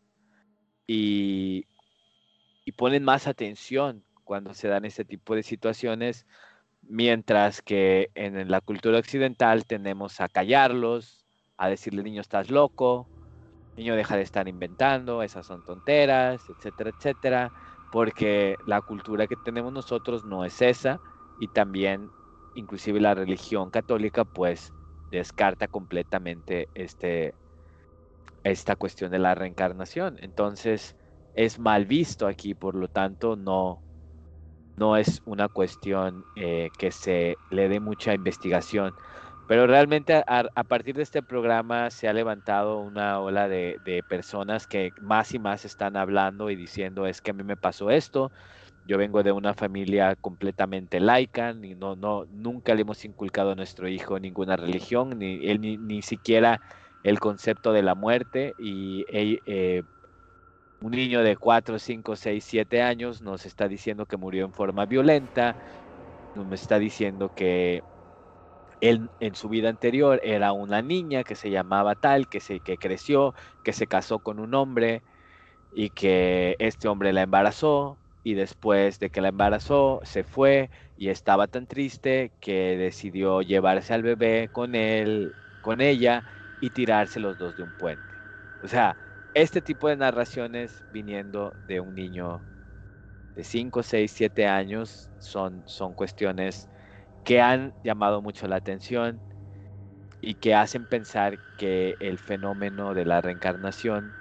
[0.86, 1.66] y,
[2.76, 6.26] ponen más atención cuando se dan este tipo de situaciones,
[6.82, 11.24] mientras que en la cultura occidental tenemos a callarlos,
[11.56, 13.08] a decirle niño estás loco,
[13.76, 17.52] niño deja de estar inventando, esas son tonteras, etcétera, etcétera,
[17.90, 21.00] porque la cultura que tenemos nosotros no es esa
[21.36, 22.12] y también
[22.54, 24.72] inclusive la religión católica pues
[25.10, 27.34] descarta completamente este,
[28.42, 30.16] esta cuestión de la reencarnación.
[30.20, 30.96] Entonces
[31.32, 33.84] es mal visto aquí, por lo tanto no,
[34.76, 38.94] no es una cuestión eh, que se le dé mucha investigación.
[39.46, 44.92] Pero realmente a, partir de este programa se ha levantado una ola de, personas que
[45.00, 48.32] más y más están hablando y diciendo es que a mí me pasó esto.
[48.86, 53.54] Yo vengo de una familia completamente laica, ni no, no, nunca le hemos inculcado a
[53.54, 56.60] nuestro hijo ninguna religión, ni él ni, ni siquiera
[57.02, 58.54] el concepto de la muerte.
[58.58, 59.82] Y eh,
[60.80, 64.86] un niño de 4, 5, 6, 7 años nos está diciendo que murió en forma
[64.86, 65.56] violenta,
[66.34, 67.82] nos está diciendo que
[68.88, 72.78] él en su vida anterior era una niña que se llamaba tal, que, se, que
[72.78, 75.04] creció, que se casó con un hombre
[75.70, 81.08] y que este hombre la embarazó y después de que la embarazó se fue y
[81.10, 86.24] estaba tan triste que decidió llevarse al bebé con él, con ella
[86.60, 88.14] y tirarse los dos de un puente.
[88.62, 88.96] O sea,
[89.34, 92.46] este tipo de narraciones viniendo de un niño
[93.34, 96.68] de 5, 6, 7 años son, son cuestiones
[97.24, 99.22] que han llamado mucho la atención
[100.20, 104.16] y que hacen pensar que el fenómeno de la reencarnación,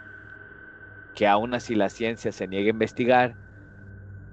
[1.14, 3.38] que aún así la ciencia se niega a investigar,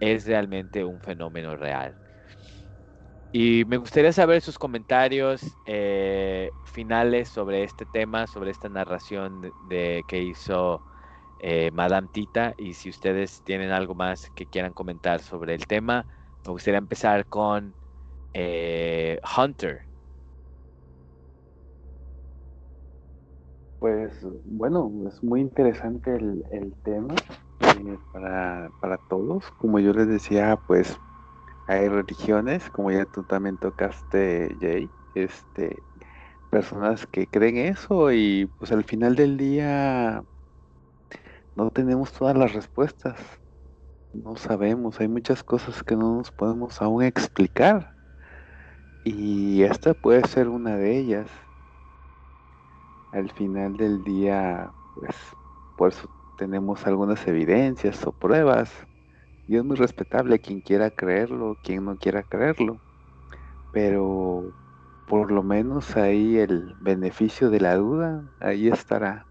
[0.00, 1.96] es realmente un fenómeno real.
[3.32, 10.04] Y me gustaría saber sus comentarios eh, finales sobre este tema, sobre esta narración de,
[10.08, 10.84] que hizo
[11.38, 12.54] eh, Madame Tita.
[12.58, 16.06] Y si ustedes tienen algo más que quieran comentar sobre el tema,
[16.44, 17.76] me gustaría empezar con
[18.34, 19.80] eh, Hunter.
[23.78, 24.12] Pues
[24.44, 27.14] bueno, es muy interesante el, tema
[27.60, 29.50] eh, para, para, todos.
[29.52, 30.98] Como yo les decía, pues
[31.66, 35.76] hay religiones, como ya tú también tocaste, Jay, este,
[36.50, 40.22] personas que creen eso y pues al final del día
[41.54, 43.18] no tenemos todas las respuestas.
[44.12, 47.99] No sabemos, hay muchas cosas que no nos podemos aún explicar.
[49.04, 51.30] Y esta puede ser una de ellas.
[53.12, 55.16] Al final del día, pues
[55.76, 58.70] por eso tenemos algunas evidencias o pruebas.
[59.46, 62.80] Y es muy respetable quien quiera creerlo, quien no quiera creerlo.
[63.72, 64.52] Pero
[65.06, 69.28] por lo menos ahí el beneficio de la duda, ahí estará.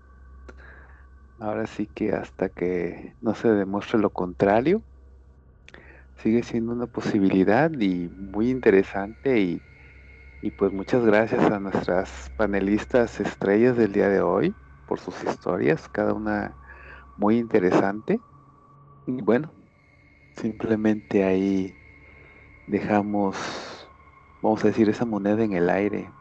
[1.40, 4.84] Ahora sí que hasta que no se demuestre lo contrario,
[6.20, 9.64] sigue siendo una posibilidad y muy interesante y,
[10.42, 15.90] y, pues muchas gracias a nuestras panelistas estrellas del día de hoy por sus historias,
[15.90, 16.58] cada una
[17.16, 18.24] muy interesante.
[19.06, 19.56] Y bueno,
[20.36, 21.80] simplemente ahí
[22.68, 23.38] dejamos,
[24.42, 26.14] vamos a decir, esa moneda en el aire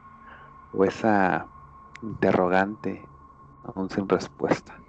[0.72, 1.50] o esa
[2.02, 3.10] interrogante
[3.62, 4.82] aún sin respuesta.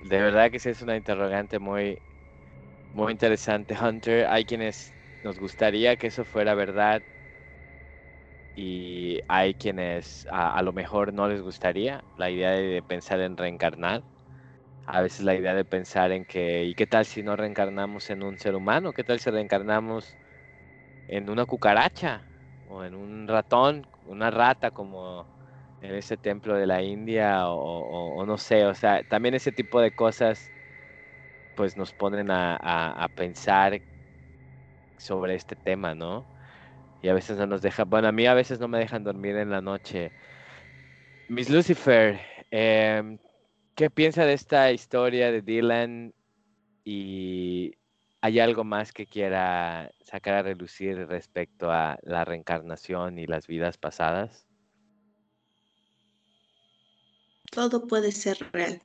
[0.00, 2.02] De verdad que sí es una interrogante muy,
[2.96, 4.26] muy interesante, Hunter.
[4.26, 7.02] Hay quienes nos gustaría que eso fuera verdad
[8.54, 14.04] y hay quienes a, lo mejor no les gustaría la idea de, pensar en reencarnar.
[14.86, 18.22] A veces la idea de pensar en que, ¿y qué tal si no reencarnamos en
[18.22, 18.92] un ser humano?
[18.94, 20.18] ¿Qué tal si reencarnamos
[21.08, 22.28] en una cucaracha
[22.64, 25.28] o en un ratón, una rata como
[25.80, 29.92] en ese templo de la India o, no sé, o sea, también ese tipo de
[29.92, 30.52] cosas
[31.56, 33.82] pues nos ponen a, pensar
[34.98, 36.28] sobre este tema, ¿no?
[37.02, 39.36] Y a veces no nos deja, bueno, a mí a veces no me dejan dormir
[39.36, 40.12] en la noche.
[41.28, 42.20] Miss Lucifer,
[42.50, 43.18] em,
[43.74, 46.14] ¿qué piensa de esta historia de Dylan?
[46.84, 47.72] Y
[48.20, 53.78] hay algo más que quiera sacar a relucir respecto a la reencarnación y las vidas
[53.78, 54.46] pasadas?
[57.50, 58.82] Todo puede ser real.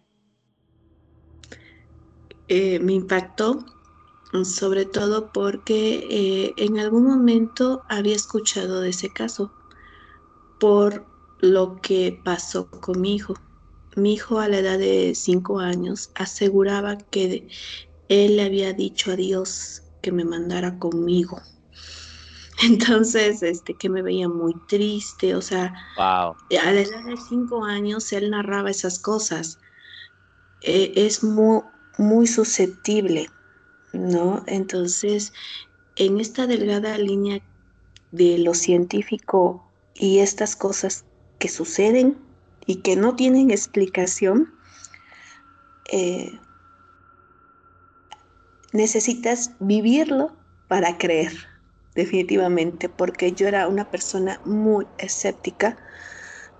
[2.53, 3.63] Eh, me impactó
[4.43, 9.53] sobre todo porque eh, en algún momento había escuchado de ese caso
[10.59, 11.05] por
[11.39, 13.35] lo que pasó con mi hijo.
[13.95, 17.47] Mi hijo a la edad de cinco años aseguraba que
[18.09, 21.41] él le había dicho a Dios que me mandara conmigo.
[22.63, 28.11] Entonces, este, que me veía muy triste, o sea, a la edad de cinco años
[28.11, 29.57] él narraba esas cosas.
[30.59, 31.61] Eh, es muy,
[31.97, 33.29] muy susceptible,
[33.93, 34.43] ¿no?
[34.47, 35.33] Entonces,
[35.95, 37.41] en esta delgada línea
[38.11, 41.05] de lo científico y estas cosas
[41.39, 42.17] que suceden
[42.65, 44.53] y que no tienen explicación,
[45.91, 46.39] eh,
[48.71, 50.35] necesitas vivirlo
[50.67, 51.33] para creer,
[51.95, 55.77] definitivamente, porque yo era una persona muy escéptica.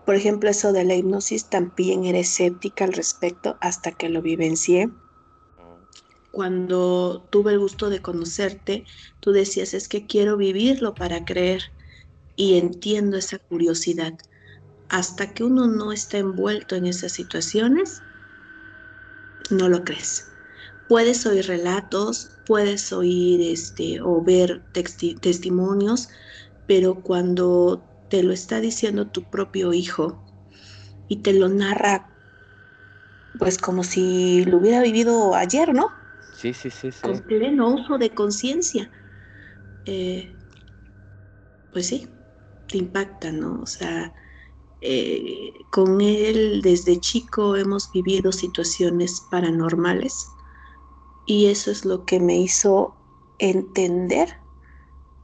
[0.06, 4.90] Por ejemplo, eso de la hipnosis también era escéptica al respecto hasta que lo vivencié
[6.32, 8.86] cuando tuve el gusto de conocerte,
[9.20, 11.64] tú decías, es que quiero vivirlo para creer.
[12.36, 14.14] y entiendo esa curiosidad.
[14.90, 18.06] Hasta que uno no está envuelto en esas situaciones,
[19.50, 20.38] no lo crees.
[20.88, 26.10] Puedes oír relatos, puedes oír este, o ver testimonios,
[26.68, 30.26] pero cuando te lo está diciendo tu propio hijo
[31.08, 32.10] y te lo narra,
[33.40, 36.01] pues como si lo hubiera vivido ayer, ¿no?
[37.02, 38.92] Con pleno uso de conciencia.
[39.86, 40.38] Eh,
[41.72, 42.10] pues sí,
[42.68, 43.62] te impacta, ¿no?
[43.62, 44.14] O sea,
[44.82, 50.28] eh, con él desde chico hemos vivido situaciones paranormales
[51.26, 52.96] y eso es lo que me hizo
[53.38, 54.38] entender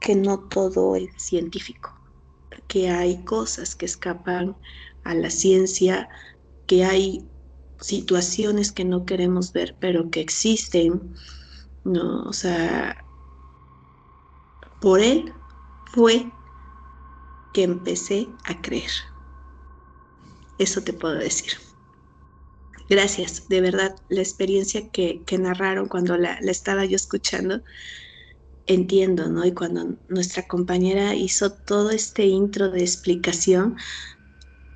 [0.00, 1.92] que no todo es científico,
[2.68, 4.56] que hay cosas que escapan
[5.02, 6.08] a la ciencia,
[6.66, 7.28] que hay
[7.80, 11.14] situaciones que no queremos ver, pero que existen,
[11.84, 12.24] ¿no?
[12.24, 13.04] O sea,
[14.80, 15.32] por él
[15.92, 16.30] fue
[17.52, 18.90] que empecé a creer.
[20.58, 21.52] Eso te puedo decir.
[22.88, 27.62] Gracias, de verdad, la experiencia que, narraron cuando la, estaba yo escuchando,
[28.66, 29.44] entiendo, ¿no?
[29.44, 33.76] Y cuando nuestra compañera hizo todo este intro de explicación,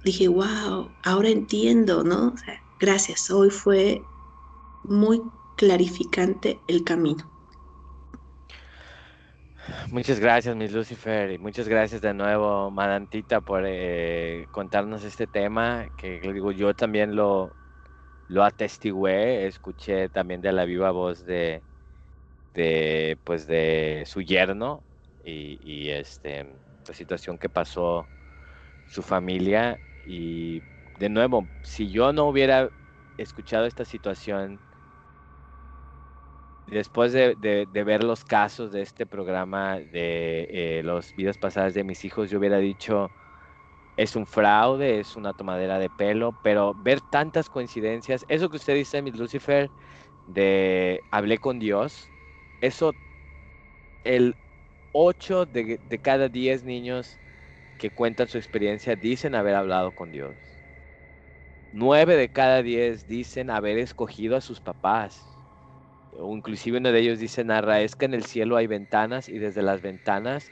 [0.04, 2.34] dije, wow, ahora entiendo, ¿no?
[2.82, 4.02] Gracias, hoy fue
[4.82, 5.22] muy
[5.56, 7.30] clarificante el camino.
[9.90, 15.86] Muchas gracias, Miss Lucifer, y muchas gracias de nuevo, Madantita, por eh, contarnos este tema,
[15.96, 17.56] que digo, yo también lo,
[18.26, 21.62] lo atestigué, escuché también de la viva voz de,
[22.54, 24.82] de pues de su yerno
[25.24, 26.46] y, y, este
[26.88, 28.08] la situación que pasó
[28.86, 30.60] su familia y
[30.98, 32.70] de nuevo si yo no hubiera
[33.16, 34.60] escuchado esta situación
[36.66, 37.36] después de,
[37.70, 42.38] ver los casos de este programa de eh, los vidas pasadas de mis hijos, yo
[42.38, 43.12] hubiera dicho,
[43.96, 48.74] es un fraude, es una tomadera de pelo, pero ver tantas coincidencias, eso que usted
[48.74, 49.70] dice, Miss Lucifer,
[50.26, 52.12] de hablé con Dios,
[52.60, 52.94] eso,
[54.04, 54.36] el
[54.92, 57.20] 8 de, de cada 10 niños
[57.78, 60.51] que cuentan su experiencia dicen haber hablado con Dios.
[61.72, 65.32] 9 de cada 10 dicen haber escogido a sus papás
[66.18, 69.38] o inclusive uno de ellos dice, narra, es que en el cielo hay ventanas y
[69.38, 70.50] desde las ventanas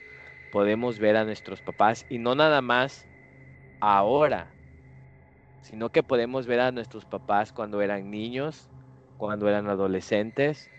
[0.53, 3.07] podemos ver a nuestros papás y no nada más
[3.81, 4.49] ahora,
[5.63, 8.69] sino que podemos ver a nuestros papás cuando eran niños,
[9.17, 10.71] cuando eran adolescentes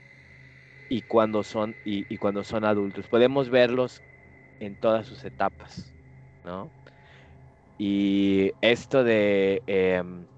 [0.89, 3.07] y cuando son, y, cuando son adultos.
[3.07, 4.01] Podemos verlos
[4.59, 5.93] en todas sus etapas,
[6.43, 6.69] ¿no?
[7.77, 9.63] Y esto de...
[9.67, 10.30] Em,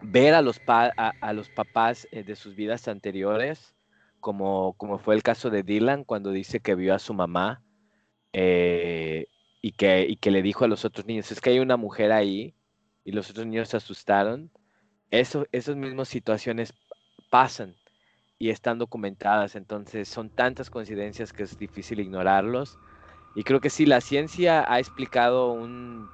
[0.00, 3.74] ver a los, a, los papás eh, de sus vidas anteriores,
[4.20, 7.62] como, como fue el caso de Dylan cuando dice que vio a su mamá
[8.32, 9.26] eh,
[9.62, 12.12] y, que, y que le dijo a los otros niños, es que hay una mujer
[12.12, 12.54] ahí
[13.04, 14.50] y los otros niños se asustaron.
[15.10, 16.74] Eso, esas mismas situaciones
[17.30, 17.74] pasan
[18.38, 22.78] y están documentadas, entonces son tantas coincidencias que es difícil ignorarlos.
[23.34, 26.08] Y creo que sí, la ciencia ha explicado un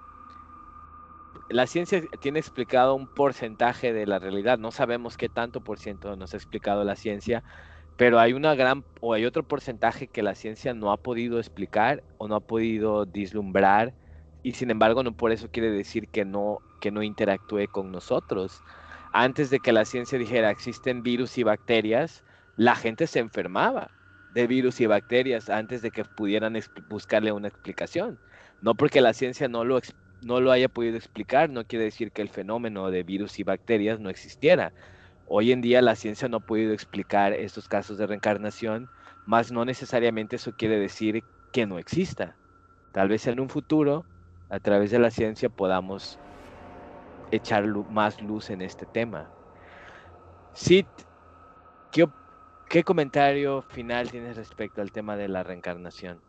[1.55, 6.17] la ciencia tiene explicado un porcentaje de la realidad, no sabemos qué tanto por ciento
[6.17, 7.45] nos ha explicado la ciencia,
[7.97, 12.03] pero hay una gran o hay otro porcentaje que la ciencia no ha podido explicar
[12.19, 13.95] o no ha podido dislumbrar
[14.43, 18.61] y sin embargo no por eso quiere decir que no que no interactúe con nosotros.
[19.13, 22.25] Antes de que la ciencia dijera existen virus y bacterias,
[22.57, 23.93] la gente se enfermaba
[24.35, 26.59] de virus y bacterias antes de que pudieran
[26.89, 28.19] buscarle una explicación.
[28.61, 29.79] No porque la ciencia no lo
[30.25, 34.01] no lo haya podido explicar, no quiere decir que el fenómeno de virus y bacterias
[34.01, 34.73] no existiera.
[35.27, 38.89] Hoy en día la ciencia no ha podido explicar estos casos de reencarnación,
[39.27, 41.23] más no necesariamente eso quiere decir
[41.53, 42.37] que no exista.
[42.93, 44.05] Tal vez en un futuro,
[44.51, 46.19] a través de la ciencia, podamos
[47.31, 49.31] echar más luz en este tema.
[50.53, 50.87] Sid,
[51.91, 52.07] ¿qué,
[52.69, 56.21] ¿qué comentario final tienes respecto al tema de la reencarnación?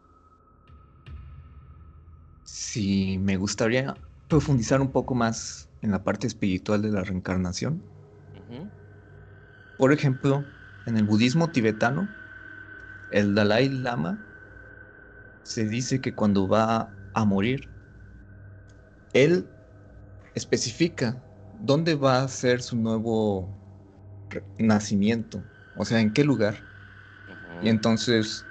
[2.46, 3.96] Sí, me gustaría
[4.28, 7.92] profundizar un poco más en la parte espiritual de la reencarnación.
[9.78, 10.52] Por ejemplo,
[10.86, 12.14] en el budismo tibetano,
[13.10, 14.26] el Dalai Lama
[15.44, 17.74] se dice que cuando va a morir,
[19.14, 19.52] él
[20.36, 23.58] especifica dónde va a ser su nuevo
[24.58, 26.68] nacimiento, o sea, en qué lugar.
[27.60, 28.50] Y entonces,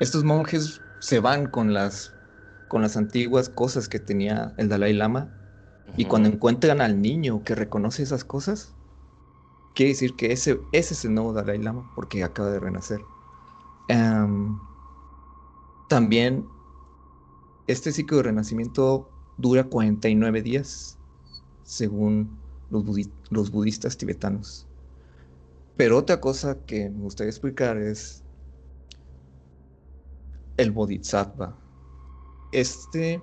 [0.00, 2.16] estos monjes se van con las
[2.72, 5.28] con las antiguas cosas que tenía el Dalai Lama.
[5.98, 8.72] Y cuando encuentran al niño que reconoce esas cosas,
[9.74, 13.02] quiere decir que ese, ese es el nuevo Dalai Lama porque acaba de renacer.
[15.86, 16.46] También
[17.66, 20.98] este ciclo de renacimiento dura 49 días,
[21.64, 22.38] según
[22.70, 22.86] los,
[23.28, 24.66] los budistas tibetanos.
[25.76, 28.24] Pero otra cosa que me gustaría explicar es
[30.56, 31.61] el bodhisattva.
[32.52, 33.22] Este,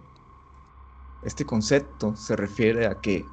[1.24, 3.26] este concepto se refiere a que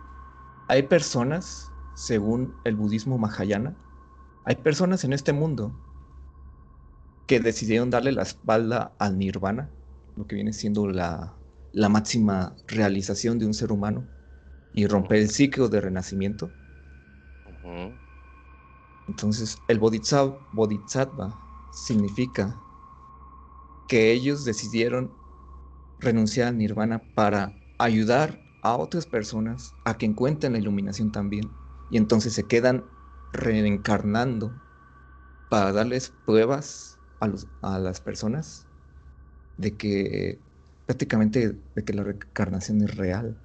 [0.68, 3.74] hay personas, según el budismo mahayana,
[4.44, 5.72] hay personas en este mundo
[7.26, 9.70] que decidieron darle la espalda al nirvana,
[10.16, 11.34] lo que viene siendo la,
[11.72, 14.04] la máxima realización de un ser humano,
[14.72, 16.50] y romper el ciclo de renacimiento.
[19.08, 21.40] Entonces, el bodhisattva,
[21.72, 22.54] significa
[23.88, 25.10] que ellos decidieron
[25.98, 31.50] renunciar al nirvana para ayudar a otras personas a que encuentren la iluminación también.
[31.90, 32.84] Y entonces se quedan
[33.32, 34.52] reencarnando
[35.48, 38.66] para darles pruebas a, los, a las personas
[39.56, 40.40] de que
[40.86, 43.36] prácticamente de que la reencarnación es real.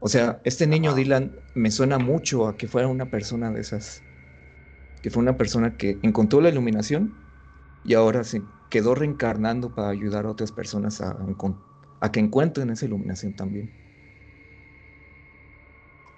[0.00, 4.04] O sea, este niño Dylan me suena mucho a que fuera una persona de esas
[5.02, 7.14] que fue una persona que encontró la iluminación
[7.84, 11.16] y ahora se quedó reencarnando para ayudar a otras personas a,
[12.00, 13.70] a que encuentren esa iluminación también.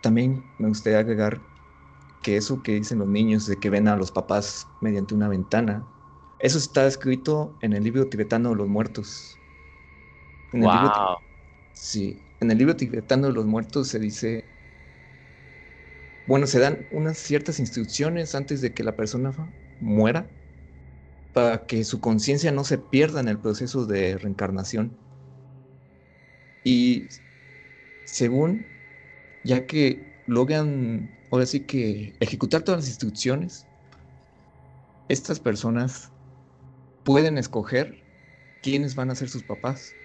[0.02, 1.40] También me gustaría agregar
[2.22, 5.84] que eso que dicen los niños de que ven a los papás mediante una ventana,
[6.38, 9.38] eso está escrito en el libro tibetano de los muertos.
[10.52, 11.16] wow.
[11.72, 14.44] sí, en el libro tibetano de los muertos se dice
[16.30, 19.32] bueno, se dan unas ciertas instrucciones antes de que la persona
[19.80, 20.30] muera
[21.32, 24.99] para que su conciencia no se pierda en el proceso de reencarnación.
[26.62, 27.08] Y
[28.04, 28.66] según,
[29.42, 33.68] ya que logran, ahora sí que ejecutar todas las instrucciones,
[35.08, 36.12] estas personas
[37.02, 38.06] pueden escoger
[38.62, 39.98] quiénes van a ser sus papás.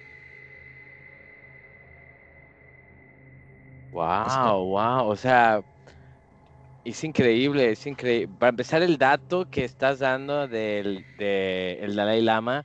[3.90, 5.62] Wow, wow, o sea,
[6.84, 8.36] es increíble, es increíble.
[8.38, 12.64] Para empezar, el dato que estás dando del de el Dalai Lama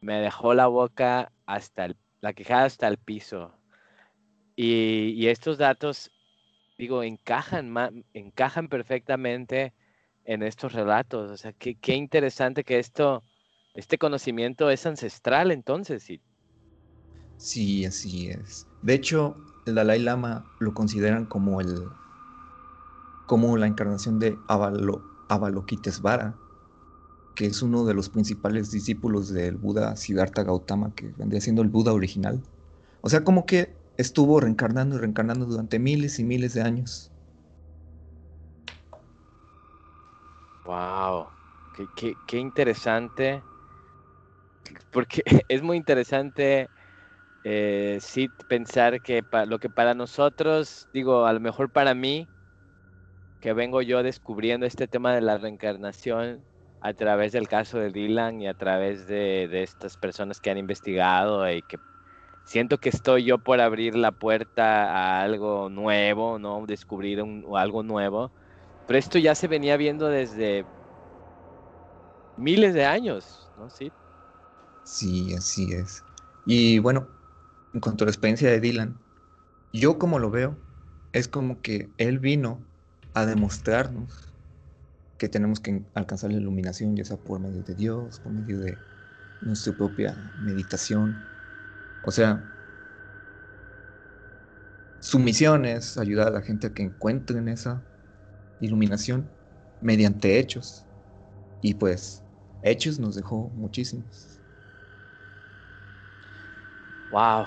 [0.00, 3.52] me dejó la boca hasta el, la quejada hasta el piso.
[4.56, 6.10] Y, estos datos,
[6.78, 9.74] digo, encajan, encajan perfectamente
[10.24, 11.30] en estos relatos.
[11.30, 13.22] O sea, qué, qué interesante que esto,
[13.74, 16.04] este conocimiento es ancestral entonces.
[16.04, 16.22] Sí.
[17.36, 18.66] sí, así es.
[18.82, 19.36] De hecho,
[19.66, 21.88] el Dalai Lama lo consideran como el
[23.26, 24.36] como la encarnación de
[25.28, 26.36] Avalokitesvara,
[27.34, 31.68] que es uno de los principales discípulos del Buda Siddhartha Gautama, que vendría siendo el
[31.68, 32.42] Buda original.
[33.00, 37.10] O sea, como que estuvo reencarnando y reencarnando durante miles y miles de años.
[40.64, 41.26] Wow,
[41.96, 43.42] qué, interesante.
[44.90, 46.68] Porque es muy interesante
[47.44, 47.98] eh,
[48.46, 52.28] pensar que lo que para nosotros, digo, a lo mejor para mí,
[53.40, 56.44] que vengo yo descubriendo este tema de la reencarnación
[56.82, 61.48] a través del caso de Dylan y a través de, estas personas que han investigado
[61.48, 61.78] y que
[62.44, 66.66] siento que estoy yo por abrir la puerta a algo nuevo, ¿no?
[66.66, 67.22] Descubrir
[67.54, 68.32] algo nuevo.
[68.88, 70.64] Pero esto ya se venía viendo desde
[72.36, 73.70] miles de años, ¿no?
[73.70, 73.92] Sí.
[74.82, 76.02] Sí, así es.
[76.44, 77.06] Y bueno,
[77.74, 78.98] en cuanto a la experiencia de Dylan,
[79.72, 80.56] yo como lo veo,
[81.12, 82.58] es como que él vino
[83.14, 84.31] a demostrarnos
[85.22, 88.76] que tenemos que alcanzar la iluminación, ya sea por medio de Dios, por medio de
[89.40, 91.16] nuestra propia meditación.
[92.04, 92.42] O sea,
[94.98, 97.80] su misión es ayudar a la gente a que encuentren esa
[98.58, 99.30] iluminación
[99.80, 100.84] mediante hechos.
[101.60, 102.20] Y pues,
[102.64, 104.40] hechos nos dejó muchísimos.
[107.12, 107.46] Wow.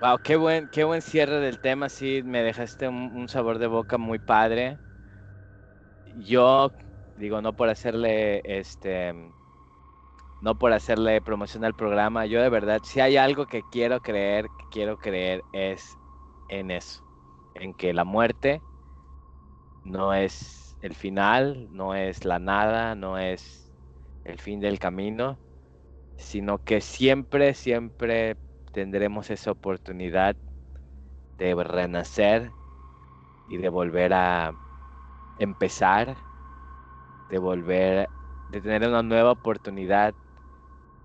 [0.00, 3.98] Wow, qué buen, qué buen cierre del tema, sí, me dejaste un, sabor de boca
[3.98, 4.78] muy padre.
[6.16, 6.72] Yo,
[7.18, 9.12] digo, no por hacerle, este,
[10.40, 14.46] no por hacerle promoción al programa, yo de verdad, si hay algo que quiero creer,
[14.58, 15.96] que quiero creer es
[16.48, 17.02] en eso,
[17.54, 18.62] en que la muerte
[19.84, 23.72] no es el final, no es la nada, no es
[24.24, 25.38] el fin del camino,
[26.16, 28.36] sino que siempre, siempre
[28.72, 30.36] tendremos esa oportunidad
[31.38, 32.50] de renacer
[33.48, 34.52] y de volver a
[35.38, 36.16] empezar,
[37.28, 38.10] de volver,
[38.48, 40.14] de tener una nueva oportunidad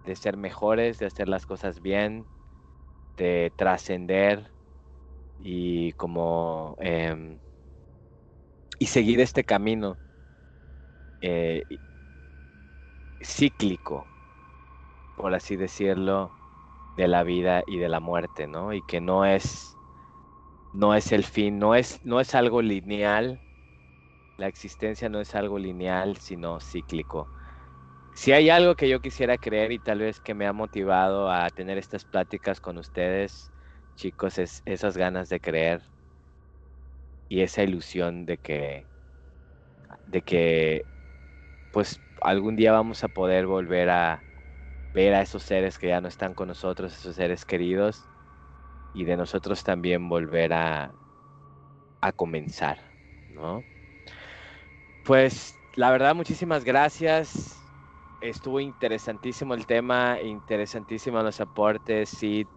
[0.03, 2.29] de ser mejores, de hacer las cosas bien,
[3.17, 4.53] de trascender
[5.37, 7.41] y como em,
[8.79, 9.99] y seguir este camino
[11.21, 11.63] eh,
[13.21, 14.11] cíclico,
[15.15, 16.37] por así decirlo,
[16.95, 18.73] de la vida y de la muerte, ¿no?
[18.73, 19.77] Y que no es,
[20.73, 23.43] no es el fin, no es, no es algo lineal,
[24.37, 27.31] la existencia no es algo lineal, sino cíclico.
[28.13, 31.49] Si hay algo que yo quisiera creer y tal vez que me ha motivado a
[31.51, 33.53] tener estas pláticas con ustedes,
[33.95, 35.83] chicos, es esas ganas de creer
[37.27, 38.89] y esa ilusión de que,
[40.05, 40.87] de que,
[41.71, 44.25] pues algún día vamos a poder volver a
[44.93, 48.09] ver a esos seres que ya no están con nosotros, esos seres queridos,
[48.93, 50.95] y de nosotros también volver a,
[52.01, 52.79] a comenzar,
[53.27, 53.67] ¿no?
[55.03, 57.69] Pues la verdad, muchísimas gracias.
[58.21, 62.47] Estuvo interesantísimo el tema, interesantísimo los aportes, sí,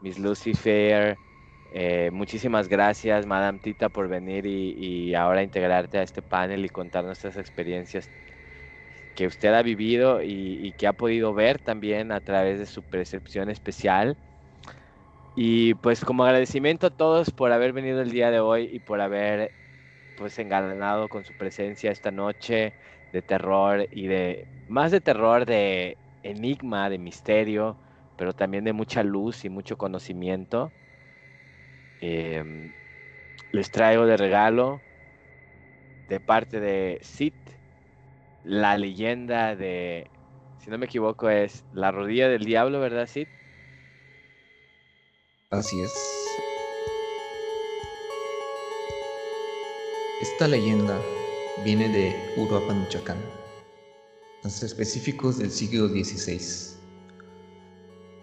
[0.00, 1.18] Miss Lucifer.
[1.72, 7.04] Eh, muchísimas gracias, Madame Tita, por venir y, ahora integrarte a este panel y contar
[7.04, 8.08] nuestras experiencias
[9.14, 12.84] que usted ha vivido y, y, que ha podido ver también a través de su
[12.84, 14.16] percepción especial.
[15.34, 19.00] Y pues como agradecimiento a todos por haber venido el día de hoy y por
[19.00, 19.52] haber
[20.20, 22.74] pues engalanado con su presencia esta noche
[23.10, 27.78] de terror y de más de terror, de enigma, de misterio,
[28.16, 30.74] pero también de mucha luz y mucho conocimiento.
[32.00, 32.74] Em,
[33.52, 34.82] les traigo de regalo
[36.06, 37.32] de parte de Sid
[38.42, 40.10] la leyenda de,
[40.58, 43.28] si no me equivoco, es la rodilla del diablo, ¿verdad, Sid?
[45.50, 46.19] Así es.
[50.20, 51.00] Esta leyenda
[51.64, 53.16] viene de Uruapan, Michoacán,
[54.44, 56.76] los específicos del siglo XVI.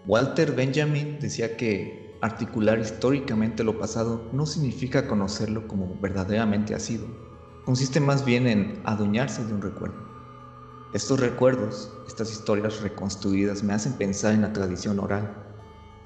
[0.06, 7.04] Walter Benjamin decía que articular históricamente lo pasado no significa conocerlo como verdaderamente ha sido,
[7.64, 9.98] consiste más bien en adueñarse de un recuerdo.
[10.94, 15.34] Estos recuerdos, estas historias reconstruidas me hacen pensar en la tradición oral,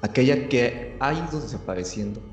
[0.00, 2.31] aquella que ha ido desapareciendo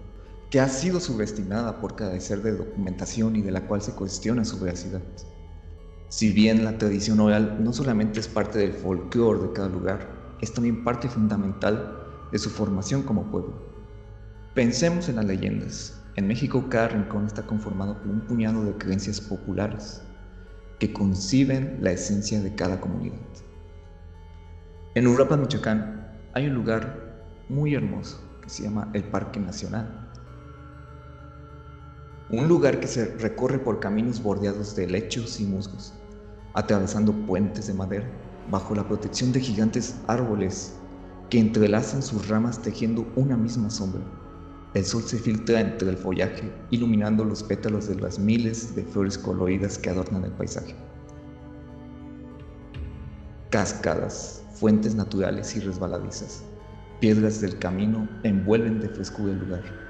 [0.50, 4.60] que ha sido subestimada por carecer de documentación y de la cual se cuestiona su
[4.60, 5.02] veracidad.
[6.10, 10.10] Si bien la tradición oral no solamente es parte del folclore de cada lugar,
[10.42, 13.54] es también parte fundamental de su formación como pueblo.
[14.56, 16.02] Pensemos en las leyendas.
[16.16, 20.02] En México cada rincón está conformado por un puñado de creencias populares
[20.80, 23.20] que conciben la esencia de cada comunidad.
[24.96, 30.09] En Uruapan, Michoacán, hay un lugar muy hermoso que se llama el Parque Nacional
[32.32, 35.94] un lugar que se recorre por caminos bordeados de lechos y musgos,
[36.54, 38.08] atravesando puentes de madera,
[38.52, 40.76] bajo la protección de gigantes árboles
[41.32, 44.02] que entrelazan sus ramas tejiendo una misma sombra.
[44.76, 49.18] El sol se filtra entre el follaje, iluminando los pétalos de las miles de flores
[49.18, 50.76] coloridas que adornan el paisaje.
[53.50, 56.44] Cascadas, fuentes naturales y resbaladizas,
[57.00, 59.89] piedras del camino envuelven de frescura el lugar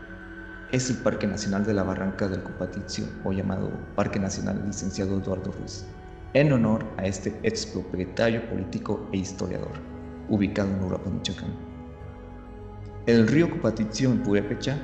[0.72, 5.52] es el Parque Nacional de la Barranca del Copatizio, o llamado Parque Nacional Licenciado Eduardo
[5.52, 5.86] Ruiz,
[6.36, 9.72] en honor a este expropietario político e historiador,
[10.30, 11.50] ubicado en Uruapan, Michoacán.
[13.08, 14.78] El río Copatizio en Purépecha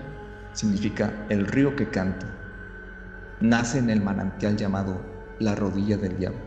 [0.53, 2.35] significa el río que canta.
[3.39, 4.99] Nace en el manantial llamado
[5.37, 6.39] La Rodilla del Diablo,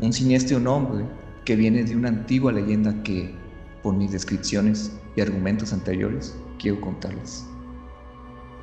[0.00, 1.04] un siniestro nombre
[1.44, 3.32] que viene de una antigua leyenda que,
[3.84, 7.46] por mis descripciones y argumentos anteriores, quiero contarles.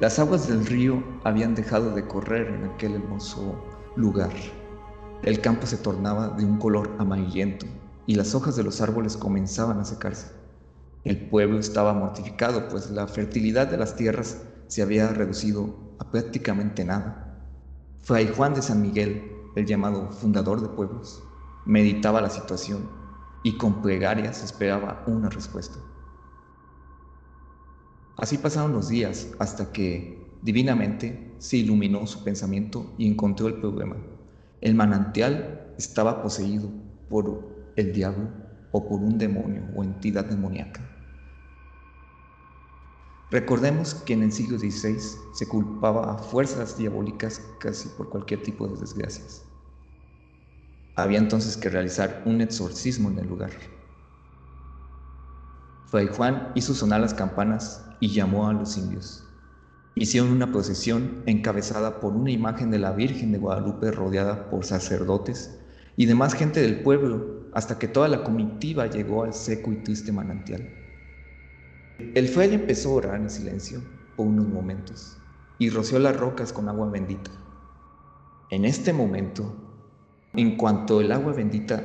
[0.01, 3.55] Las aguas del río habían dejado de correr en aquel hermoso
[3.95, 4.33] lugar.
[5.23, 7.65] El campo se tornaba de un color amarillento
[8.05, 10.33] y las hojas de los árboles comenzaban a secarse.
[11.05, 16.83] El pueblo estaba mortificado, pues la fertilidad de las tierras se había reducido a prácticamente
[16.83, 17.39] nada.
[18.01, 21.23] Fray Juan de San Miguel, el llamado fundador de pueblos,
[21.65, 22.89] meditaba la situación
[23.43, 25.79] y con plegarias esperaba una respuesta.
[28.17, 33.97] Así pasaron los días hasta que, divinamente, se iluminó su pensamiento y encontró el problema.
[34.61, 36.69] El manantial estaba poseído
[37.09, 37.43] por
[37.75, 38.29] el diablo
[38.71, 40.81] o por un demonio o entidad demoníaca.
[43.31, 44.97] Recordemos que en el siglo XVI
[45.33, 49.43] se culpaba a fuerzas diabólicas casi por cualquier tipo de desgracias.
[50.95, 53.51] Había entonces que realizar un exorcismo en el lugar.
[55.87, 59.23] Fray Juan hizo sonar las campanas y llamó a los indios.
[59.95, 65.57] Hicieron una procesión encabezada por una imagen de la Virgen de Guadalupe rodeada por sacerdotes
[65.95, 70.11] y demás gente del pueblo hasta que toda la comitiva llegó al seco y triste
[70.11, 70.69] manantial.
[71.97, 73.81] El fraile empezó a orar en silencio
[74.17, 75.17] por unos momentos
[75.57, 77.31] y roció las rocas con agua bendita.
[78.49, 79.55] En este momento,
[80.33, 81.81] en cuanto el agua bendita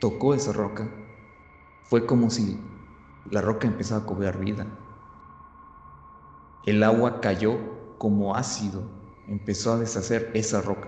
[0.00, 0.86] tocó esa roca,
[1.84, 2.58] fue como si
[3.30, 4.66] la roca empezó a cobrar vida.
[6.68, 8.82] El agua cayó como ácido,
[9.26, 10.86] empezó a deshacer esa roca.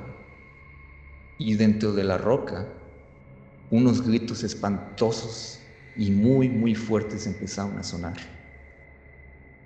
[1.38, 2.68] Y dentro de la roca,
[3.70, 5.58] unos gritos espantosos
[5.96, 8.18] y muy, muy fuertes empezaron a sonar.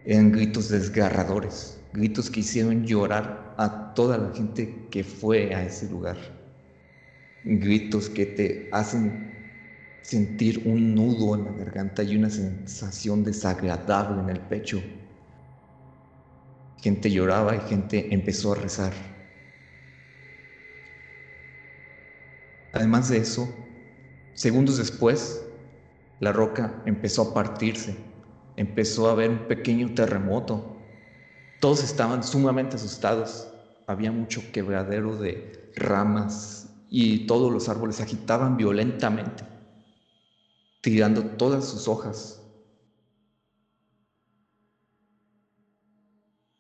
[0.05, 5.91] Eran gritos desgarradores, gritos que hicieron llorar a toda la gente que fue a ese
[5.91, 6.16] lugar.
[7.43, 9.35] Gritos que te hacen
[10.03, 14.81] sentir un nudo en la garganta y una sensación desagradable en el pecho.
[16.81, 18.93] Gente lloraba y gente empezó a rezar.
[22.73, 23.49] Además de eso,
[24.35, 25.45] segundos después,
[26.21, 27.97] la roca empezó a partirse,
[28.57, 30.77] empezó a haber un pequeño terremoto.
[31.61, 33.49] Todos estaban sumamente asustados.
[33.87, 39.45] Había mucho quebradero de ramas y todos los árboles agitaban violentamente
[40.85, 42.43] tirando todas sus hojas.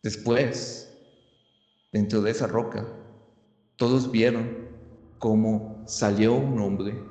[0.04, 0.94] Después,
[1.90, 2.86] dentro de esa roca,
[3.76, 4.68] todos vieron
[5.18, 7.02] cómo salió un hombre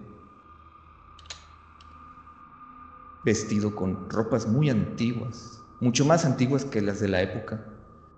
[3.25, 7.65] vestido con ropas muy antiguas, mucho más antiguas que las de la época,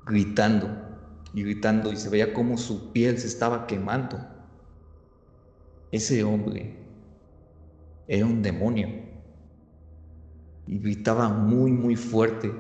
[0.05, 0.67] gritando
[1.33, 4.19] y gritando y se veía como su piel se estaba quemando.
[5.93, 6.77] Ese hombre
[8.09, 8.89] era un demonio.
[10.67, 12.53] Y gritaba muy, muy fuerte.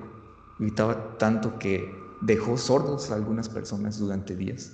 [0.59, 4.71] Gritaba tanto que dejó sordos a algunas personas durante días.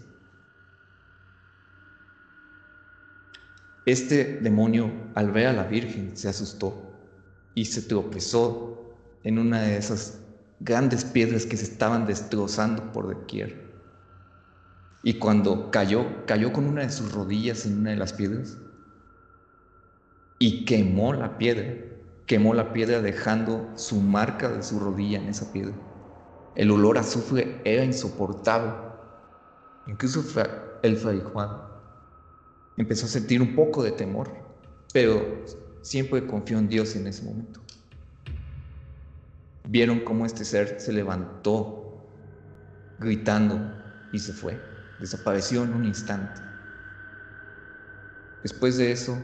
[3.86, 6.74] Este demonio, al ver a la Virgen, se asustó
[7.54, 10.20] y se tropezó en una de esas
[10.60, 13.70] grandes piedras que se estaban destrozando por doquier.
[15.04, 18.58] Y cuando cayó, cayó con una de sus rodillas en una de las piedras
[20.38, 21.74] y quemó la piedra,
[22.28, 25.74] quemó la piedra dejando su marca de su rodilla en esa piedra.
[26.56, 28.74] El olor azufre era insoportable.
[29.88, 30.24] Incluso
[30.84, 31.50] el fray Juan
[32.78, 34.32] empezó a sentir un poco de temor,
[34.94, 35.46] pero
[35.82, 37.60] siempre confió en Dios en ese momento.
[39.68, 42.08] Vieron cómo este ser se levantó
[43.00, 43.60] gritando
[44.12, 44.60] y se fue.
[45.00, 46.42] Desapareció en un instante.
[48.44, 49.18] Después de eso,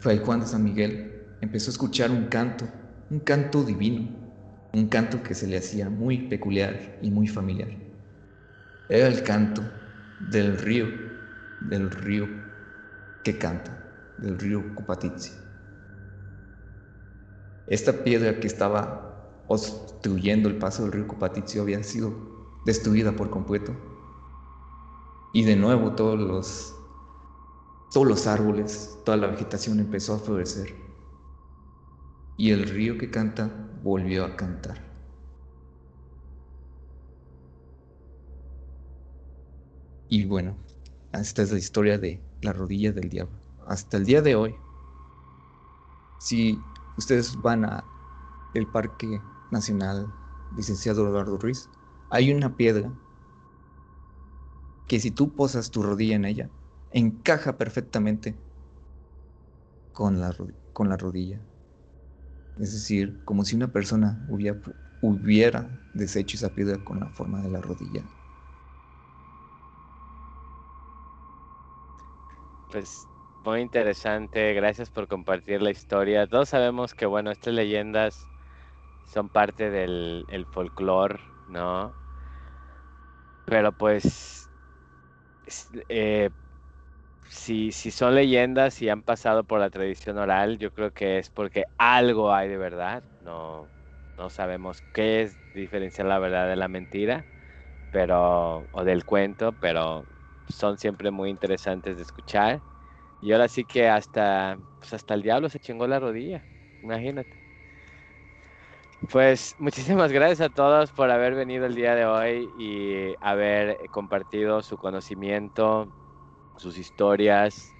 [0.00, 2.66] Fray Juan de San Miguel empezó a escuchar un canto,
[3.10, 4.23] un canto divino,
[4.74, 7.68] un canto que se le hacía muy peculiar y muy familiar.
[8.88, 9.62] Era el canto
[10.30, 10.86] del río,
[11.60, 12.26] del río
[13.22, 13.78] que canta,
[14.18, 15.32] del río Cupatizzi.
[17.68, 22.12] Esta piedra que estaba obstruyendo el paso del río Cupatizzi había sido
[22.66, 23.72] destruida por completo.
[25.32, 26.74] Y de nuevo todos los
[27.92, 30.74] todos los árboles, toda la vegetación empezó a florecer.
[32.36, 34.82] Y el río que canta volvió a cantar.
[40.08, 40.56] Y bueno,
[41.12, 43.38] esta es la historia de la rodilla del diablo.
[43.66, 44.54] Hasta el día de hoy,
[46.18, 46.58] si
[46.96, 47.84] ustedes van a
[48.54, 49.20] el Parque
[49.50, 50.06] Nacional
[50.56, 51.68] Licenciado Eduardo Ruiz,
[52.08, 52.90] hay una piedra
[54.86, 56.50] que si tú posas tu rodilla en ella,
[56.90, 58.34] encaja perfectamente
[59.92, 60.34] con la,
[60.72, 61.40] con la rodilla.
[62.56, 64.60] Es decir, como si una persona hubiera,
[65.00, 68.10] hubiera deshecho esa piedra con la forma de la rodilla.
[72.68, 73.08] Pues
[73.44, 76.26] muy interesante, gracias por compartir la historia.
[76.26, 78.30] Todos sabemos que, bueno, estas leyendas
[79.04, 81.98] son parte del el folclore, ¿no?
[83.44, 84.50] Pero pues
[85.88, 86.30] eh,
[87.34, 91.30] si, si son leyendas y han pasado por la tradición oral, yo creo que es
[91.30, 93.04] porque algo hay de verdad.
[93.20, 93.72] No,
[94.16, 97.26] no sabemos qué es diferenciar la verdad de la mentira,
[97.90, 100.06] pero o del cuento, pero
[100.48, 102.64] son siempre muy interesantes de escuchar.
[103.20, 106.48] Y ahora sí que hasta, pues hasta el diablo se chingó la rodilla,
[106.82, 107.38] imagínate.
[109.10, 114.62] Pues muchísimas gracias a todos por haber venido el día de hoy y haber compartido
[114.62, 115.92] su conocimiento,
[116.56, 117.76] sus historias,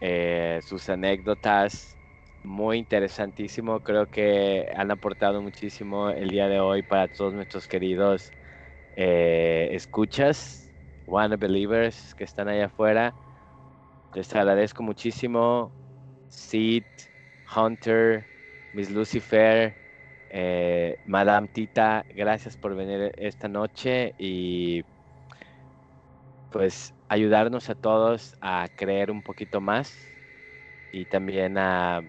[0.00, 1.98] eh, sus anécdotas.
[2.42, 8.30] Muy interesantísimo, creo que han aportado muchísimo el día de hoy para todos nuestros queridos
[8.96, 10.72] eh, escuchas,
[11.06, 13.14] One Believers que están allá afuera.
[14.14, 15.72] Les agradezco muchísimo,
[16.28, 16.84] Sid,
[17.56, 18.28] Hunter,
[18.72, 19.76] Miss Lucifer,
[20.30, 24.82] eh, Madame Tita, gracias por venir esta noche y
[26.50, 29.94] pues ayudarnos a todos a creer un poquito más
[30.92, 32.02] y también a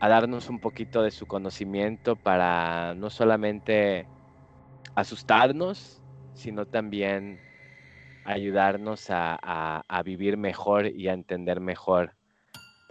[0.00, 4.06] darnos un poquito de su conocimiento para no solamente
[4.94, 6.00] asustarnos,
[6.34, 7.40] sino también
[8.24, 12.14] ayudarnos a, vivir mejor y a entender mejor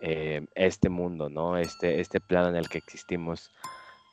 [0.01, 1.57] eh, este mundo, ¿no?
[1.57, 3.51] Este, este plano en el que existimos.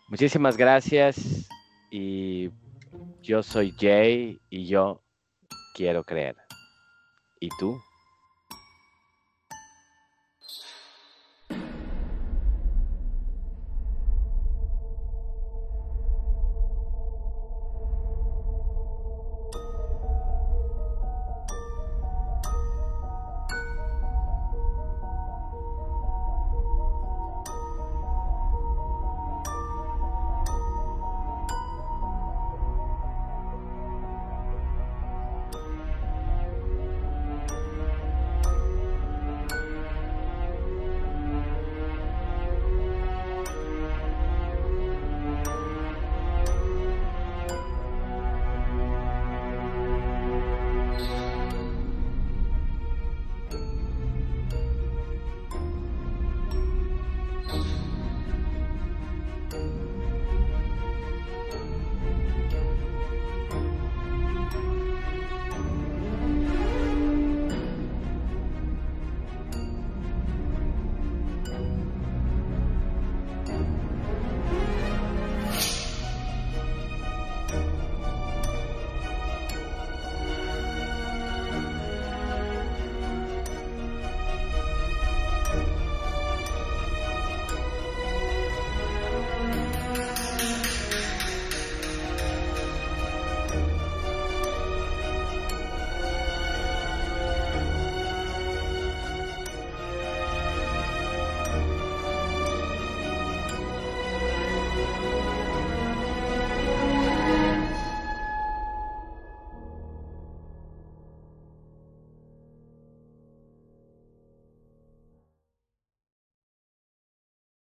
[0.08, 1.48] Muchísimas gracias
[1.90, 2.50] y
[3.22, 5.02] yo soy Jay y yo
[5.74, 6.43] quiero creer.
[7.44, 7.83] ¿Y tú?